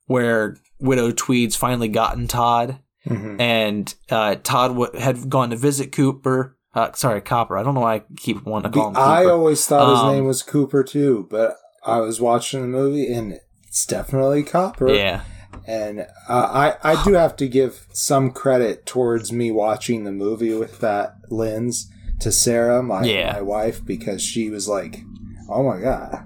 where 0.07 0.57
Widow 0.79 1.11
Tweed's 1.11 1.57
finally 1.57 1.89
gotten 1.89 2.29
Todd, 2.29 2.79
mhm. 3.07 3.41
and 3.41 3.95
uh, 4.11 4.37
Todd 4.43 4.73
w- 4.73 5.01
had 5.01 5.29
gone 5.29 5.51
to 5.51 5.57
visit 5.57 5.93
Cooper. 5.93 6.56
Uh, 6.77 6.93
sorry, 6.93 7.21
Copper. 7.23 7.57
I 7.57 7.63
don't 7.63 7.75
know 7.75 7.81
why 7.81 7.95
I 7.95 8.03
keep 8.19 8.45
wanting 8.45 8.71
to 8.71 8.79
call 8.79 8.89
him 8.89 8.95
Cooper. 8.95 9.07
I 9.07 9.25
always 9.25 9.67
thought 9.67 9.91
his 9.91 10.01
Um, 10.01 10.13
name 10.15 10.27
was 10.27 10.43
Cooper 10.43 10.85
too, 10.85 11.27
but 11.31 11.57
I 11.85 12.01
was 12.01 12.21
watching 12.21 12.61
the 12.61 12.69
movie 12.69 13.11
and 13.13 13.41
it's 13.67 13.87
definitely 13.87 14.43
Copper. 14.43 14.93
yeah, 14.93 15.23
And 15.67 16.01
uh, 16.01 16.05
I 16.29 16.75
I 16.93 17.03
do 17.05 17.15
have 17.15 17.35
to 17.37 17.49
give 17.49 17.87
some 17.93 18.31
credit 18.31 18.85
towards 18.87 19.33
me 19.33 19.51
watching 19.51 20.05
the 20.05 20.13
movie 20.13 20.55
with 20.55 20.81
that 20.81 21.15
lens 21.31 21.91
to 22.21 22.31
Sarah, 22.31 22.83
my 22.83 23.05
Yeah. 23.05 23.33
my 23.33 23.41
wife, 23.41 23.85
because 23.85 24.21
she 24.23 24.51
was 24.51 24.69
like, 24.69 25.01
"Oh 25.49 25.63
my 25.63 25.81
god, 25.81 26.25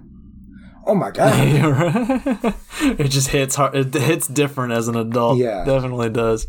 oh 0.86 0.94
my 0.94 1.10
god." 1.12 1.34
it 2.82 3.08
just 3.08 3.28
hits 3.28 3.54
hard. 3.54 3.74
It 3.76 3.94
hits 3.94 4.26
different 4.26 4.72
as 4.72 4.88
an 4.88 4.96
adult. 4.96 5.38
Yeah. 5.38 5.64
definitely 5.64 6.10
does. 6.10 6.46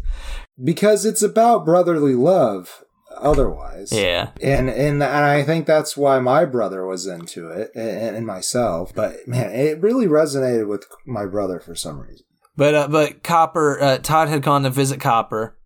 because 0.63 1.05
it's 1.05 1.21
about 1.23 1.65
brotherly 1.65 2.13
love 2.15 2.83
otherwise. 3.17 3.91
Yeah, 3.91 4.32
and 4.41 4.69
and 4.69 5.02
and 5.02 5.04
I 5.04 5.43
think 5.43 5.65
that's 5.65 5.95
why 5.95 6.19
my 6.19 6.45
brother 6.45 6.86
was 6.86 7.08
into 7.08 7.50
it 7.50 7.71
and, 7.76 8.15
and 8.15 8.26
myself 8.26 8.93
but 8.93 9.28
man 9.28 9.52
it 9.52 9.82
really 9.82 10.08
resonated 10.08 10.67
with 10.67 10.86
my 11.06 11.26
brother 11.26 11.60
for 11.60 11.76
some 11.76 12.00
reason. 12.00 12.26
But 12.56 12.76
uh, 12.76 12.88
but 12.89 13.24
Copper, 13.24 13.82
uh, 13.82 13.97
Todd 14.00 14.28
had 14.28 14.43
gone 14.43 14.63
to 14.63 14.69
visit 14.69 15.00
Copper, 15.00 15.58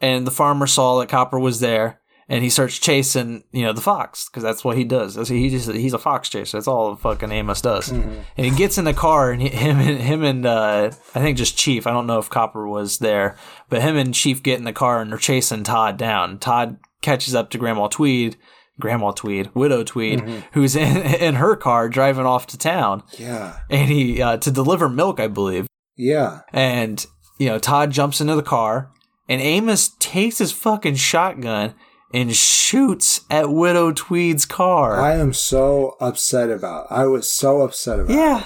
and 0.00 0.26
the 0.26 0.32
farmer 0.32 0.66
saw 0.66 0.98
that 0.98 1.08
Copper 1.08 1.38
was 1.38 1.60
there, 1.60 2.00
and 2.28 2.42
he 2.42 2.50
starts 2.50 2.78
chasing, 2.78 3.44
you 3.52 3.62
know, 3.62 3.72
the 3.72 3.80
fox 3.80 4.28
because 4.28 4.42
that's 4.42 4.64
what 4.64 4.76
he 4.76 4.84
does. 4.84 5.14
That's, 5.14 5.28
he 5.28 5.50
just 5.50 5.70
he's 5.70 5.92
a 5.92 5.98
fox 5.98 6.28
chaser. 6.28 6.56
That's 6.56 6.68
all 6.68 6.96
fucking 6.96 7.30
Amos 7.30 7.60
does. 7.60 7.90
And 7.90 8.24
he 8.36 8.50
gets 8.50 8.78
in 8.78 8.84
the 8.84 8.94
car, 8.94 9.30
and 9.30 9.42
he, 9.42 9.48
him 9.48 9.78
and 9.78 10.00
him 10.00 10.22
and 10.22 10.46
uh, 10.46 10.90
I 11.14 11.20
think 11.20 11.36
just 11.36 11.58
Chief. 11.58 11.86
I 11.86 11.92
don't 11.92 12.06
know 12.06 12.18
if 12.18 12.30
Copper 12.30 12.66
was 12.66 12.98
there, 12.98 13.36
but 13.68 13.82
him 13.82 13.96
and 13.96 14.14
Chief 14.14 14.42
get 14.42 14.58
in 14.58 14.64
the 14.64 14.72
car 14.72 15.00
and 15.00 15.10
they're 15.10 15.18
chasing 15.18 15.64
Todd 15.64 15.96
down. 15.96 16.38
Todd 16.38 16.78
catches 17.02 17.34
up 17.34 17.50
to 17.50 17.58
Grandma 17.58 17.88
Tweed. 17.88 18.36
Grandma 18.80 19.12
Tweed, 19.12 19.54
Widow 19.54 19.84
Tweed, 19.84 20.20
who's 20.52 20.74
in 20.74 20.96
in 21.20 21.36
her 21.36 21.54
car 21.54 21.88
driving 21.88 22.26
off 22.26 22.48
to 22.48 22.58
town, 22.58 23.04
yeah 23.18 23.58
and 23.70 23.88
he 23.88 24.20
uh, 24.20 24.36
to 24.38 24.50
deliver 24.50 24.88
milk, 24.88 25.20
I 25.20 25.28
believe. 25.28 25.68
yeah 25.96 26.40
And, 26.52 27.06
you 27.38 27.48
know, 27.48 27.60
Todd 27.60 27.92
jumps 27.92 28.20
into 28.20 28.34
the 28.34 28.42
car, 28.42 28.90
and 29.28 29.40
Amos 29.40 29.92
takes 30.00 30.38
his 30.38 30.50
fucking 30.50 30.96
shotgun 30.96 31.74
and 32.14 32.34
shoots 32.34 33.22
at 33.28 33.50
Widow 33.50 33.92
Tweed's 33.92 34.46
car. 34.46 35.00
I 35.00 35.16
am 35.16 35.32
so 35.34 35.96
upset 36.00 36.48
about 36.50 36.86
I 36.90 37.06
was 37.06 37.28
so 37.30 37.60
upset 37.62 38.00
about 38.00 38.10
yeah. 38.14 38.44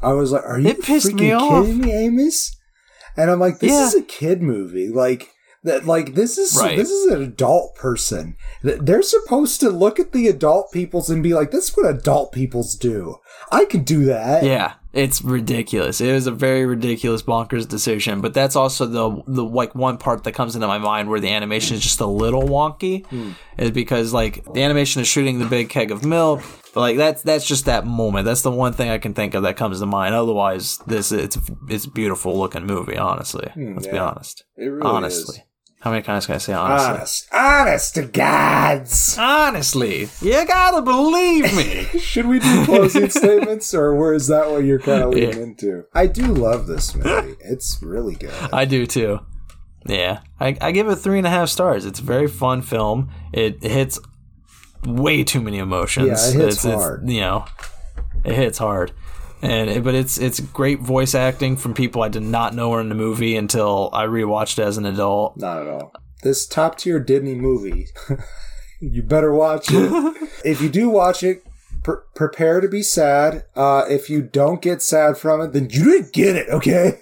I 0.00 0.12
was 0.14 0.32
like, 0.32 0.44
"Are 0.44 0.58
you 0.58 0.74
freaking 0.74 1.14
me 1.14 1.30
kidding 1.64 1.78
me, 1.78 1.92
Amos?" 1.92 2.56
And 3.16 3.30
I'm 3.30 3.40
like, 3.40 3.58
"This 3.58 3.72
Yeah. 3.72 3.86
is 3.86 3.94
a 3.94 4.02
kid 4.02 4.40
movie. 4.42 4.88
Like 4.88 5.28
that. 5.64 5.84
Like 5.86 6.14
this 6.14 6.38
is 6.38 6.56
Right. 6.56 6.76
this 6.76 6.90
is 6.90 7.10
an 7.12 7.22
adult 7.22 7.74
person. 7.74 8.36
They're 8.62 9.02
supposed 9.02 9.60
to 9.60 9.70
look 9.70 9.98
at 10.00 10.12
the 10.12 10.28
adult 10.28 10.72
peoples 10.72 11.10
and 11.10 11.22
be 11.22 11.34
like, 11.34 11.50
"This 11.50 11.68
is 11.70 11.76
what 11.76 11.86
adult 11.90 12.32
peoples 12.32 12.74
do. 12.76 13.16
I 13.50 13.64
can 13.64 13.82
do 13.82 14.04
that." 14.04 14.44
Yeah. 14.44 14.74
It's 14.92 15.22
ridiculous. 15.22 16.00
It 16.02 16.12
was 16.12 16.26
a 16.26 16.30
very 16.30 16.66
ridiculous 16.66 17.22
bonkers 17.22 17.66
decision, 17.66 18.20
but 18.20 18.34
that's 18.34 18.56
also 18.56 18.84
the 18.84 19.22
the 19.26 19.42
like 19.42 19.74
one 19.74 19.96
part 19.96 20.24
that 20.24 20.32
comes 20.32 20.54
into 20.54 20.66
my 20.66 20.78
mind 20.78 21.08
where 21.08 21.20
the 21.20 21.30
animation 21.30 21.76
is 21.76 21.82
just 21.82 22.00
a 22.00 22.06
little 22.06 22.42
wonky 22.42 23.06
hmm. 23.06 23.32
is 23.56 23.70
because 23.70 24.12
like 24.12 24.44
the 24.52 24.62
animation 24.62 25.00
is 25.00 25.08
shooting 25.08 25.38
the 25.38 25.46
big 25.46 25.70
keg 25.70 25.90
of 25.90 26.04
milk, 26.04 26.42
but 26.74 26.80
like 26.80 26.96
that's 26.98 27.22
that's 27.22 27.46
just 27.46 27.64
that 27.64 27.86
moment. 27.86 28.26
That's 28.26 28.42
the 28.42 28.50
one 28.50 28.74
thing 28.74 28.90
I 28.90 28.98
can 28.98 29.14
think 29.14 29.32
of 29.32 29.44
that 29.44 29.56
comes 29.56 29.80
to 29.80 29.86
mind. 29.86 30.14
Otherwise, 30.14 30.76
this 30.86 31.10
it's 31.10 31.38
it's 31.68 31.86
a 31.86 31.90
beautiful 31.90 32.38
looking 32.38 32.66
movie, 32.66 32.98
honestly. 32.98 33.48
Hmm, 33.54 33.74
Let's 33.74 33.86
be 33.86 33.98
honest. 33.98 34.44
It 34.56 34.66
really 34.66 34.82
honestly. 34.82 35.36
is. 35.38 35.42
How 35.82 35.90
many 35.90 36.02
times 36.02 36.26
can 36.26 36.36
I 36.36 36.38
say 36.38 36.52
honestly? 36.52 36.88
Honest, 36.94 37.28
honest 37.32 37.94
to 37.96 38.02
gods. 38.04 39.16
Honestly, 39.18 40.08
you 40.20 40.46
gotta 40.46 40.80
believe 40.80 41.52
me. 41.56 41.84
Should 41.98 42.26
we 42.26 42.38
do 42.38 42.64
closing 42.64 43.10
statements, 43.20 43.74
or 43.74 43.92
where 43.96 44.14
is 44.14 44.28
that 44.28 44.48
what 44.48 44.64
you're 44.64 44.78
kind 44.78 45.02
of 45.02 45.10
leading 45.10 45.36
Yeah. 45.38 45.42
into? 45.42 45.84
I 45.92 46.06
do 46.06 46.26
love 46.26 46.66
this 46.68 46.94
movie. 46.94 47.34
It's 47.40 47.82
really 47.82 48.14
good. 48.14 48.32
I 48.52 48.64
do 48.64 48.86
too. 48.86 49.20
Yeah, 49.84 50.20
I, 50.38 50.56
I 50.60 50.70
give 50.70 50.88
it 50.88 50.94
three 50.96 51.18
and 51.18 51.26
a 51.26 51.30
half 51.30 51.48
stars. 51.48 51.84
It's 51.84 51.98
a 51.98 52.04
very 52.04 52.28
fun 52.28 52.62
film. 52.62 53.10
It 53.32 53.60
hits 53.64 53.98
way 54.86 55.24
too 55.24 55.40
many 55.40 55.58
emotions. 55.58 56.06
Yeah, 56.06 56.12
it 56.12 56.44
hits 56.44 56.56
it's, 56.58 56.64
it's, 56.64 56.74
hard. 56.74 57.10
you 57.10 57.20
know, 57.20 57.44
it 58.24 58.34
hits 58.34 58.58
hard, 58.58 58.92
and 59.42 59.68
it, 59.68 59.84
but 59.84 59.94
it's 59.94 60.18
it's 60.18 60.40
great 60.40 60.80
voice 60.80 61.14
acting 61.14 61.56
from 61.56 61.74
people 61.74 62.02
I 62.02 62.08
did 62.08 62.22
not 62.22 62.54
know 62.54 62.70
were 62.70 62.80
in 62.80 62.88
the 62.88 62.94
movie 62.94 63.36
until 63.36 63.90
I 63.92 64.06
rewatched 64.06 64.58
it 64.58 64.62
as 64.62 64.78
an 64.78 64.86
adult. 64.86 65.36
Not 65.36 65.62
at 65.62 65.68
all. 65.68 65.92
This 66.22 66.46
top 66.46 66.78
tier 66.78 67.00
Disney 67.00 67.34
movie, 67.34 67.88
you 68.80 69.02
better 69.02 69.34
watch 69.34 69.66
it. 69.70 70.30
if 70.44 70.60
you 70.60 70.68
do 70.68 70.88
watch 70.88 71.24
it, 71.24 71.44
pre- 71.82 71.96
prepare 72.14 72.60
to 72.60 72.68
be 72.68 72.82
sad. 72.82 73.44
Uh, 73.56 73.84
if 73.88 74.08
you 74.08 74.22
don't 74.22 74.62
get 74.62 74.80
sad 74.80 75.18
from 75.18 75.40
it, 75.40 75.52
then 75.52 75.68
you 75.70 75.84
didn't 75.84 76.12
get 76.12 76.36
it, 76.36 76.48
okay? 76.48 77.00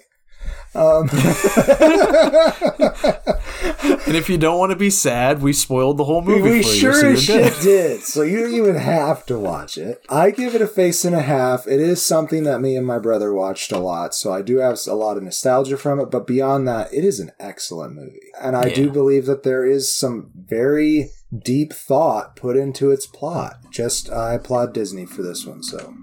Um, 0.73 1.09
And 3.63 4.15
if 4.15 4.29
you 4.29 4.37
don't 4.37 4.57
want 4.57 4.71
to 4.71 4.75
be 4.75 4.89
sad, 4.89 5.41
we 5.41 5.53
spoiled 5.53 5.97
the 5.97 6.03
whole 6.03 6.21
movie 6.21 6.41
we 6.41 6.63
for 6.63 6.69
sure 6.69 7.09
you. 7.11 7.17
So 7.17 7.37
as 7.39 7.53
shit 7.53 7.61
did, 7.61 8.01
so 8.01 8.23
you 8.23 8.41
don't 8.41 8.53
even 8.53 8.75
have 8.75 9.25
to 9.27 9.37
watch 9.37 9.77
it. 9.77 10.03
I 10.09 10.31
give 10.31 10.55
it 10.55 10.61
a 10.61 10.67
face 10.67 11.05
and 11.05 11.15
a 11.15 11.21
half. 11.21 11.67
It 11.67 11.79
is 11.79 12.03
something 12.03 12.43
that 12.43 12.59
me 12.59 12.75
and 12.75 12.85
my 12.85 12.99
brother 12.99 13.33
watched 13.33 13.71
a 13.71 13.79
lot, 13.79 14.13
so 14.13 14.33
I 14.33 14.41
do 14.41 14.57
have 14.57 14.79
a 14.87 14.93
lot 14.93 15.17
of 15.17 15.23
nostalgia 15.23 15.77
from 15.77 15.99
it. 15.99 16.11
But 16.11 16.27
beyond 16.27 16.67
that, 16.67 16.93
it 16.93 17.05
is 17.05 17.19
an 17.19 17.31
excellent 17.39 17.95
movie, 17.95 18.31
and 18.41 18.55
I 18.55 18.69
do 18.73 18.89
believe 18.89 19.25
that 19.27 19.43
there 19.43 19.65
is 19.65 19.93
some 19.93 20.31
very 20.35 21.11
deep 21.37 21.71
thought 21.71 22.35
put 22.35 22.57
into 22.57 22.91
its 22.91 23.05
plot. 23.05 23.57
Just 23.71 24.11
I 24.11 24.33
applaud 24.33 24.73
Disney 24.73 25.05
for 25.05 25.21
this 25.21 25.45
one. 25.45 25.63
So 25.63 25.93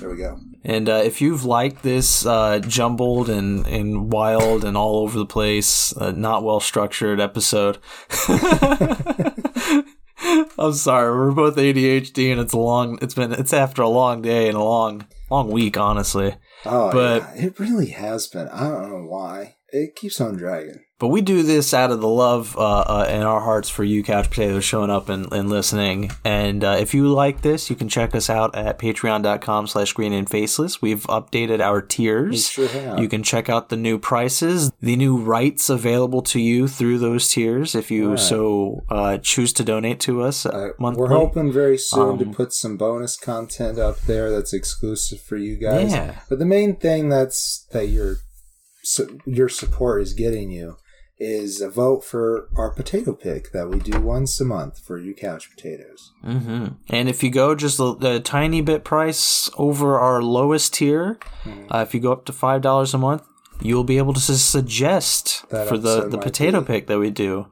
there 0.00 0.10
we 0.10 0.16
go. 0.16 0.38
And 0.64 0.88
uh, 0.88 1.02
if 1.04 1.20
you've 1.20 1.44
liked 1.44 1.82
this 1.82 2.24
uh, 2.24 2.58
jumbled 2.60 3.28
and, 3.28 3.66
and 3.66 4.10
wild 4.10 4.64
and 4.64 4.76
all 4.76 4.96
over 5.02 5.18
the 5.18 5.26
place, 5.26 5.94
uh, 5.96 6.12
not 6.12 6.42
well 6.42 6.60
structured 6.60 7.20
episode, 7.20 7.78
I'm 10.58 10.72
sorry. 10.72 11.10
We're 11.16 11.32
both 11.32 11.56
ADHD, 11.56 12.32
and 12.32 12.40
it's 12.40 12.54
a 12.54 12.58
long. 12.58 12.98
It's 13.02 13.14
been. 13.14 13.32
It's 13.32 13.52
after 13.52 13.82
a 13.82 13.88
long 13.88 14.22
day 14.22 14.48
and 14.48 14.56
a 14.56 14.62
long, 14.62 15.06
long 15.30 15.50
week, 15.50 15.76
honestly. 15.76 16.36
Oh, 16.64 16.90
But- 16.92 17.22
yeah, 17.36 17.46
it 17.46 17.58
really 17.60 17.90
has 17.90 18.26
been. 18.28 18.48
I 18.48 18.68
don't 18.68 18.88
know 18.90 19.04
why 19.06 19.56
it 19.74 19.96
keeps 19.96 20.20
on 20.20 20.36
dragging. 20.36 20.80
But 21.00 21.08
we 21.08 21.22
do 21.22 21.42
this 21.42 21.74
out 21.74 21.90
of 21.90 22.00
the 22.00 22.08
love 22.08 22.56
uh, 22.56 22.60
uh, 22.60 23.06
in 23.10 23.22
our 23.22 23.40
hearts 23.40 23.68
for 23.68 23.82
you, 23.82 24.04
Couch 24.04 24.30
Potatoes, 24.30 24.64
showing 24.64 24.90
up 24.90 25.08
and, 25.08 25.30
and 25.32 25.50
listening. 25.50 26.12
And 26.24 26.62
uh, 26.62 26.76
if 26.78 26.94
you 26.94 27.08
like 27.08 27.42
this, 27.42 27.68
you 27.68 27.74
can 27.74 27.88
check 27.88 28.14
us 28.14 28.30
out 28.30 28.54
at 28.54 28.78
patreon.com 28.78 29.66
slash 29.66 29.92
green 29.92 30.12
and 30.12 30.30
faceless. 30.30 30.80
We've 30.80 31.02
updated 31.08 31.60
our 31.60 31.82
tiers. 31.82 32.48
Sure. 32.48 32.98
You 32.98 33.08
can 33.08 33.24
check 33.24 33.50
out 33.50 33.68
the 33.70 33.76
new 33.76 33.98
prices, 33.98 34.70
the 34.80 34.94
new 34.96 35.16
rights 35.16 35.68
available 35.68 36.22
to 36.22 36.40
you 36.40 36.68
through 36.68 36.98
those 37.00 37.28
tiers 37.28 37.74
if 37.74 37.90
you 37.90 38.10
Right. 38.10 38.18
so 38.20 38.84
uh, 38.88 39.18
choose 39.18 39.52
to 39.54 39.64
donate 39.64 39.98
to 40.00 40.22
us 40.22 40.46
uh, 40.46 40.50
Uh, 40.50 40.68
monthly. 40.78 41.00
we're 41.02 41.08
hoping 41.08 41.52
very 41.52 41.76
soon 41.76 42.18
to 42.18 42.24
Um, 42.26 42.32
put 42.34 42.52
some 42.52 42.76
bonus 42.76 43.16
content 43.16 43.78
up 43.80 44.00
there 44.02 44.30
that's 44.30 44.52
exclusive 44.54 45.20
for 45.20 45.36
you 45.36 45.56
guys. 45.56 45.90
Yeah. 45.92 46.20
But 46.30 46.38
the 46.38 46.46
main 46.46 46.76
thing 46.76 47.08
that's 47.08 47.66
that 47.72 47.88
your 47.88 48.18
su- 48.84 49.18
your 49.26 49.48
support 49.48 50.02
is 50.02 50.12
getting 50.14 50.50
you 50.50 50.76
is 51.18 51.60
a 51.60 51.70
vote 51.70 52.04
for 52.04 52.48
our 52.56 52.70
potato 52.74 53.12
pick 53.12 53.52
that 53.52 53.68
we 53.70 53.78
do 53.78 54.00
once 54.00 54.40
a 54.40 54.44
month 54.44 54.80
for 54.84 54.98
you 54.98 55.14
couch 55.14 55.48
potatoes. 55.54 56.10
hmm 56.22 56.66
And 56.90 57.08
if 57.08 57.22
you 57.22 57.30
go 57.30 57.54
just 57.54 57.78
a, 57.78 57.96
a 58.16 58.20
tiny 58.20 58.60
bit 58.62 58.82
price 58.84 59.48
over 59.56 59.98
our 59.98 60.20
lowest 60.22 60.74
tier, 60.74 61.18
Hmm. 61.44 61.66
uh, 61.70 61.82
if 61.86 61.94
you 61.94 62.00
go 62.00 62.12
up 62.12 62.24
to 62.26 62.32
five 62.32 62.62
dollars 62.62 62.94
a 62.94 62.98
month, 62.98 63.22
you'll 63.62 63.84
be 63.84 63.98
able 63.98 64.12
to 64.12 64.20
su- 64.20 64.34
suggest 64.34 65.44
That 65.50 65.68
for 65.68 65.78
the 65.78 66.08
the 66.08 66.18
potato 66.18 66.60
be- 66.60 66.66
pick 66.66 66.86
that 66.88 66.98
we 66.98 67.10
do. 67.10 67.46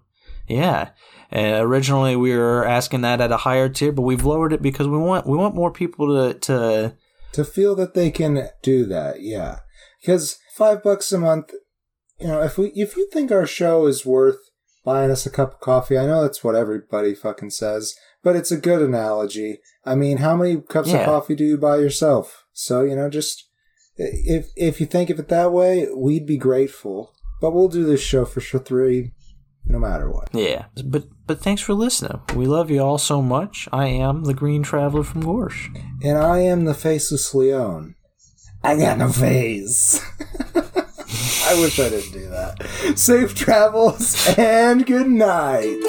Yeah. 0.49 0.91
And 1.30 1.62
originally 1.64 2.14
we 2.16 2.37
were 2.37 2.66
asking 2.66 3.03
that 3.03 3.20
at 3.20 3.33
a 3.33 3.39
higher 3.39 3.68
tier, 3.68 3.93
but 3.93 4.03
we've 4.03 4.24
lowered 4.24 4.53
it 4.53 4.61
because 4.61 4.89
we 4.89 4.99
want 4.99 5.26
we 5.26 5.37
want 5.39 5.55
more 5.55 5.70
people 5.70 6.07
to 6.09 6.35
to 6.41 6.97
to 7.33 7.45
feel 7.45 7.74
that 7.76 7.95
they 7.95 8.11
can 8.11 8.49
do 8.62 8.85
that. 8.87 9.22
Yeah, 9.22 9.61
because 10.01 10.37
five 10.57 10.82
bucks 10.82 11.12
a 11.12 11.18
month, 11.18 11.53
you 12.20 12.26
know, 12.28 12.42
if 12.42 12.59
we 12.59 12.68
if 12.74 12.96
you 12.96 13.09
think 13.12 13.30
our 13.32 13.46
show 13.46 13.86
is 13.86 14.07
worth 14.07 14.38
buying 14.84 15.11
us 15.11 15.26
a 15.26 15.30
cup 15.30 15.55
of 15.55 15.61
coffee, 15.61 15.98
I 15.98 16.07
know 16.07 16.22
that's 16.22 16.42
what 16.44 16.55
everybody 16.55 17.14
fucking 17.14 17.50
says, 17.50 17.94
but 18.22 18.36
it's 18.36 18.50
a 18.53 18.57
good 18.57 18.82
analogy. 18.82 19.61
I 19.84 19.94
mean, 19.94 20.18
how 20.18 20.36
many 20.36 20.61
cups 20.61 20.90
Yeah. 20.90 20.98
of 21.00 21.07
coffee 21.07 21.34
do 21.34 21.44
you 21.44 21.59
buy 21.59 21.76
yourself? 21.78 22.44
So 22.53 22.82
you 22.82 22.94
know, 22.96 23.09
just 23.09 23.48
if 23.96 24.48
if 24.57 24.80
you 24.80 24.86
think 24.86 25.11
of 25.11 25.18
it 25.18 25.28
that 25.28 25.53
way, 25.53 25.88
we'd 25.96 26.26
be 26.26 26.36
grateful. 26.38 27.12
But 27.40 27.53
we'll 27.53 27.68
do 27.68 27.84
this 27.84 28.00
show 28.00 28.24
for 28.24 28.40
sure 28.40 28.61
three, 28.61 29.11
no 29.66 29.78
matter 29.80 30.09
what. 30.09 30.28
Yeah, 30.32 30.66
but 30.84 31.05
but 31.26 31.40
thanks 31.40 31.61
for 31.62 31.74
listening. 31.74 32.20
We 32.36 32.46
love 32.46 32.70
you 32.70 32.80
all 32.80 32.98
so 32.98 33.20
much. 33.20 33.68
I 33.72 33.86
am 33.88 34.24
the 34.24 34.34
Green 34.34 34.62
Traveler 34.62 35.03
from 35.03 35.24
Gorsh. 35.24 35.68
And 36.05 36.18
I 36.18 36.38
am 36.40 36.64
the 36.66 36.74
faceless 36.74 37.34
Leon. 37.34 37.96
I 38.64 38.76
got 38.76 38.98
no 38.98 39.10
face. 39.10 40.00
I 41.44 41.60
wish 41.60 41.78
I 41.80 41.88
didn't 41.88 42.12
do 42.12 42.28
that. 42.28 42.94
Safe 42.96 43.34
travels 43.34 44.32
and 44.38 44.86
good 44.86 45.08
night. 45.08 45.80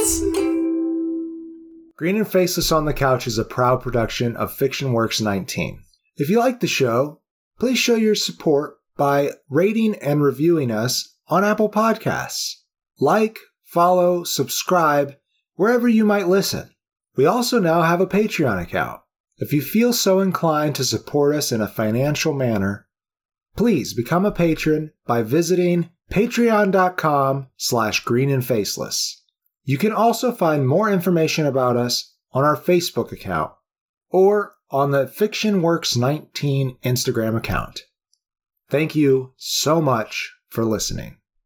Green 1.95 2.17
and 2.17 2.27
Faceless 2.27 2.71
on 2.71 2.85
the 2.85 2.93
Couch 2.93 3.27
is 3.27 3.37
a 3.37 3.45
proud 3.45 3.81
production 3.81 4.35
of 4.35 4.51
Fiction 4.51 4.91
Works 4.91 5.21
19. 5.21 5.83
If 6.17 6.29
you 6.29 6.39
like 6.39 6.59
the 6.59 6.67
show, 6.67 7.21
please 7.59 7.77
show 7.77 7.95
your 7.95 8.15
support 8.15 8.77
by 8.97 9.31
rating 9.49 9.95
and 9.95 10.23
reviewing 10.23 10.71
us 10.71 11.15
on 11.27 11.45
Apple 11.45 11.69
Podcasts. 11.69 12.55
Like, 12.99 13.39
follow, 13.63 14.23
subscribe, 14.23 15.15
wherever 15.53 15.87
you 15.87 16.05
might 16.05 16.27
listen. 16.27 16.71
We 17.15 17.27
also 17.27 17.59
now 17.59 17.83
have 17.83 18.01
a 18.01 18.07
Patreon 18.07 18.61
account. 18.61 19.02
If 19.37 19.51
you 19.51 19.61
feel 19.61 19.93
so 19.93 20.19
inclined 20.19 20.75
to 20.75 20.83
support 20.83 21.35
us 21.35 21.51
in 21.51 21.61
a 21.61 21.67
financial 21.67 22.33
manner, 22.33 22.87
please 23.55 23.93
become 23.93 24.25
a 24.25 24.31
patron 24.31 24.91
by 25.05 25.23
visiting 25.23 25.89
patreon.com 26.11 27.47
slash 27.57 27.99
green 28.01 28.29
and 28.29 28.45
faceless. 28.45 29.23
You 29.63 29.77
can 29.77 29.91
also 29.91 30.31
find 30.31 30.67
more 30.67 30.91
information 30.91 31.45
about 31.45 31.77
us 31.77 32.13
on 32.31 32.43
our 32.43 32.57
Facebook 32.57 33.11
account 33.11 33.51
or 34.09 34.55
on 34.69 34.91
the 34.91 35.05
FictionWorks19 35.05 36.79
Instagram 36.81 37.37
account. 37.37 37.81
Thank 38.69 38.95
you 38.95 39.33
so 39.37 39.81
much 39.81 40.33
for 40.49 40.65
listening. 40.65 41.17